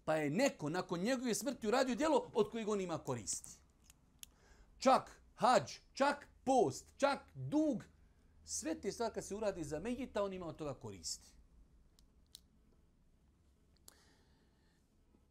Pa 0.05 0.15
je 0.15 0.31
neko 0.31 0.69
nakon 0.69 1.01
njegove 1.01 1.35
smrti 1.35 1.69
uradio 1.69 1.95
dijelo 1.95 2.31
od 2.33 2.51
kojeg 2.51 2.69
on 2.69 2.81
ima 2.81 2.99
koristi. 2.99 3.51
Čak 4.79 5.21
hađ, 5.35 5.73
čak 5.93 6.29
post, 6.45 6.87
čak 6.97 7.19
dug, 7.35 7.85
sve 8.45 8.81
te 8.81 8.93
stvari 8.93 9.15
kad 9.15 9.25
se 9.25 9.35
uradi 9.35 9.65
za 9.65 9.81
Mejita, 9.81 10.23
on 10.23 10.33
ima 10.33 10.47
od 10.47 10.57
toga 10.57 10.75
koristi. 10.75 11.34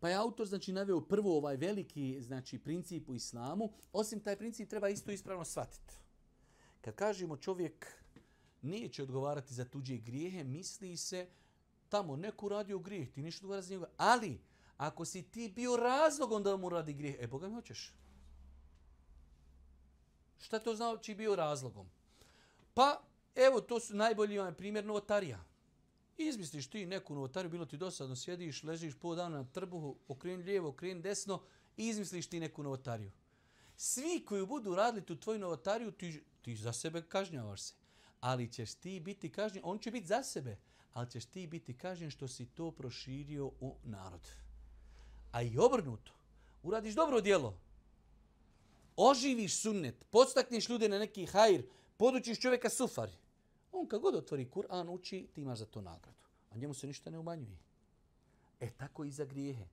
Pa 0.03 0.09
je 0.09 0.15
autor 0.15 0.47
znači 0.47 0.73
naveo 0.73 1.01
prvo 1.01 1.37
ovaj 1.37 1.57
veliki 1.57 2.21
znači 2.21 2.59
princip 2.59 3.09
u 3.09 3.15
islamu, 3.15 3.69
osim 3.93 4.19
taj 4.19 4.35
princip 4.35 4.69
treba 4.69 4.89
isto 4.89 5.11
ispravno 5.11 5.45
shvatiti. 5.45 5.93
Kad 6.81 6.95
kažemo 6.95 7.37
čovjek 7.37 7.87
neće 8.61 9.03
odgovarati 9.03 9.53
za 9.53 9.65
tuđe 9.65 9.97
grijehe, 9.97 10.43
misli 10.43 10.97
se 10.97 11.27
tamo 11.89 12.15
neko 12.15 12.49
radio 12.49 12.79
grijeh, 12.79 13.11
ti 13.11 13.21
ništa 13.21 13.45
odgovara 13.45 13.61
za 13.61 13.73
njega. 13.73 13.85
Ali, 13.97 14.39
ako 14.77 15.05
si 15.05 15.23
ti 15.23 15.53
bio 15.55 15.77
razlogom 15.77 16.43
da 16.43 16.57
mu 16.57 16.69
radi 16.69 16.93
grijeh, 16.93 17.15
e, 17.19 17.27
Boga 17.27 17.47
mi 17.47 17.55
hoćeš. 17.55 17.93
Šta 20.37 20.59
to 20.59 20.75
znači 20.75 21.15
bio 21.15 21.35
razlogom? 21.35 21.87
Pa, 22.73 23.01
evo, 23.35 23.61
to 23.61 23.79
su 23.79 23.95
najbolji 23.95 24.39
primjer 24.57 24.85
novotarija. 24.85 25.52
Izmisliš 26.17 26.67
ti 26.67 26.85
neku 26.85 27.15
novotariju, 27.15 27.49
bilo 27.49 27.65
ti 27.65 27.77
dosadno, 27.77 28.15
sjediš, 28.15 28.63
ležiš 28.63 28.95
po 28.95 29.15
dana 29.15 29.37
na 29.37 29.43
trbuhu, 29.43 29.95
okreni 30.07 30.43
lijevo, 30.43 30.69
okreni 30.69 31.01
desno, 31.01 31.41
izmisliš 31.77 32.27
ti 32.27 32.39
neku 32.39 32.63
novotariju. 32.63 33.11
Svi 33.75 34.25
koji 34.25 34.45
budu 34.45 34.75
radili 34.75 35.05
tu 35.05 35.15
tvoju 35.15 35.39
novotariju, 35.39 35.91
ti, 35.91 36.23
ti 36.41 36.55
za 36.55 36.73
sebe 36.73 37.01
kažnjavaš 37.01 37.61
se. 37.61 37.73
Ali 38.19 38.51
ćeš 38.51 38.73
ti 38.73 38.99
biti 38.99 39.31
kažnjen, 39.31 39.63
on 39.65 39.79
će 39.79 39.91
biti 39.91 40.07
za 40.07 40.23
sebe, 40.23 40.57
ali 40.93 41.11
ćeš 41.11 41.25
ti 41.25 41.47
biti 41.47 41.77
kažnjen 41.77 42.11
što 42.11 42.27
si 42.27 42.45
to 42.45 42.71
proširio 42.71 43.45
u 43.45 43.75
narod. 43.83 44.27
A 45.31 45.41
i 45.41 45.57
obrnuto, 45.57 46.11
uradiš 46.63 46.95
dobro 46.95 47.21
djelo, 47.21 47.57
oživiš 48.95 49.55
sunnet, 49.61 50.05
podstakneš 50.09 50.69
ljude 50.69 50.89
na 50.89 50.99
neki 50.99 51.25
hajr, 51.25 51.63
podučiš 51.97 52.39
čovjeka 52.39 52.69
sufari. 52.69 53.11
On 53.83 53.89
kad 53.89 54.01
god 54.01 54.15
otvori 54.15 54.49
Kur'an 54.49 54.89
uči, 54.89 55.27
ti 55.33 55.41
imaš 55.41 55.59
za 55.59 55.65
to 55.65 55.81
nagradu. 55.81 56.23
A 56.51 56.57
njemu 56.57 56.73
se 56.73 56.87
ništa 56.87 57.09
ne 57.09 57.19
umanjuje. 57.19 57.57
E 58.59 58.69
tako 58.71 59.03
i 59.03 59.11
za 59.11 59.25
grijehe. 59.25 59.65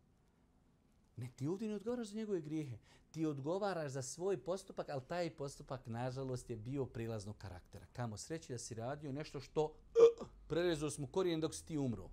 Ne, 1.17 1.29
ti 1.37 1.47
ovdje 1.47 1.69
ne 1.69 1.75
odgovaraš 1.75 2.07
za 2.07 2.17
njegove 2.17 2.41
grijehe. 2.41 2.79
Ti 3.11 3.27
odgovaraš 3.27 3.93
za 3.93 4.03
svoj 4.03 4.37
postupak, 4.37 4.89
ali 4.89 5.03
taj 5.09 5.31
postupak, 5.31 5.87
nažalost, 5.87 6.51
je 6.51 6.57
bio 6.57 6.87
prilaznog 6.87 7.37
karaktera. 7.37 7.87
Kamo 7.93 8.17
sreći 8.17 8.53
da 8.53 8.59
si 8.59 8.75
radio 8.75 9.13
nešto 9.13 9.41
što 9.41 9.65
uh, 9.65 10.27
prerezao 10.49 10.91
smo 10.91 11.07
korijen 11.07 11.41
dok 11.41 11.55
si 11.55 11.67
ti 11.67 11.79
umro. 11.79 12.11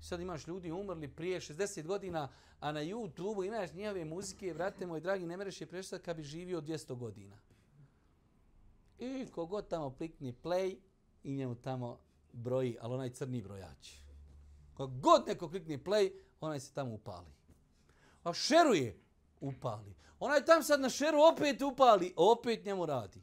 Sad 0.00 0.20
imaš 0.20 0.46
ljudi 0.46 0.70
umrli 0.70 1.08
prije 1.08 1.40
60 1.40 1.86
godina, 1.86 2.28
a 2.60 2.72
na 2.72 2.80
YouTube-u 2.80 3.44
imaš 3.44 3.72
njihove 3.72 4.04
muzike, 4.04 4.52
vrate 4.52 4.86
moj 4.86 5.00
dragi, 5.00 5.26
ne 5.26 5.36
mereš 5.36 5.60
je 5.60 5.66
prešta 5.66 5.98
kad 5.98 6.16
bi 6.16 6.22
živio 6.22 6.60
200 6.60 6.94
godina. 6.94 7.36
I 8.98 9.26
kogod 9.26 9.68
tamo 9.68 9.90
plikni 9.90 10.34
play, 10.42 10.76
i 11.26 11.36
njemu 11.36 11.54
tamo 11.54 11.98
broji, 12.32 12.76
ali 12.80 12.94
onaj 12.94 13.10
crni 13.10 13.42
brojač. 13.42 13.92
Kako 14.72 14.86
god 14.86 15.26
neko 15.26 15.48
klikne 15.48 15.78
play, 15.78 16.12
onaj 16.40 16.60
se 16.60 16.72
tamo 16.72 16.94
upali. 16.94 17.32
A 18.24 18.32
šeruje, 18.32 19.00
upali. 19.40 19.94
Onaj 20.18 20.44
tam 20.44 20.62
sad 20.62 20.80
na 20.80 20.90
šeru 20.90 21.18
opet 21.32 21.62
upali, 21.62 22.12
opet 22.16 22.64
njemu 22.64 22.86
radi. 22.86 23.22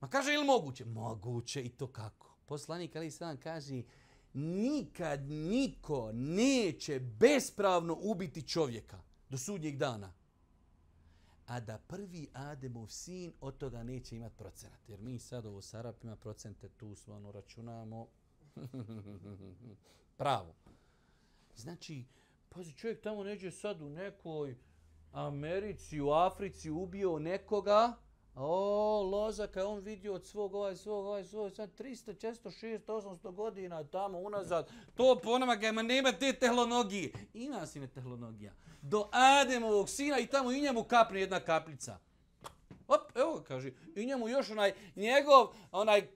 Ma 0.00 0.08
kaže, 0.08 0.34
ili 0.34 0.44
moguće? 0.44 0.84
Moguće 0.84 1.62
i 1.62 1.68
to 1.68 1.86
kako. 1.86 2.36
Poslanik 2.46 2.96
Ali 2.96 3.10
Sadan 3.10 3.36
kaže, 3.36 3.82
nikad 4.34 5.30
niko 5.30 6.10
neće 6.12 7.00
bespravno 7.00 7.98
ubiti 8.00 8.48
čovjeka 8.48 9.00
do 9.28 9.38
sudnjeg 9.38 9.76
dana 9.76 10.12
a 11.52 11.60
da 11.60 11.78
prvi 11.78 12.28
Ademov 12.32 12.86
sin 12.88 13.32
od 13.40 13.58
toga 13.58 13.82
neće 13.82 14.16
imati 14.16 14.36
procenat. 14.36 14.88
Jer 14.88 15.00
mi 15.00 15.18
sad 15.18 15.46
ovo 15.46 15.62
s 15.62 15.74
Arapima 15.74 16.16
procente 16.16 16.68
tu 16.68 16.94
smo 16.94 17.14
ono 17.14 17.32
računamo. 17.32 18.06
Pravo. 20.18 20.54
Znači, 21.56 22.04
pazi, 22.48 22.72
čovjek 22.72 23.02
tamo 23.02 23.24
neđe 23.24 23.50
sad 23.50 23.82
u 23.82 23.88
nekoj 23.88 24.56
Americi, 25.12 26.00
u 26.00 26.10
Africi 26.10 26.70
ubio 26.70 27.18
nekoga, 27.18 27.96
O, 28.34 29.02
loza, 29.02 29.46
kad 29.46 29.62
je 29.62 29.66
on 29.66 29.80
vidio 29.80 30.14
od 30.14 30.26
svog, 30.26 30.54
ovaj, 30.54 30.76
svog, 30.76 31.06
ovaj, 31.06 31.24
svog, 31.24 31.52
sad 31.52 31.70
300, 31.78 32.14
400, 32.14 32.50
600, 32.62 32.86
800 32.86 33.32
godina 33.34 33.84
tamo 33.84 34.18
unazad, 34.18 34.70
to 34.94 35.20
po 35.22 35.30
onama 35.30 35.56
ga 35.56 35.68
ima, 35.68 35.82
nema 35.82 36.12
te 36.12 36.32
tehnologije. 36.32 37.12
Ima 37.34 37.66
sine 37.66 37.86
tehnologija. 37.86 38.52
Do 38.82 39.08
Ademovog 39.12 39.88
sina 39.88 40.18
i 40.18 40.26
tamo 40.26 40.52
i 40.52 40.60
njemu 40.60 40.84
kapne 40.84 41.20
jedna 41.20 41.40
kapljica. 41.40 41.98
Op, 42.88 43.00
evo 43.14 43.34
ga, 43.34 43.44
kaže, 43.44 43.72
i 43.96 44.06
njemu 44.06 44.28
još 44.28 44.50
onaj, 44.50 44.72
njegov, 44.96 45.46
onaj, 45.72 46.08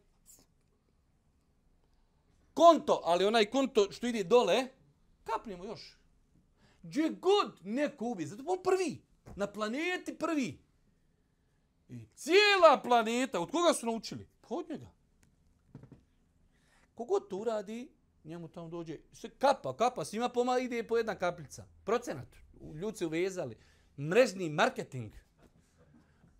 konto, 2.54 3.00
ali 3.04 3.24
onaj 3.24 3.44
konto 3.44 3.92
što 3.92 4.06
ide 4.06 4.22
dole, 4.22 4.66
kapnemo 5.24 5.64
još. 5.64 5.98
Gdje 6.82 7.10
god 7.10 7.58
neko 7.64 8.04
ubije, 8.04 8.26
zato 8.26 8.42
on 8.46 8.62
prvi, 8.62 9.02
na 9.36 9.46
planeti 9.46 10.18
prvi. 10.18 10.65
I 11.88 12.06
cijela 12.14 12.80
planeta, 12.82 13.40
od 13.40 13.50
koga 13.50 13.74
su 13.74 13.86
naučili? 13.86 14.28
Pa 14.40 14.54
od 14.54 14.70
njega. 14.70 14.90
Kogod 16.94 17.28
to 17.28 17.36
uradi, 17.36 17.88
njemu 18.24 18.48
tamo 18.48 18.68
dođe, 18.68 18.98
sve 19.12 19.30
kapa, 19.30 19.76
kapa, 19.76 20.04
svima 20.04 20.28
pomalo 20.28 20.58
ide 20.58 20.82
po 20.86 20.96
jedna 20.96 21.14
kapljica. 21.14 21.66
Procenat. 21.84 22.36
Ljudi 22.74 22.96
se 22.96 23.06
uvezali. 23.06 23.56
Mrežni 23.98 24.48
marketing. 24.48 25.12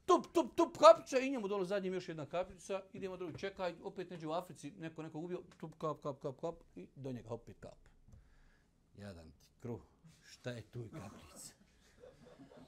Tup, 0.07 0.27
tup, 0.33 0.57
tup, 0.57 0.77
kapljica 0.77 1.19
i 1.19 1.31
njemu 1.31 1.49
dole 1.49 1.65
zadnjim 1.65 1.95
još 1.95 2.09
jedna 2.09 2.27
kapljica. 2.27 2.83
Idemo 2.93 3.17
drugi, 3.17 3.39
čekaj, 3.39 3.75
opet 3.83 4.11
neđe 4.11 4.27
u 4.27 4.33
Africi, 4.33 4.71
neko 4.71 5.03
nekog 5.03 5.25
ubio, 5.25 5.43
tup, 5.61 5.79
kap, 5.79 6.03
kap, 6.03 6.21
kap, 6.23 6.41
kap 6.41 6.55
i 6.75 6.89
do 6.95 7.13
njega 7.13 7.31
opet 7.31 7.57
kap. 7.61 7.79
Jadan 8.99 9.33
ti 9.33 9.49
kruh. 9.61 9.81
Šta 10.23 10.51
je 10.51 10.63
tu 10.63 10.85
i 10.85 10.91
kapljica? 10.91 11.55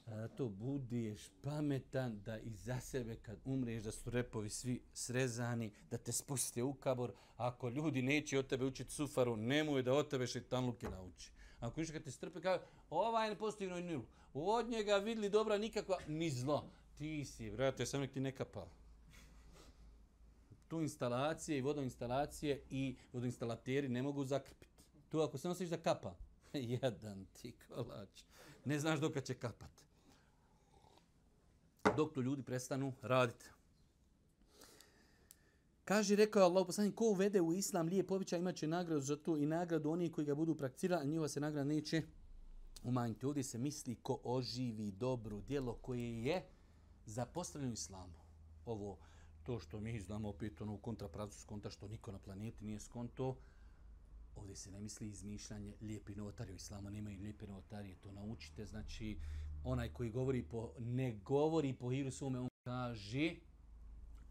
Zato 0.08 0.48
budiješ 0.48 1.20
pametan 1.42 2.20
da 2.22 2.38
i 2.38 2.50
za 2.50 2.80
sebe 2.80 3.16
kad 3.16 3.38
umreš 3.44 3.82
da 3.82 3.92
su 3.92 4.10
repovi 4.10 4.50
svi 4.50 4.82
srezani, 4.92 5.72
da 5.90 5.98
te 5.98 6.12
spustite 6.12 6.62
u 6.62 6.74
kabor. 6.74 7.12
Ako 7.36 7.68
ljudi 7.68 8.02
neće 8.02 8.38
od 8.38 8.46
tebe 8.46 8.64
učiti 8.64 8.92
sufaru, 8.92 9.36
nemoj 9.36 9.82
da 9.82 9.92
od 9.92 10.10
tebe 10.10 10.26
šeitanluke 10.26 10.88
nauči. 10.88 11.30
Ako 11.60 11.80
više 11.80 11.92
kad 11.92 12.02
te 12.02 12.10
strpe 12.10 12.40
kao, 12.40 12.58
ovaj 12.90 13.28
ne 13.28 13.36
postoji 13.36 13.70
nilu. 13.70 14.04
Od 14.34 14.68
njega 14.68 14.96
vidli 14.96 15.30
dobra 15.30 15.58
nikakva, 15.58 15.98
ni 16.06 16.30
zlo. 16.30 16.70
Ti 16.98 17.24
si, 17.24 17.50
brate, 17.50 17.86
sam 17.86 18.00
nek 18.00 18.12
ti 18.12 18.20
neka 18.20 18.44
kapao. 18.44 18.68
Tu 20.68 20.80
instalacije 20.80 21.58
i 21.58 21.62
vodoinstalacije 21.62 22.62
i 22.70 22.96
vodoinstalateri 23.12 23.88
ne 23.88 24.02
mogu 24.02 24.24
zakrpiti. 24.24 24.82
Tu 25.08 25.20
ako 25.20 25.38
se 25.38 25.48
nosiš 25.48 25.68
da 25.68 25.76
kapa, 25.76 26.14
jedan 26.82 27.26
ti 27.32 27.52
kolač. 27.68 28.22
Ne 28.64 28.78
znaš 28.78 29.00
dok 29.00 29.22
će 29.22 29.34
kapat 29.34 29.87
dok 31.96 32.12
to 32.14 32.20
ljudi 32.20 32.42
prestanu 32.42 32.92
raditi. 33.02 33.44
Kaže, 35.84 36.16
rekao 36.16 36.40
je 36.40 36.44
Allah 36.44 36.66
poslanik, 36.66 36.94
ko 36.94 37.04
uvede 37.04 37.40
u 37.40 37.52
islam 37.52 37.86
lijep 37.86 38.10
običaj, 38.10 38.38
imat 38.38 38.56
će 38.56 38.66
nagradu 38.66 39.00
za 39.00 39.16
to 39.16 39.36
i 39.36 39.46
nagradu 39.46 39.90
oni 39.90 40.12
koji 40.12 40.24
ga 40.24 40.34
budu 40.34 40.54
prakticirali, 40.54 41.02
a 41.02 41.04
njihova 41.04 41.28
se 41.28 41.40
nagrada 41.40 41.64
neće 41.64 42.02
umanjiti. 42.82 43.26
Ovdje 43.26 43.42
se 43.42 43.58
misli 43.58 43.94
ko 43.94 44.20
oživi 44.24 44.90
dobro 44.90 45.40
djelo 45.40 45.74
koje 45.74 46.22
je 46.22 46.42
zapostavljeno 47.06 47.72
islamu. 47.72 48.20
Ovo, 48.66 48.98
to 49.42 49.58
što 49.58 49.80
mi 49.80 50.00
znamo 50.00 50.28
opet 50.28 50.60
ono 50.60 50.74
u 50.74 50.78
kontrapravcu 50.78 51.40
skonta 51.40 51.70
što 51.70 51.88
niko 51.88 52.12
na 52.12 52.18
planeti 52.18 52.64
nije 52.64 52.80
skonto, 52.80 53.36
ovdje 54.36 54.56
se 54.56 54.70
ne 54.70 54.80
misli 54.80 55.08
izmišljanje 55.08 55.74
lijepi 55.80 56.14
novotarije. 56.14 56.54
U 56.54 56.56
islamu 56.56 56.90
nemaju 56.90 57.20
lijepi 57.20 57.46
novotarije, 57.46 57.96
to 57.96 58.12
naučite. 58.12 58.66
Znači, 58.66 59.18
onaj 59.68 59.92
koji 59.92 60.10
govori 60.10 60.42
po, 60.42 60.72
ne 60.78 61.12
govori 61.24 61.72
po 61.72 61.90
hiru 61.90 62.10
sume, 62.10 62.38
on 62.38 62.48
kaže 62.64 63.34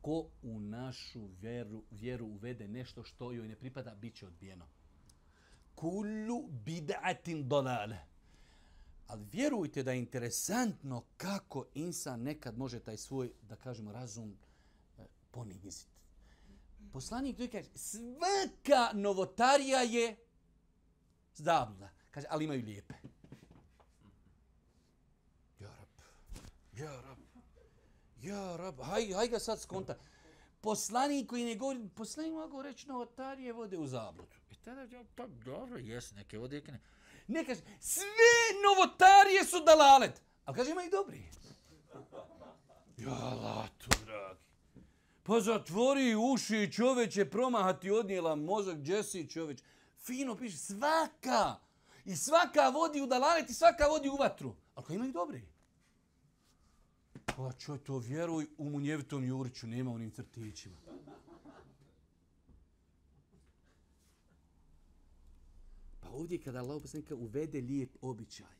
ko 0.01 0.25
u 0.43 0.59
našu 0.59 1.27
vjeru, 1.41 1.83
vjeru 1.91 2.25
uvede 2.25 2.67
nešto 2.67 3.03
što 3.03 3.31
joj 3.31 3.47
ne 3.47 3.55
pripada, 3.55 3.95
bit 3.95 4.15
će 4.15 4.27
odbijeno. 4.27 4.67
Kullu 5.75 6.49
bid'atin 6.65 7.47
dalale. 7.47 7.97
Ali 9.07 9.25
vjerujte 9.31 9.83
da 9.83 9.91
je 9.91 9.99
interesantno 9.99 11.03
kako 11.17 11.65
insan 11.73 12.21
nekad 12.21 12.57
može 12.57 12.79
taj 12.79 12.97
svoj, 12.97 13.31
da 13.41 13.55
kažemo, 13.55 13.91
razum 13.91 14.37
e, 14.97 15.05
poniziti. 15.31 15.85
Poslanik 16.93 17.37
tu 17.37 17.47
kaže, 17.51 17.69
svaka 17.75 18.91
novotarija 18.93 19.79
je 19.79 20.15
zabluda. 21.35 21.89
Kaže, 22.11 22.27
ali 22.29 22.45
imaju 22.45 22.65
lijepe. 22.65 22.93
Ja, 26.79 27.01
rab. 27.01 27.17
Ja, 28.21 28.57
rab. 28.57 28.81
Haj, 28.81 29.13
haj 29.13 29.27
ga 29.27 29.39
sad 29.39 29.61
skonta. 29.61 29.97
Poslanik 30.61 31.29
koji 31.29 31.45
ne 31.45 31.55
govori, 31.55 31.89
poslanik 31.95 32.33
mogu 32.33 32.61
reći 32.61 32.87
novotarije 32.87 33.53
vode 33.53 33.77
u 33.77 33.87
zabludu. 33.87 34.35
I 34.51 34.55
tada 34.55 34.81
je 34.81 35.05
pa 35.15 35.27
dobro, 35.27 35.77
jes, 35.77 36.11
neke 36.11 36.37
vode, 36.37 36.55
neke 36.55 36.71
ne. 36.71 36.79
Ne 37.27 37.45
kaže, 37.45 37.61
sve 37.79 38.05
novotarije 38.63 39.45
su 39.45 39.59
dalalet. 39.59 40.21
Ali 40.45 40.57
kaže, 40.57 40.71
ima 40.71 40.83
i 40.83 40.89
dobri. 40.89 41.23
Ja, 42.97 43.33
latu, 43.33 43.89
dragi. 44.05 44.39
Pa 45.23 45.39
zatvori 45.39 46.15
uši, 46.15 46.71
čoveče, 46.73 47.29
promahati 47.29 47.91
odnijela 47.91 48.35
mozak, 48.35 48.77
gdje 48.77 49.03
si 49.03 49.29
čoveč. 49.29 49.59
Fino 49.97 50.37
piše, 50.37 50.57
svaka. 50.57 51.55
I 52.05 52.15
svaka 52.15 52.69
vodi 52.69 53.01
u 53.01 53.07
dalalet 53.07 53.49
i 53.49 53.53
svaka 53.53 53.87
vodi 53.87 54.09
u 54.09 54.15
vatru. 54.15 54.55
Ali 54.75 54.95
ima 54.95 55.05
i 55.05 55.11
dobri. 55.11 55.56
Pa 57.37 57.51
čoj 57.51 57.77
to 57.77 57.97
vjeruj 57.97 58.47
u 58.57 58.69
munjevitom 58.69 59.23
Juriću, 59.23 59.67
nema 59.67 59.91
onim 59.91 60.11
crtićima. 60.11 60.75
Pa 65.99 66.09
ovdje 66.09 66.41
kada 66.41 66.59
Allah 66.59 66.81
poslanika 66.81 67.15
uvede 67.15 67.61
lijep 67.61 67.89
običaj, 68.01 68.55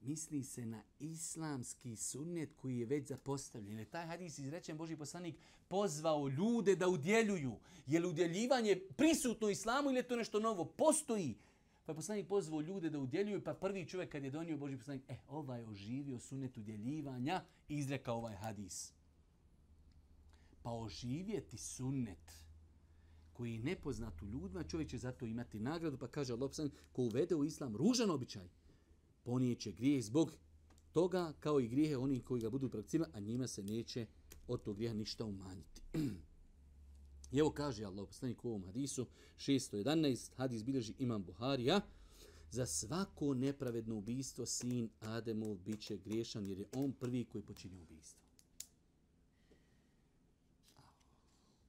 misli 0.00 0.42
se 0.42 0.66
na 0.66 0.82
islamski 0.98 1.96
sunnet 1.96 2.54
koji 2.56 2.78
je 2.78 2.86
već 2.86 3.08
zapostavljen. 3.08 3.78
Je 3.78 3.84
taj 3.84 4.06
hadis 4.06 4.38
izrečen 4.38 4.76
Boži 4.76 4.96
poslanik 4.96 5.36
pozvao 5.68 6.28
ljude 6.28 6.76
da 6.76 6.88
udjeljuju. 6.88 7.56
Je 7.86 8.00
li 8.00 8.06
udjeljivanje 8.06 8.80
prisutno 8.96 9.48
islamu 9.48 9.90
ili 9.90 9.98
je 9.98 10.08
to 10.08 10.16
nešto 10.16 10.40
novo? 10.40 10.64
Postoji. 10.64 11.38
Pa 11.84 11.92
je 11.92 11.96
poslanik 11.96 12.28
pozvao 12.28 12.60
ljude 12.60 12.90
da 12.90 12.98
udjeljuju, 12.98 13.44
pa 13.44 13.54
prvi 13.54 13.86
čovjek 13.86 14.12
kad 14.12 14.24
je 14.24 14.30
donio 14.30 14.56
Boži 14.56 14.76
poslanik, 14.76 15.02
e, 15.08 15.16
ovaj 15.28 15.64
oživio 15.64 16.18
sunet 16.18 16.56
udjeljivanja 16.56 17.44
i 17.68 17.76
izrekao 17.76 18.16
ovaj 18.16 18.34
hadis. 18.34 18.92
Pa 20.62 20.70
oživjeti 20.70 21.58
sunnet 21.58 22.44
koji 23.32 23.52
je 23.52 23.58
nepoznat 23.58 24.22
u 24.22 24.26
ljudima, 24.26 24.64
čovjek 24.64 24.90
će 24.90 24.98
zato 24.98 25.26
imati 25.26 25.60
nagradu, 25.60 25.98
pa 25.98 26.08
kaže 26.08 26.32
Allah 26.32 26.50
poslanik, 26.50 26.72
ko 26.92 27.02
uvede 27.02 27.34
u 27.34 27.44
islam 27.44 27.76
ružan 27.76 28.10
običaj, 28.10 28.48
ponijeće 29.22 29.72
grijeh 29.72 30.04
zbog 30.04 30.32
toga, 30.92 31.32
kao 31.40 31.60
i 31.60 31.68
grijehe 31.68 31.96
onih 31.96 32.24
koji 32.24 32.42
ga 32.42 32.50
budu 32.50 32.70
prakticirali, 32.70 33.10
a 33.14 33.20
njima 33.20 33.46
se 33.46 33.62
neće 33.62 34.06
od 34.48 34.62
tog 34.62 34.76
grijeha 34.76 34.94
ništa 34.94 35.24
umanjiti. 35.24 35.80
I 37.32 37.38
evo 37.38 37.50
kaže 37.50 37.84
Allah 37.84 38.06
poslanik 38.06 38.44
u 38.44 38.48
ovom 38.48 38.64
hadisu, 38.64 39.06
611, 39.36 40.30
hadis 40.36 40.64
bilježi 40.64 40.94
imam 40.98 41.24
Buharija, 41.24 41.80
za 42.50 42.66
svako 42.66 43.34
nepravedno 43.34 43.96
ubistvo 43.96 44.46
sin 44.46 44.90
Ademov 45.00 45.54
bit 45.54 45.80
će 45.80 45.96
griješan 45.96 46.46
jer 46.46 46.58
je 46.58 46.66
on 46.72 46.92
prvi 46.92 47.24
koji 47.24 47.44
počinje 47.44 47.80
ubistvo. 47.80 48.20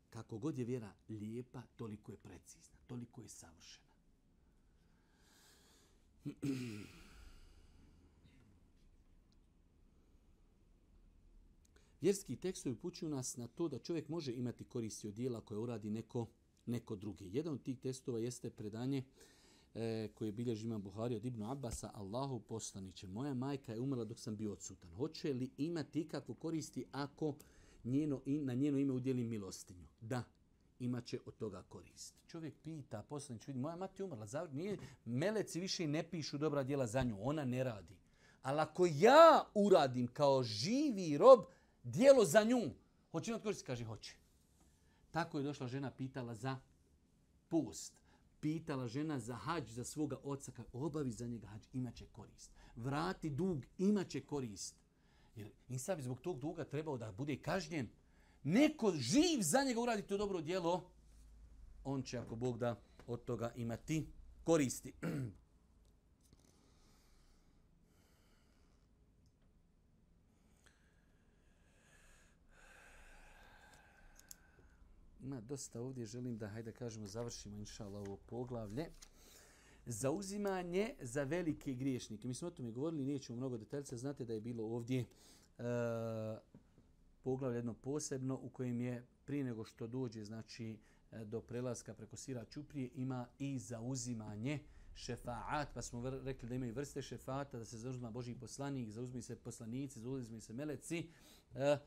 Kako 0.09 0.37
god 0.37 0.57
je 0.57 0.65
vjera 0.65 0.93
lijepa, 1.09 1.61
toliko 1.75 2.11
je 2.11 2.17
precizna, 2.17 2.77
toliko 2.87 3.21
je 3.21 3.29
savršena. 3.29 3.85
Vjerski 12.01 12.35
tekstovi 12.35 12.73
upućuju 12.73 13.09
nas 13.09 13.37
na 13.37 13.47
to 13.47 13.67
da 13.67 13.79
čovjek 13.79 14.09
može 14.09 14.33
imati 14.33 14.63
koristi 14.63 15.07
od 15.07 15.13
dijela 15.13 15.41
koje 15.41 15.57
uradi 15.57 15.89
neko, 15.89 16.27
neko 16.65 16.95
drugi. 16.95 17.29
Jedan 17.33 17.53
od 17.53 17.63
tih 17.63 17.79
testova 17.79 18.19
jeste 18.19 18.49
predanje 18.49 19.03
e, 19.75 20.09
koje 20.15 20.31
bilježi 20.31 20.65
imam 20.65 20.81
Buhari 20.81 21.15
od 21.15 21.25
Ibnu 21.25 21.51
Abbasa, 21.51 21.91
Allahu 21.93 22.39
poslaniće, 22.39 23.07
moja 23.07 23.33
majka 23.33 23.73
je 23.73 23.79
umrla 23.79 24.05
dok 24.05 24.19
sam 24.19 24.35
bio 24.35 24.51
odsutan. 24.51 24.91
Hoće 24.91 25.33
li 25.33 25.49
imati 25.57 26.01
ikakvu 26.01 26.35
koristi 26.35 26.85
ako 26.91 27.35
njeno, 27.83 28.21
na 28.25 28.53
njeno 28.53 28.77
ime 28.77 28.93
udjeli 28.93 29.23
milostinju? 29.23 29.87
Da, 30.01 30.23
imaće 30.79 31.19
od 31.25 31.35
toga 31.35 31.63
korist. 31.63 32.15
Čovjek 32.27 32.53
pita, 32.63 33.03
poslanić, 33.09 33.47
vidi, 33.47 33.59
moja 33.59 33.75
mati 33.75 34.01
je 34.01 34.05
umrla, 34.05 34.25
zavr, 34.25 34.53
nije, 34.53 34.77
meleci 35.05 35.59
više 35.59 35.87
ne 35.87 36.09
pišu 36.09 36.37
dobra 36.37 36.63
djela 36.63 36.87
za 36.87 37.03
nju, 37.03 37.17
ona 37.19 37.45
ne 37.45 37.63
radi. 37.63 37.95
Ali 38.41 38.59
ako 38.59 38.85
ja 38.85 39.45
uradim 39.53 40.07
kao 40.07 40.43
živi 40.43 41.17
rob, 41.17 41.39
dijelo 41.85 42.25
za 42.25 42.43
nju. 42.43 42.71
Hoće 43.11 43.31
li 43.31 43.35
odkoristiti? 43.35 43.67
Kaže, 43.67 43.85
hoće. 43.85 44.15
Tako 45.11 45.37
je 45.37 45.43
došla 45.43 45.67
žena, 45.67 45.91
pitala 45.91 46.35
za 46.35 46.59
pust. 47.49 47.93
Pitala 48.39 48.87
žena 48.87 49.19
za 49.19 49.35
hađ 49.35 49.69
za 49.69 49.83
svoga 49.83 50.17
oca. 50.23 50.51
Kaže, 50.51 50.69
obavi 50.73 51.11
za 51.11 51.27
njega 51.27 51.47
hađ, 51.47 51.61
imaće 51.73 52.05
korist. 52.05 52.51
Vrati 52.75 53.29
dug, 53.29 53.65
imaće 53.77 54.21
korist. 54.21 54.75
Jer 55.35 55.51
insan 55.67 55.97
bi 55.97 56.03
zbog 56.03 56.21
tog 56.21 56.39
duga 56.39 56.63
trebao 56.63 56.97
da 56.97 57.11
bude 57.11 57.37
kažnjen. 57.37 57.89
Neko 58.43 58.91
živ 58.91 59.41
za 59.41 59.63
njega 59.63 59.81
uradi 59.81 60.01
to 60.01 60.17
dobro 60.17 60.41
djelo, 60.41 60.89
on 61.83 62.03
će, 62.03 62.17
ako 62.17 62.35
Bog 62.35 62.57
da, 62.57 62.81
od 63.07 63.23
toga 63.23 63.51
imati 63.55 64.07
koristi. 64.43 64.93
Ima 75.25 75.41
dosta 75.41 75.81
ovdje, 75.81 76.05
želim 76.05 76.37
da, 76.37 76.47
hajde 76.47 76.71
kažemo, 76.71 77.07
završimo, 77.07 77.57
inšala, 77.57 77.99
ovo 77.99 78.17
poglavlje. 78.17 78.85
Zauzimanje 79.85 80.93
za 81.01 81.23
velike 81.23 81.73
griješnike. 81.73 82.27
Mi 82.27 82.33
smo 82.33 82.47
o 82.47 82.51
tome 82.51 82.71
govorili, 82.71 83.05
nećemo 83.05 83.37
mnogo 83.37 83.57
detaljca, 83.57 83.97
Znate 83.97 84.25
da 84.25 84.33
je 84.33 84.41
bilo 84.41 84.63
ovdje 84.63 84.99
e, 84.99 85.63
poglavlje 87.23 87.57
jedno 87.57 87.73
posebno 87.73 88.39
u 88.43 88.49
kojem 88.49 88.81
je 88.81 89.05
prije 89.25 89.43
nego 89.43 89.63
što 89.63 89.87
dođe 89.87 90.23
znači 90.23 90.77
e, 91.11 91.25
do 91.25 91.41
prelaska 91.41 91.93
preko 91.93 92.15
sira 92.15 92.45
čuprije 92.45 92.89
ima 92.95 93.27
i 93.39 93.59
zauzimanje 93.59 94.59
šefaat, 94.93 95.73
pa 95.73 95.81
smo 95.81 96.09
rekli 96.09 96.49
da 96.49 96.55
imaju 96.55 96.73
vrste 96.73 97.01
šefata, 97.01 97.57
da 97.57 97.65
se 97.65 97.77
zauzima 97.77 98.11
Boži 98.11 98.35
poslanik, 98.35 98.89
zauzmi 98.89 99.21
se 99.21 99.35
poslanici, 99.35 99.99
zauzmi 99.99 100.41
se 100.41 100.53
meleci. 100.53 101.09
E, 101.55 101.77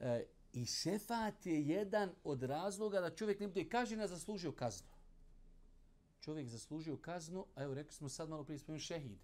e, 0.00 0.24
I 0.52 0.66
šefat 0.66 1.46
je 1.46 1.62
jedan 1.62 2.10
od 2.24 2.42
razloga 2.42 3.00
da 3.00 3.14
čovjek 3.14 3.40
ne 3.40 3.48
bude 3.48 3.68
kažena 3.68 4.06
zaslužio 4.06 4.52
kaznu. 4.52 4.88
Čovjek 6.20 6.48
zaslužio 6.48 6.96
kaznu, 6.96 7.46
a 7.54 7.62
evo 7.62 7.74
rekli 7.74 7.92
smo 7.92 8.08
sad 8.08 8.28
malo 8.28 8.44
prije 8.44 8.58
spomenuti 8.58 8.84
šehid. 8.84 9.18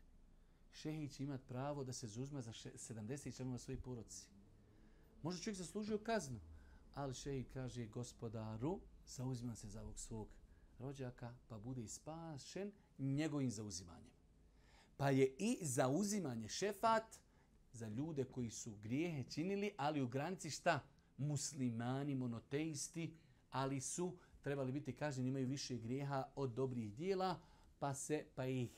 Šehid 0.73 1.13
će 1.13 1.23
imati 1.23 1.45
pravo 1.49 1.85
da 1.85 1.93
se 1.93 2.07
zuzme 2.07 2.43
za 2.43 2.53
70 2.53 3.37
članova 3.37 3.59
svojih 3.59 3.81
poroci. 3.81 4.27
Možda 5.23 5.43
čovjek 5.43 5.59
zaslužio 5.59 5.99
kaznu, 5.99 6.41
ali 6.95 7.15
šehid 7.15 7.47
kaže 7.53 7.87
gospodaru, 7.87 8.81
zauzima 9.07 9.55
se 9.55 9.69
za 9.69 9.83
ovog 9.83 9.99
svog 9.99 10.29
rođaka, 10.79 11.35
pa 11.49 11.59
bude 11.59 11.89
spašen 11.89 12.73
njegovim 12.99 13.51
zauzimanjem. 13.51 14.11
Pa 14.97 15.11
je 15.11 15.35
i 15.39 15.59
zauzimanje 15.63 16.49
šefat 16.49 17.19
za 17.73 17.89
ljude 17.89 18.25
koji 18.25 18.51
su 18.51 18.77
grijehe 18.83 19.25
činili, 19.31 19.73
ali 19.77 20.03
u 20.03 20.09
granici 20.09 20.51
šta? 20.51 20.81
Muslimani, 21.19 22.15
monoteisti, 22.15 23.15
ali 23.51 23.81
su 23.81 24.17
trebali 24.43 24.73
biti 24.73 24.93
kažnjeni, 24.93 25.29
imaju 25.29 25.47
više 25.47 25.77
grijeha 25.77 26.25
od 26.37 26.51
dobrih 26.51 26.95
dijela, 26.95 27.41
pa 27.79 27.95
se 27.95 28.25
pa 28.35 28.47
ih 28.47 28.71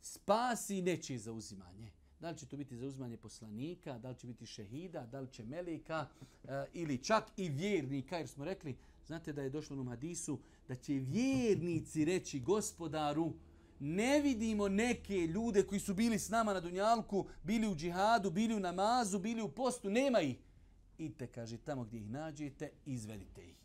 spasi 0.00 0.82
nečije 0.82 1.18
zauzimanje. 1.18 1.90
Da 2.20 2.30
li 2.30 2.38
će 2.38 2.46
to 2.46 2.56
biti 2.56 2.76
zauzimanje 2.76 3.16
poslanika, 3.16 3.98
da 3.98 4.08
li 4.08 4.16
će 4.16 4.26
biti 4.26 4.46
šehida, 4.46 5.06
da 5.06 5.20
li 5.20 5.32
će 5.32 5.44
melika 5.44 6.06
e, 6.44 6.52
eh, 6.52 6.66
ili 6.72 6.98
čak 6.98 7.24
i 7.36 7.48
vjernika, 7.48 8.16
jer 8.16 8.28
smo 8.28 8.44
rekli, 8.44 8.76
znate 9.06 9.32
da 9.32 9.42
je 9.42 9.50
došlo 9.50 9.82
u 9.82 9.84
hadisu, 9.84 10.38
da 10.68 10.74
će 10.74 10.92
vjernici 10.92 12.04
reći 12.04 12.40
gospodaru, 12.40 13.32
ne 13.80 14.20
vidimo 14.20 14.68
neke 14.68 15.26
ljude 15.26 15.62
koji 15.62 15.80
su 15.80 15.94
bili 15.94 16.18
s 16.18 16.28
nama 16.28 16.54
na 16.54 16.60
Dunjalku, 16.60 17.26
bili 17.42 17.68
u 17.68 17.74
džihadu, 17.74 18.30
bili 18.30 18.54
u 18.54 18.60
namazu, 18.60 19.18
bili 19.18 19.42
u 19.42 19.48
postu, 19.48 19.90
nema 19.90 20.20
ih. 20.20 20.36
Idite, 20.98 21.26
kaže, 21.26 21.58
tamo 21.58 21.84
gdje 21.84 21.98
ih 21.98 22.10
nađete, 22.10 22.70
izvedite 22.86 23.48
ih. 23.48 23.56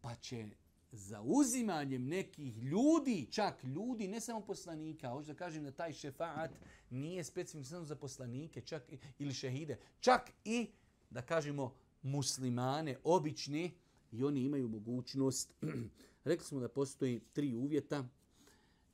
Pa 0.00 0.14
će 0.14 0.48
za 0.92 1.22
uzimanjem 1.22 2.06
nekih 2.06 2.56
ljudi, 2.58 3.28
čak 3.30 3.64
ljudi, 3.64 4.08
ne 4.08 4.20
samo 4.20 4.40
poslanika, 4.40 5.08
hoću 5.08 5.26
da 5.26 5.34
kažem 5.34 5.64
da 5.64 5.70
taj 5.70 5.92
šefaat 5.92 6.50
nije 6.90 7.24
specifičan 7.24 7.84
za 7.84 7.96
poslanike 7.96 8.60
čak 8.60 8.92
i, 8.92 8.98
ili 9.18 9.34
šehide, 9.34 9.78
čak 10.00 10.30
i, 10.44 10.70
da 11.10 11.22
kažemo, 11.22 11.74
muslimane, 12.02 12.98
obični, 13.04 13.74
i 14.12 14.24
oni 14.24 14.40
imaju 14.40 14.68
mogućnost. 14.68 15.54
Rekli 16.24 16.46
smo 16.46 16.60
da 16.60 16.68
postoji 16.68 17.20
tri 17.32 17.54
uvjeta 17.54 18.08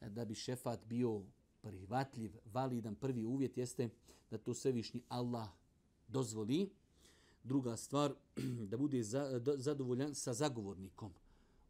e, 0.00 0.08
da 0.08 0.24
bi 0.24 0.34
šefat 0.34 0.84
bio 0.84 1.22
prihvatljiv, 1.62 2.36
validan. 2.44 2.94
Prvi 2.94 3.24
uvjet 3.24 3.56
jeste 3.56 3.88
da 4.30 4.38
to 4.38 4.54
svevišnji 4.54 5.02
Allah 5.08 5.48
dozvoli. 6.08 6.70
Druga 7.44 7.76
stvar, 7.76 8.14
da 8.70 8.76
bude 8.76 9.02
zadovoljan 9.56 10.14
sa 10.14 10.32
zagovornikom 10.32 11.12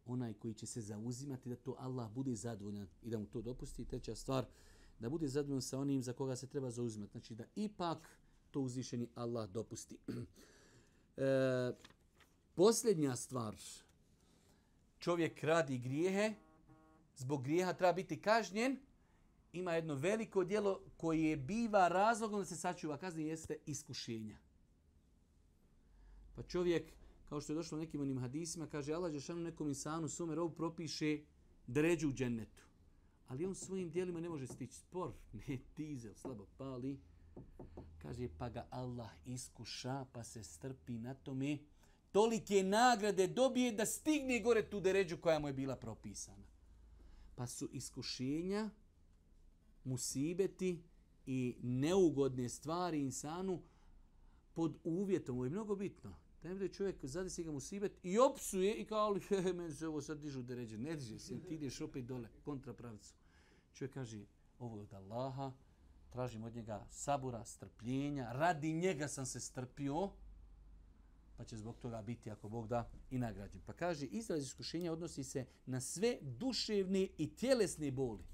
onaj 0.06 0.34
koji 0.34 0.54
će 0.54 0.66
se 0.66 0.80
zauzimati 0.80 1.48
da 1.48 1.56
to 1.56 1.76
Allah 1.78 2.10
bude 2.10 2.34
zadovoljan 2.34 2.88
i 3.02 3.10
da 3.10 3.18
mu 3.18 3.26
to 3.26 3.42
dopusti. 3.42 3.84
Treća 3.84 4.14
stvar, 4.14 4.46
da 4.98 5.08
bude 5.08 5.28
zadovoljan 5.28 5.62
sa 5.62 5.78
onim 5.78 6.02
za 6.02 6.12
koga 6.12 6.36
se 6.36 6.46
treba 6.46 6.70
zauzimati. 6.70 7.12
Znači 7.12 7.34
da 7.34 7.44
ipak 7.56 8.08
to 8.50 8.60
uzvišeni 8.60 9.08
Allah 9.14 9.50
dopusti. 9.50 9.98
E, 11.16 11.72
posljednja 12.54 13.16
stvar, 13.16 13.56
čovjek 14.98 15.44
radi 15.44 15.78
grijehe, 15.78 16.34
zbog 17.16 17.42
grijeha 17.42 17.72
treba 17.72 17.92
biti 17.92 18.20
kažnjen, 18.20 18.78
ima 19.52 19.72
jedno 19.72 19.94
veliko 19.94 20.44
dijelo 20.44 20.80
koje 20.96 21.36
biva 21.36 21.88
razlogom 21.88 22.40
da 22.40 22.44
se 22.44 22.56
sačuva 22.56 22.98
kazni, 22.98 23.24
jeste 23.24 23.56
iskušenja. 23.66 24.38
Pa 26.42 26.48
čovjek 26.48 26.92
kao 27.28 27.40
što 27.40 27.52
je 27.52 27.56
došlo 27.56 27.78
u 27.78 27.80
nekim 27.80 28.00
onim 28.00 28.18
hadisima, 28.18 28.66
kaže 28.66 28.92
Allah 28.92 29.12
Đešanu 29.12 29.40
nekom 29.40 29.68
insanu 29.68 30.08
svome 30.08 30.34
robu 30.34 30.54
propiše 30.54 31.18
dređu 31.66 32.08
u 32.08 32.12
džennetu. 32.12 32.62
Ali 33.28 33.46
on 33.46 33.54
svojim 33.54 33.90
dijelima 33.90 34.20
ne 34.20 34.28
može 34.28 34.46
stići 34.46 34.74
spor, 34.74 35.12
ne 35.48 35.58
dizel, 35.76 36.14
slabo 36.14 36.46
pali. 36.58 36.98
Kaže, 37.98 38.28
pa 38.38 38.48
ga 38.48 38.66
Allah 38.70 39.10
iskuša, 39.24 40.04
pa 40.12 40.24
se 40.24 40.44
strpi 40.44 40.98
na 40.98 41.14
tome. 41.14 41.58
Tolike 42.12 42.62
nagrade 42.62 43.26
dobije 43.26 43.72
da 43.72 43.86
stigne 43.86 44.40
gore 44.40 44.70
tu 44.70 44.80
deređu 44.80 45.16
koja 45.16 45.38
mu 45.38 45.48
je 45.48 45.52
bila 45.52 45.76
propisana. 45.76 46.46
Pa 47.34 47.46
su 47.46 47.68
iskušenja, 47.72 48.70
musibeti 49.84 50.82
i 51.26 51.56
neugodne 51.62 52.48
stvari 52.48 53.00
insanu 53.00 53.62
pod 54.52 54.76
uvjetom. 54.84 55.36
Ovo 55.36 55.44
je 55.44 55.50
mnogo 55.50 55.76
bitno. 55.76 56.21
Da 56.42 56.48
ne 56.48 56.54
bude 56.54 56.68
čovjek 56.68 57.04
zadesi 57.04 57.44
ga 57.44 57.52
musibet 57.52 57.92
i 58.02 58.18
opsuje 58.18 58.74
i 58.74 58.84
kao, 58.84 58.98
ali 58.98 59.20
he, 59.28 59.52
meni 59.52 59.72
se 59.72 59.88
ovo 59.88 60.00
sad 60.00 60.18
dižu 60.18 60.42
da 60.42 60.54
ređe. 60.54 60.78
Ne 60.78 60.96
diže 60.96 61.18
se, 61.18 61.40
ti 61.40 61.54
ideš 61.54 61.80
opet 61.80 62.04
dole, 62.04 62.28
kontra 62.44 62.72
pravicu. 62.72 63.14
Čovjek 63.72 63.94
kaže, 63.94 64.24
ovo 64.58 64.76
je 64.76 64.82
od 64.82 64.92
Allaha, 64.92 65.52
tražim 66.10 66.44
od 66.44 66.54
njega 66.54 66.86
sabura, 66.90 67.44
strpljenja, 67.44 68.32
radi 68.32 68.72
njega 68.72 69.08
sam 69.08 69.26
se 69.26 69.40
strpio, 69.40 70.10
pa 71.36 71.44
će 71.44 71.56
zbog 71.56 71.78
toga 71.78 72.02
biti, 72.02 72.30
ako 72.30 72.48
Bog 72.48 72.68
da, 72.68 72.90
i 73.10 73.18
nagrađen. 73.18 73.60
Pa 73.66 73.72
kaže, 73.72 74.06
izraz 74.06 74.42
iskušenja 74.42 74.92
odnosi 74.92 75.24
se 75.24 75.46
na 75.66 75.80
sve 75.80 76.18
duševne 76.20 77.08
i 77.18 77.34
tjelesne 77.34 77.90
boli. 77.90 78.24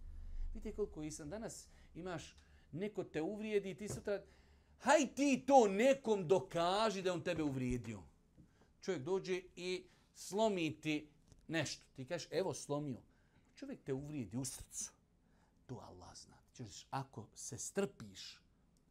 Vidite 0.54 0.76
koliko 0.76 1.02
i 1.02 1.10
sam 1.10 1.30
danas 1.30 1.68
imaš, 1.94 2.36
neko 2.72 3.04
te 3.04 3.22
uvrijedi 3.22 3.70
i 3.70 3.74
ti 3.74 3.88
sutra, 3.88 4.22
haj 4.78 5.14
ti 5.14 5.44
to 5.46 5.68
nekom 5.68 6.28
dokaži 6.28 7.02
da 7.02 7.12
on 7.12 7.22
tebe 7.22 7.42
uvrijedio. 7.42 8.02
Čovjek 8.80 9.02
dođe 9.02 9.42
i 9.56 9.84
slomi 10.14 10.80
ti 10.80 11.08
nešto. 11.48 11.84
Ti 11.96 12.04
kažeš, 12.04 12.28
evo 12.30 12.54
slomio. 12.54 13.00
Čovjek 13.54 13.82
te 13.84 13.92
uvrijedi 13.92 14.36
u 14.36 14.44
srcu. 14.44 14.92
To 15.66 15.74
Allah 15.88 16.16
zna. 16.16 16.34
Češ, 16.52 16.86
ako 16.90 17.26
se 17.34 17.58
strpiš, 17.58 18.40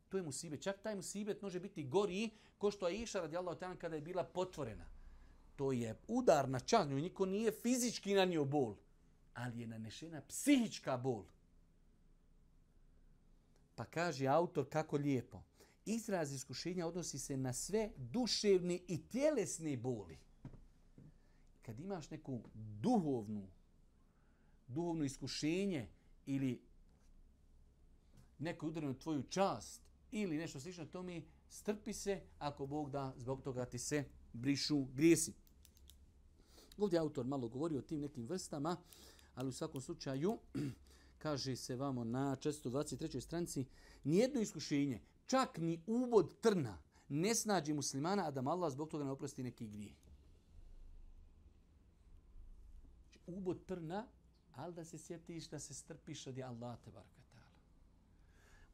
to 0.10 0.18
je 0.18 0.24
musibet. 0.24 0.62
Čak 0.62 0.82
taj 0.82 0.96
musibet 0.96 1.42
može 1.42 1.60
biti 1.60 1.84
gori 1.84 2.30
ko 2.58 2.72
što 2.72 2.88
je 2.88 3.02
Iša 3.02 3.20
radi 3.20 3.38
Allah 3.38 3.58
kada 3.80 3.96
je 3.96 4.02
bila 4.02 4.24
potvorena. 4.24 4.86
To 5.56 5.72
je 5.72 6.00
udar 6.08 6.50
na 6.50 6.60
čanju. 6.60 6.96
Niko 6.96 7.26
nije 7.26 7.52
fizički 7.52 8.14
nanio 8.14 8.46
bol, 8.46 8.76
ali 9.34 9.62
je 9.62 9.68
nanešena 9.68 10.22
psihička 10.22 10.98
bol. 10.98 11.26
Pa 13.76 13.86
kaže 13.86 14.28
autor 14.28 14.70
kako 14.70 14.98
lijepo 14.98 15.42
izraz 15.88 16.34
iskušenja 16.34 16.88
odnosi 16.88 17.20
se 17.20 17.38
na 17.38 17.54
sve 17.54 17.92
duševne 17.98 18.80
i 18.88 19.08
tjelesne 19.08 19.78
boli. 19.78 20.18
Kad 21.62 21.80
imaš 21.80 22.10
neku 22.10 22.42
duhovnu, 22.54 23.48
duhovno 24.68 25.04
iskušenje 25.04 25.88
ili 26.26 26.62
neko 28.40 28.68
udarno 28.68 28.94
tvoju 28.94 29.24
čast 29.24 29.82
ili 30.12 30.38
nešto 30.38 30.60
slično, 30.60 30.86
to 30.86 31.04
mi 31.04 31.28
strpi 31.50 31.94
se 31.94 32.22
ako 32.40 32.66
Bog 32.66 32.92
da 32.92 33.14
zbog 33.18 33.42
toga 33.42 33.66
ti 33.66 33.80
se 33.80 34.04
brišu 34.34 34.86
grijesi. 34.86 35.34
Ovdje 36.78 37.00
autor 37.00 37.26
malo 37.26 37.48
govori 37.48 37.78
o 37.78 37.82
tim 37.82 38.00
nekim 38.00 38.28
vrstama, 38.28 38.78
ali 39.36 39.50
u 39.50 39.52
svakom 39.52 39.82
slučaju 39.82 40.38
kaže 41.24 41.56
se 41.56 41.76
vamo 41.76 42.04
na 42.04 42.36
423. 42.36 43.22
stranici 43.22 43.66
nijedno 44.04 44.42
iskušenje 44.42 45.02
čak 45.28 45.58
ni 45.58 45.82
ubod 45.88 46.40
trna 46.42 46.78
ne 47.10 47.36
snađi 47.36 47.74
muslimana, 47.74 48.28
a 48.28 48.32
da 48.32 48.42
mu 48.42 48.50
Allah 48.50 48.72
zbog 48.72 48.90
toga 48.90 49.04
ne 49.04 49.12
oprosti 49.12 49.44
neki 49.44 49.68
grije. 49.68 49.96
Znači, 53.02 53.20
ubod 53.28 53.66
trna, 53.66 54.08
ali 54.56 54.74
da 54.74 54.86
se 54.86 54.98
sjetiš 54.98 55.48
da 55.48 55.60
se 55.60 55.74
strpiš 55.74 56.28
od 56.28 56.40
Allah 56.40 56.80
te 56.84 56.92
barakatala. 56.92 57.28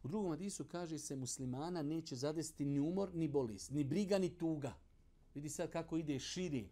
U 0.03 0.07
drugom 0.07 0.31
hadisu 0.31 0.65
kaže 0.65 0.99
se 0.99 1.15
muslimana 1.15 1.81
neće 1.81 2.15
zadesti 2.15 2.65
ni 2.65 2.79
umor, 2.79 3.15
ni 3.15 3.27
bolest, 3.27 3.71
ni 3.71 3.83
briga, 3.83 4.17
ni 4.17 4.37
tuga. 4.37 4.73
Vidi 5.35 5.49
sad 5.49 5.71
kako 5.71 5.97
ide 5.97 6.19
širi. 6.19 6.69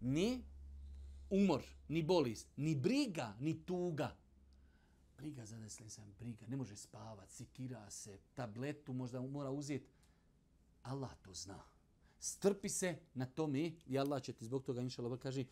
Ni 0.00 0.44
umor, 1.30 1.62
ni 1.88 2.02
bolest, 2.02 2.48
ni 2.56 2.74
briga, 2.74 3.34
ni 3.40 3.62
tuga. 3.66 4.16
Briga 5.20 5.46
za 5.46 5.68
sam, 5.68 6.14
briga. 6.18 6.46
Ne 6.46 6.56
može 6.56 6.76
spavat, 6.76 7.30
sikira 7.30 7.90
se, 7.90 8.18
tabletu 8.34 8.92
možda 8.92 9.20
mora 9.20 9.50
uzeti. 9.50 9.86
Allah 10.82 11.10
to 11.22 11.34
zna. 11.34 11.62
Strpi 12.18 12.68
se 12.68 12.98
na 13.14 13.26
tome 13.26 13.72
i 13.86 13.98
Allah 13.98 14.22
će 14.22 14.32
ti 14.32 14.44
zbog 14.44 14.64
toga, 14.64 14.80
inša 14.80 15.02
Allah, 15.02 15.18
kaže, 15.18 15.44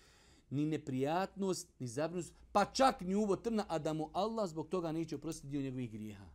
ni 0.50 0.66
neprijatnost, 0.66 1.68
ni 1.78 1.86
zabrinutost, 1.86 2.34
pa 2.52 2.64
čak 2.64 3.00
ni 3.00 3.14
uvo 3.14 3.36
trna, 3.36 3.64
a 3.68 3.78
da 3.78 3.92
mu 3.92 4.10
Allah 4.12 4.48
zbog 4.48 4.68
toga 4.68 4.92
neće 4.92 5.16
oprostiti 5.16 5.48
dio 5.48 5.62
njegovih 5.62 5.90
grijeha. 5.90 6.30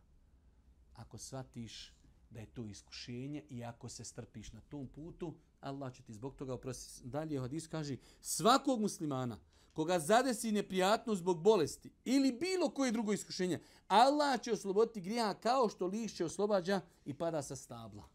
Ako 0.94 1.18
shvatiš 1.18 1.92
da 2.30 2.40
je 2.40 2.46
to 2.46 2.66
iskušenje 2.66 3.44
i 3.50 3.64
ako 3.64 3.88
se 3.88 4.04
strpiš 4.04 4.52
na 4.52 4.60
tom 4.60 4.88
putu, 4.88 5.34
Allah 5.60 5.94
će 5.94 6.02
ti 6.02 6.12
zbog 6.12 6.36
toga 6.36 6.54
oprostiti. 6.54 7.08
Dalje 7.08 7.40
hadis 7.40 7.66
kaže, 7.66 7.96
svakog 8.20 8.80
muslimana 8.80 9.38
koga 9.74 9.98
zadesi 9.98 10.52
neprijatnost 10.52 11.20
zbog 11.20 11.42
bolesti 11.42 11.90
ili 12.04 12.32
bilo 12.32 12.70
koje 12.70 12.92
drugo 12.92 13.12
iskušenje, 13.12 13.60
Allah 13.88 14.40
će 14.40 14.52
osloboditi 14.52 15.00
grija 15.00 15.34
kao 15.34 15.68
što 15.68 15.86
lišće 15.86 16.24
oslobađa 16.24 16.80
i 17.04 17.14
pada 17.14 17.42
sa 17.42 17.56
stabla. 17.56 18.08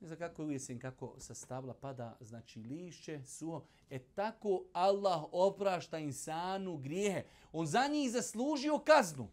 Ne 0.00 0.06
znam 0.06 0.18
kako 0.18 0.42
je 0.42 0.78
kako 0.78 1.14
sa 1.18 1.34
stabla 1.34 1.74
pada, 1.74 2.16
znači 2.20 2.60
lišće, 2.60 3.20
suho. 3.24 3.64
E 3.90 3.98
tako 3.98 4.64
Allah 4.72 5.24
oprašta 5.32 5.98
insanu 5.98 6.76
grijehe. 6.76 7.24
On 7.52 7.66
za 7.66 7.88
njih 7.88 8.10
zaslužio 8.10 8.78
kaznu. 8.78 9.28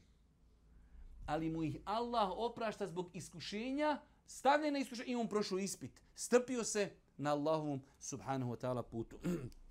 Ali 1.25 1.49
mu 1.49 1.63
ih 1.63 1.77
Allah 1.85 2.29
oprašta 2.35 2.87
zbog 2.87 3.09
iskušenja, 3.13 3.99
stavlja 4.25 4.71
na 4.71 4.79
iskušenje 4.79 5.11
i 5.11 5.15
on 5.15 5.27
prošao 5.27 5.59
ispit. 5.59 6.01
Strpio 6.15 6.63
se 6.63 6.91
na 7.17 7.31
Allahovom 7.31 7.81
subhanahu 7.99 8.51
wa 8.51 8.57
ta'ala 8.57 8.83
putu. 8.83 9.19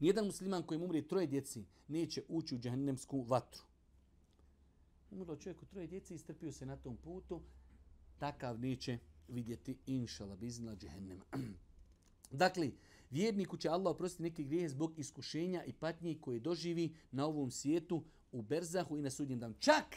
Nijedan 0.00 0.26
musliman 0.26 0.62
koji 0.62 0.80
umri 0.80 1.08
troje 1.08 1.26
djeci 1.26 1.64
neće 1.88 2.22
ući 2.28 2.54
u 2.54 2.58
džahnemsku 2.58 3.22
vatru. 3.22 3.62
Umrlo 5.10 5.36
čovjek 5.36 5.62
u 5.62 5.66
troje 5.66 5.86
djeci 5.86 6.14
i 6.14 6.18
strpio 6.18 6.52
se 6.52 6.66
na 6.66 6.76
tom 6.76 6.96
putu, 6.96 7.42
takav 8.18 8.60
neće 8.60 8.98
vidjeti 9.28 9.76
inšala 9.86 10.36
biznila 10.36 10.76
džehennema. 10.76 11.24
dakle, 12.30 12.70
vjerniku 13.10 13.56
će 13.56 13.68
Allah 13.68 13.90
oprostiti 13.90 14.22
neke 14.22 14.42
grijehe 14.42 14.68
zbog 14.68 14.98
iskušenja 14.98 15.64
i 15.64 15.72
patnje 15.72 16.18
koje 16.20 16.40
doživi 16.40 16.94
na 17.10 17.26
ovom 17.26 17.50
svijetu 17.50 18.04
u 18.32 18.42
Berzahu 18.42 18.98
i 18.98 19.02
na 19.02 19.10
sudnjem 19.10 19.38
danu. 19.38 19.54
Čak, 19.58 19.96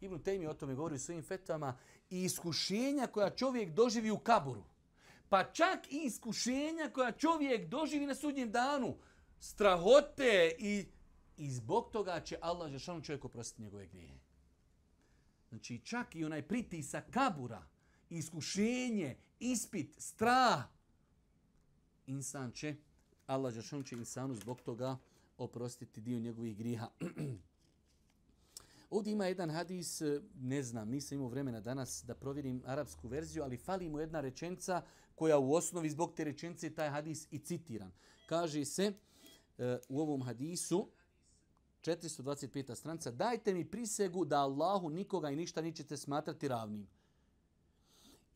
Ibn 0.00 0.16
Taymi 0.16 0.48
o 0.48 0.54
tome 0.54 0.74
govori 0.74 0.94
u 0.94 0.98
svojim 0.98 1.22
fetvama, 1.22 1.78
i 2.10 2.24
iskušenja 2.24 3.06
koja 3.06 3.30
čovjek 3.30 3.74
doživi 3.74 4.10
u 4.10 4.18
kaburu. 4.18 4.64
Pa 5.28 5.44
čak 5.44 5.92
i 5.92 6.02
iskušenja 6.04 6.90
koja 6.92 7.12
čovjek 7.12 7.68
doživi 7.68 8.06
na 8.06 8.14
sudnjem 8.14 8.50
danu, 8.50 8.96
strahote 9.38 10.52
i, 10.58 10.86
i 11.36 11.50
zbog 11.50 11.90
toga 11.90 12.20
će 12.20 12.38
Allah 12.40 12.70
Žešanu 12.70 13.02
čovjeku 13.02 13.28
prostiti 13.28 13.62
njegove 13.62 13.86
grijehe. 13.86 14.18
Znači 15.48 15.78
čak 15.78 16.16
i 16.16 16.24
onaj 16.24 16.42
pritisak 16.42 17.10
kabura, 17.10 17.66
iskušenje, 18.10 19.16
ispit, 19.40 19.94
strah, 19.98 20.64
insan 22.06 22.52
će, 22.52 22.76
Allah 23.26 23.54
Žešanu 23.54 23.82
će 23.82 23.96
insanu 23.96 24.34
zbog 24.34 24.60
toga 24.60 24.98
oprostiti 25.38 26.00
dio 26.00 26.18
njegovih 26.18 26.56
griha. 26.56 26.88
Ovdje 28.90 29.12
ima 29.12 29.26
jedan 29.26 29.50
hadis, 29.50 30.00
e, 30.00 30.20
ne 30.40 30.62
znam, 30.62 30.88
nisam 30.88 31.16
imao 31.16 31.28
vremena 31.28 31.60
danas 31.60 32.04
da 32.06 32.14
provjerim 32.14 32.62
arapsku 32.66 33.08
verziju, 33.08 33.42
ali 33.42 33.56
fali 33.56 33.88
mu 33.88 33.98
jedna 33.98 34.20
rečenca 34.20 34.82
koja 35.14 35.38
u 35.38 35.54
osnovi 35.54 35.90
zbog 35.90 36.14
te 36.14 36.24
rečence 36.24 36.70
taj 36.70 36.88
hadis 36.88 37.26
i 37.30 37.38
citiran. 37.38 37.92
Kaže 38.26 38.64
se 38.64 38.92
E, 39.58 39.78
u 39.88 40.00
ovom 40.00 40.22
hadisu, 40.22 40.88
425. 41.82 42.74
stranca, 42.74 43.10
dajte 43.10 43.54
mi 43.54 43.70
prisegu 43.70 44.24
da 44.24 44.40
Allahu 44.40 44.90
nikoga 44.90 45.30
i 45.30 45.36
ništa 45.36 45.62
nećete 45.62 45.96
smatrati 45.96 46.48
ravnim 46.48 46.86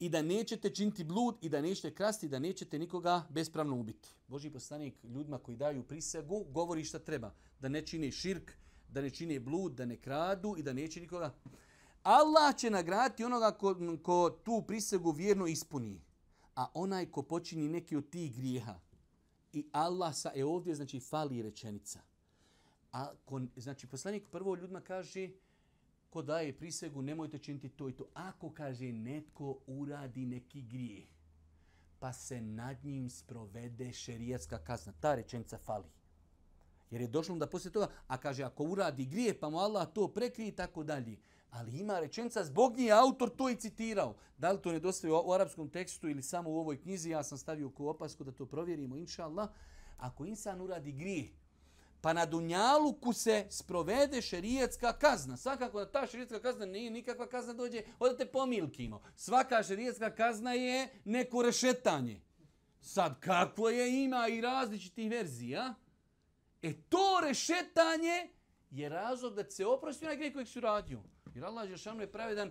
i 0.00 0.08
da 0.08 0.22
nećete 0.22 0.70
činiti 0.70 1.04
blud 1.04 1.36
i 1.40 1.48
da 1.48 1.60
nećete 1.60 1.94
krasti, 1.94 2.28
da 2.28 2.38
nećete 2.38 2.78
nikoga 2.78 3.22
bespravno 3.30 3.76
ubiti. 3.76 4.08
Boži 4.28 4.50
poslanik 4.50 4.94
ljudima 5.04 5.38
koji 5.38 5.56
daju 5.56 5.82
prisegu 5.82 6.44
govori 6.44 6.84
šta 6.84 6.98
treba. 6.98 7.34
Da 7.60 7.68
ne 7.68 7.86
čine 7.86 8.10
širk, 8.10 8.52
da 8.88 9.00
ne 9.00 9.10
čine 9.10 9.40
blud, 9.40 9.72
da 9.72 9.84
ne 9.84 9.96
kradu 9.96 10.54
i 10.58 10.62
da 10.62 10.72
neće 10.72 11.00
nikoga. 11.00 11.34
Allah 12.02 12.56
će 12.56 12.70
nagraditi 12.70 13.24
onoga 13.24 13.50
ko, 13.50 13.76
ko 14.02 14.30
tu 14.44 14.64
prisegu 14.66 15.10
vjerno 15.10 15.46
ispuni. 15.46 16.00
A 16.56 16.66
onaj 16.74 17.10
ko 17.10 17.22
počini 17.22 17.68
neki 17.68 17.96
od 17.96 18.10
tih 18.10 18.36
grijeha. 18.36 18.80
I 19.52 19.68
Allah 19.72 20.14
sa, 20.14 20.32
e 20.34 20.44
ovdje 20.44 20.74
znači 20.74 21.00
fali 21.00 21.42
rečenica. 21.42 22.00
A 22.92 23.12
kon, 23.24 23.50
znači 23.56 23.86
poslanik 23.86 24.28
prvo 24.30 24.54
ljudima 24.54 24.80
kaže, 24.80 25.30
ko 26.10 26.22
daje 26.22 26.56
prisegu, 26.58 27.02
nemojte 27.02 27.38
činiti 27.38 27.68
to 27.68 27.88
i 27.88 27.92
to. 27.92 28.08
Ako, 28.14 28.50
kaže, 28.52 28.92
netko 28.92 29.58
uradi 29.66 30.26
neki 30.26 30.62
grijeh, 30.62 31.08
pa 31.98 32.12
se 32.12 32.40
nad 32.40 32.84
njim 32.84 33.10
sprovede 33.10 33.92
šerijatska 33.92 34.58
kazna. 34.58 34.92
Ta 35.00 35.14
rečenica 35.14 35.58
fali. 35.58 35.88
Jer 36.90 37.00
je 37.00 37.08
došlo 37.08 37.36
da 37.38 37.46
poslije 37.46 37.72
toga, 37.72 37.88
a 38.06 38.18
kaže, 38.18 38.42
ako 38.42 38.64
uradi 38.64 39.06
grije, 39.06 39.40
pa 39.40 39.50
mu 39.50 39.58
Allah 39.58 39.92
to 39.94 40.08
prekrije 40.08 40.48
i 40.48 40.56
tako 40.56 40.84
dalje. 40.84 41.16
Ali 41.50 41.78
ima 41.78 42.00
rečenica, 42.00 42.44
zbog 42.44 42.76
njih 42.76 42.92
autor 42.94 43.30
to 43.36 43.50
i 43.50 43.56
citirao. 43.56 44.14
Da 44.38 44.52
li 44.52 44.62
to 44.62 44.72
nedostaje 44.72 45.12
u, 45.12 45.22
u 45.24 45.32
arapskom 45.32 45.68
tekstu 45.68 46.08
ili 46.08 46.22
samo 46.22 46.50
u 46.50 46.58
ovoj 46.58 46.80
knjizi, 46.80 47.10
ja 47.10 47.22
sam 47.22 47.38
stavio 47.38 47.72
u 47.78 47.88
opasku 47.88 48.24
da 48.24 48.32
to 48.32 48.46
provjerimo, 48.46 48.96
inša 48.96 49.24
Allah. 49.24 49.48
Ako 49.98 50.24
insan 50.24 50.60
uradi 50.60 50.92
grijeh, 50.92 51.30
pa 52.00 52.12
na 52.12 52.26
Dunjaluku 52.26 53.12
se 53.12 53.46
sprovede 53.50 54.22
šerijetska 54.22 54.92
kazna. 54.92 55.36
Svakako 55.36 55.78
da 55.78 55.90
ta 55.90 56.06
šerijetska 56.06 56.40
kazna 56.40 56.66
nije 56.66 56.90
nikakva 56.90 57.26
kazna 57.26 57.52
dođe, 57.52 57.82
odate 57.98 58.26
pomilkimo. 58.26 59.02
Svaka 59.16 59.62
šerijetska 59.62 60.14
kazna 60.14 60.52
je 60.52 60.88
neko 61.04 61.42
rešetanje. 61.42 62.20
Sad, 62.80 63.20
kako 63.20 63.68
je 63.68 64.04
ima 64.04 64.28
i 64.28 64.40
različitih 64.40 65.10
verzija? 65.10 65.74
E 66.62 66.72
to 66.88 67.20
rešetanje 67.22 68.28
je 68.70 68.88
razlog 68.88 69.34
da 69.34 69.50
se 69.50 69.66
oprosti 69.66 70.04
onaj 70.04 70.16
grijeh 70.16 70.32
kojeg 70.32 70.48
si 70.48 70.58
uradio. 70.58 71.02
Jer 71.34 71.44
Allah 71.44 71.68
Žešanu 71.68 72.00
je 72.00 72.12
pravedan, 72.12 72.50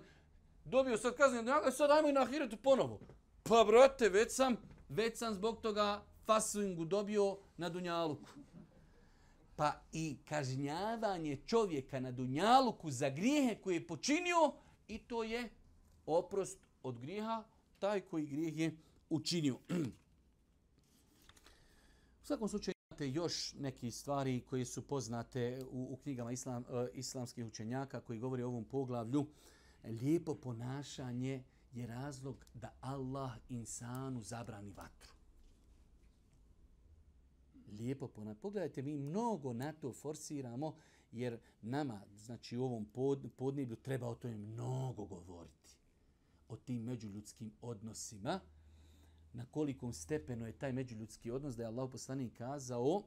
dobio 0.66 0.98
sad 0.98 1.16
kaznu, 1.16 1.44
ja 1.44 1.62
e, 1.68 1.72
sad 1.72 1.92
ajmo 1.92 2.10
i 2.10 2.14
na 2.14 2.22
ahiretu 2.22 2.58
ponovo. 2.58 3.00
Pa 3.44 3.64
brate, 3.68 4.10
već 4.10 4.36
sam, 4.36 4.56
već 4.90 5.18
sam 5.18 5.34
zbog 5.34 5.62
toga 5.62 6.04
fasingu 6.26 6.86
dobio 6.86 7.38
na 7.58 7.70
Dunjaluku 7.70 8.30
pa 9.60 9.74
i 9.92 10.18
kažnjavanje 10.26 11.38
čovjeka 11.46 12.00
na 12.00 12.12
dunjaluku 12.12 12.92
za 12.92 13.10
grijehe 13.10 13.56
koje 13.56 13.76
je 13.76 13.88
počinio 13.88 14.54
i 14.88 14.98
to 14.98 15.24
je 15.24 15.50
oprost 16.06 16.60
od 16.84 17.00
grijeha, 17.00 17.44
taj 17.80 18.02
koji 18.02 18.26
grijeh 18.26 18.58
je 18.58 18.78
učinio. 19.10 19.54
U 22.24 22.26
svakom 22.26 22.50
slučaju 22.50 22.79
imate 23.00 23.16
još 23.16 23.54
neki 23.54 23.92
stvari 23.92 24.42
koje 24.42 24.66
su 24.66 24.88
poznate 24.88 25.60
u, 25.72 25.88
u 25.92 25.98
knjigama 25.98 26.32
islam, 26.32 26.64
uh, 26.64 26.88
islamskih 26.94 27.46
učenjaka 27.46 28.02
koji 28.02 28.20
govori 28.20 28.44
o 28.44 28.48
ovom 28.48 28.66
poglavlju. 28.66 29.28
Lijepo 29.84 30.36
ponašanje 30.36 31.44
je 31.72 31.88
razlog 31.88 32.46
da 32.54 32.74
Allah 32.82 33.32
insanu 33.50 34.24
zabrani 34.24 34.72
vatru 34.72 35.14
lijepo 37.80 38.08
ponašanje. 38.08 38.42
Pogledajte, 38.42 38.82
mi 38.82 38.98
mnogo 38.98 39.54
na 39.54 39.74
to 39.74 39.94
forsiramo, 39.94 40.76
jer 41.12 41.40
nama, 41.62 42.02
znači 42.16 42.58
u 42.58 42.64
ovom 42.64 42.86
pod, 42.86 43.30
podneblju, 43.36 43.76
treba 43.76 44.08
o 44.08 44.16
tome 44.16 44.38
mnogo 44.38 45.06
govoriti. 45.06 45.78
O 46.50 46.56
tim 46.56 46.84
međuljudskim 46.84 47.52
odnosima. 47.62 48.40
Na 49.34 49.46
kolikom 49.46 49.94
stepenu 49.94 50.46
je 50.46 50.52
taj 50.52 50.74
međuljudski 50.74 51.32
odnos, 51.32 51.56
da 51.56 51.64
je 51.64 51.68
Allah 51.68 51.90
poslanik 51.92 52.38
kazao, 52.38 53.04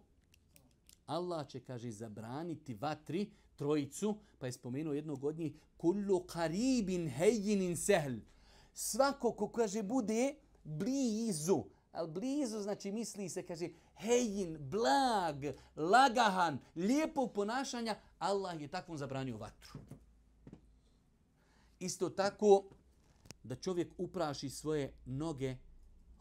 Allah 1.07 1.49
će, 1.49 1.61
kaže, 1.61 1.91
zabraniti 1.91 2.75
vatri 2.75 3.31
trojicu, 3.57 4.17
pa 4.39 4.47
je 4.47 4.53
spomenuo 4.53 4.93
jednog 4.93 5.25
od 5.25 5.39
njih, 5.39 5.53
kullu 5.77 6.21
karibin 6.27 7.09
hejinin 7.09 7.77
sehl. 7.77 8.15
Svako 8.75 9.33
ko, 9.33 9.49
kaže, 9.49 9.83
bude 9.83 10.35
blizu, 10.65 11.65
ali 11.93 12.11
blizu 12.11 12.61
znači 12.61 12.93
misli 12.93 13.29
se, 13.29 13.47
kaže, 13.47 13.69
hejin, 13.97 14.57
blag, 14.61 15.45
lagahan, 15.77 16.59
lijepog 16.77 17.33
ponašanja, 17.33 17.97
Allah 18.19 18.61
je 18.61 18.69
takvom 18.69 18.99
zabranio 18.99 19.37
vatru. 19.37 19.81
Isto 21.79 22.11
tako 22.11 22.65
da 23.43 23.57
čovjek 23.57 23.93
upraši 23.99 24.51
svoje 24.51 24.93
noge 25.05 25.57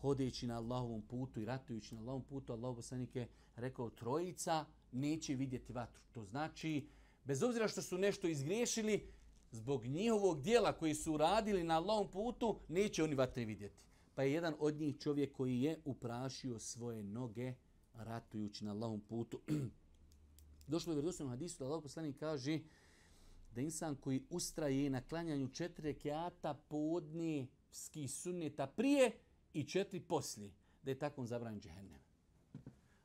hodeći 0.01 0.47
na 0.47 0.57
Allahovom 0.57 1.01
putu 1.01 1.39
i 1.39 1.45
ratujući 1.45 1.95
na 1.95 2.01
Allahovom 2.01 2.23
putu, 2.23 2.53
Allah 2.53 2.75
poslanik 2.75 3.15
je 3.15 3.27
rekao 3.55 3.89
trojica 3.89 4.65
neće 4.91 5.35
vidjeti 5.35 5.73
vatru. 5.73 6.01
To 6.11 6.25
znači, 6.25 6.87
bez 7.23 7.43
obzira 7.43 7.67
što 7.67 7.81
su 7.81 7.97
nešto 7.97 8.27
izgriješili, 8.27 9.07
zbog 9.51 9.85
njihovog 9.85 10.41
dijela 10.41 10.73
koji 10.73 10.95
su 10.95 11.17
radili 11.17 11.63
na 11.63 11.77
Allahovom 11.77 12.11
putu, 12.11 12.59
neće 12.67 13.03
oni 13.03 13.15
vatre 13.15 13.45
vidjeti. 13.45 13.83
Pa 14.15 14.23
je 14.23 14.33
jedan 14.33 14.55
od 14.59 14.75
njih 14.75 14.99
čovjek 14.99 15.33
koji 15.33 15.61
je 15.61 15.79
uprašio 15.85 16.59
svoje 16.59 17.03
noge 17.03 17.53
ratujući 17.93 18.65
na 18.65 18.71
Allahovom 18.71 19.01
putu. 19.01 19.41
Došlo 20.67 20.91
je 20.91 20.93
u 20.93 20.97
vjerodostojnom 20.97 21.31
hadisu 21.31 21.59
da 21.59 21.65
Allah 21.65 21.83
poslanik 21.83 22.19
kaže 22.19 22.59
da 23.55 23.61
insan 23.61 23.95
koji 23.95 24.23
ustraje 24.29 24.89
na 24.89 25.01
klanjanju 25.01 25.47
četiri 25.47 25.83
rekiata 25.83 26.61
ski 27.71 28.07
sunneta 28.07 28.67
prije 28.67 29.11
i 29.53 29.63
četiri 29.63 29.99
poslije, 29.99 30.51
da 30.83 30.91
je 30.91 30.99
takvom 30.99 31.27
zabranjen 31.27 31.61
džehennem. 31.61 32.01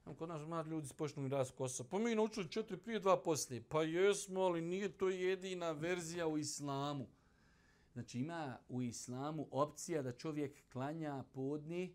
A 0.05 0.14
Kod 0.14 0.28
nas 0.28 0.66
ljudi 0.66 0.88
spočnu 0.88 1.22
mi 1.22 1.28
raz 1.28 1.51
kosa. 1.51 1.84
Pa 1.84 1.99
mi 1.99 2.14
naučili 2.14 2.49
četiri 2.49 2.76
prije, 2.76 3.01
dva 3.01 3.22
poslije. 3.22 3.62
Pa 3.62 3.82
jesmo, 3.82 4.40
ali 4.40 4.61
nije 4.61 4.88
to 4.88 5.09
jedina 5.09 5.72
verzija 5.72 6.26
u 6.26 6.38
islamu. 6.38 7.07
Znači 7.92 8.18
ima 8.18 8.59
u 8.68 8.82
islamu 8.82 9.49
opcija 9.51 10.03
da 10.03 10.12
čovjek 10.12 10.70
klanja 10.72 11.24
podni 11.32 11.94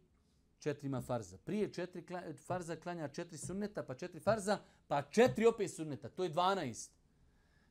četirima 0.59 1.01
farza. 1.01 1.37
Prije 1.37 1.73
četiri 1.73 2.01
kla- 2.01 2.37
farza 2.37 2.75
klanja 2.75 3.07
četiri 3.07 3.37
sunneta, 3.37 3.83
pa 3.83 3.95
četiri 3.95 4.19
farza, 4.19 4.59
pa 4.87 5.01
četiri 5.01 5.45
opet 5.45 5.71
sunneta. 5.71 6.09
To 6.09 6.23
je 6.23 6.29
12. 6.29 6.89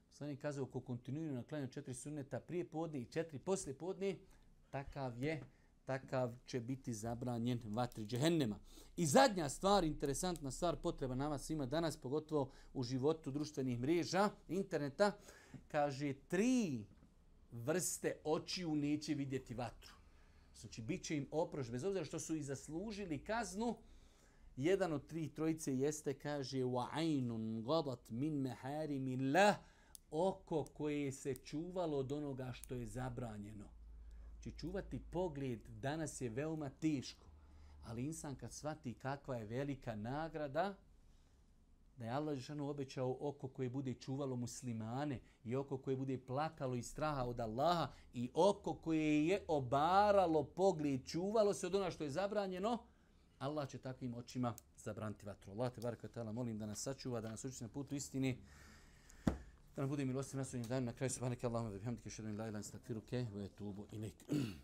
Poslanik 0.09 0.41
kazao, 0.41 0.67
ko 0.67 0.81
kontinuirano 0.81 1.43
klanja 1.43 1.67
četiri 1.67 1.95
sunneta 1.95 2.41
prije 2.41 2.65
podne 2.65 3.01
i 3.01 3.05
četiri 3.05 3.39
poslije 3.39 3.75
podne, 3.75 4.17
takav 4.71 5.23
je 5.23 5.43
takav 5.90 6.36
će 6.46 6.60
biti 6.60 6.94
zabranjen 6.94 7.60
vatri 7.66 8.06
džehennema. 8.06 8.60
I 8.98 9.06
zadnja 9.06 9.50
stvar, 9.50 9.84
interesantna 9.84 10.52
stvar, 10.52 10.76
potreba 10.76 11.16
na 11.16 11.28
vas 11.28 11.46
svima 11.46 11.66
danas, 11.66 11.98
pogotovo 11.98 12.52
u 12.74 12.84
životu 12.84 13.32
društvenih 13.32 13.80
mreža, 13.80 14.30
interneta, 14.48 15.12
kaže 15.68 16.14
tri 16.14 16.86
vrste 17.52 18.16
očiju 18.24 18.76
neće 18.76 19.14
vidjeti 19.14 19.54
vatru. 19.54 19.94
Znači, 20.56 20.82
bit 20.82 21.04
će 21.04 21.18
im 21.18 21.28
oproš, 21.32 21.70
bez 21.72 21.84
obzira 21.84 22.06
što 22.06 22.20
su 22.20 22.36
i 22.36 22.44
zaslužili 22.44 23.24
kaznu, 23.24 23.78
jedan 24.56 24.94
od 24.94 25.08
tri 25.08 25.30
trojice 25.30 25.78
jeste, 25.78 26.14
kaže, 26.14 26.58
وَعَيْنٌ 26.58 27.64
غَضَتْ 27.64 28.12
مِنْ 28.12 28.42
مَحَارِمِ 28.42 29.18
اللَّهِ 29.18 29.56
oko 30.12 30.64
koje 30.64 31.12
se 31.12 31.36
čuvalo 31.36 31.98
od 31.98 32.12
onoga 32.12 32.52
što 32.54 32.76
je 32.76 32.86
zabranjeno. 32.86 33.66
Znači, 34.43 34.59
čuvati 34.59 35.01
pogled 35.11 35.61
danas 35.69 36.21
je 36.21 36.29
veoma 36.29 36.71
teško. 36.71 37.27
Ali 37.85 38.07
insan 38.07 38.37
kad 38.37 38.53
shvati 38.53 38.95
kakva 38.95 39.37
je 39.37 39.45
velika 39.45 39.97
nagrada, 39.97 40.75
da 41.97 42.05
je 42.05 42.11
Allah 42.11 42.37
Žešanu 42.37 42.69
obećao 42.69 43.17
oko 43.21 43.49
koje 43.49 43.69
bude 43.69 43.95
čuvalo 43.95 44.37
muslimane 44.37 45.21
i 45.45 45.57
oko 45.57 45.79
koje 45.79 45.97
bude 45.97 46.19
plakalo 46.19 46.75
iz 46.75 46.87
straha 46.87 47.25
od 47.25 47.41
Allaha 47.41 47.89
i 48.15 48.31
oko 48.35 48.75
koje 48.75 49.27
je 49.27 49.45
obaralo 49.49 50.45
pogled, 50.45 51.07
čuvalo 51.07 51.55
se 51.55 51.67
od 51.67 51.75
ona 51.75 51.91
što 51.91 52.05
je 52.05 52.11
zabranjeno, 52.11 52.79
Allah 53.39 53.69
će 53.69 53.79
takvim 53.79 54.15
očima 54.15 54.55
zabraniti 54.77 55.27
vatru. 55.27 55.53
Allah 55.53 55.73
te 55.73 55.81
baraka 55.81 56.33
molim 56.33 56.59
da 56.59 56.67
nas 56.67 56.83
sačuva, 56.83 57.21
da 57.21 57.29
nas 57.29 57.45
uči 57.45 57.65
na 57.65 57.69
putu 57.69 57.95
istini, 57.95 58.39
da 59.81 59.85
nam 59.85 59.91
bude 59.91 60.05
milostiv 60.05 60.39
na 60.39 60.45
sudnjem 60.45 60.69
danu. 60.69 60.87
Na 60.87 60.93
kraju 60.93 61.11
subhanaka 61.11 61.47
Allahumma 61.47 61.71
wa 61.71 61.79
bihamdika 61.79 62.09
ashhadu 62.09 62.29
an 62.29 62.37
la 62.37 62.45
ilaha 62.45 62.49
illa 62.49 62.59
anta 62.59 62.69
astaghfiruka 62.69 63.17
wa 63.37 63.45
atubu 63.45 63.87
ilaik. 63.93 64.15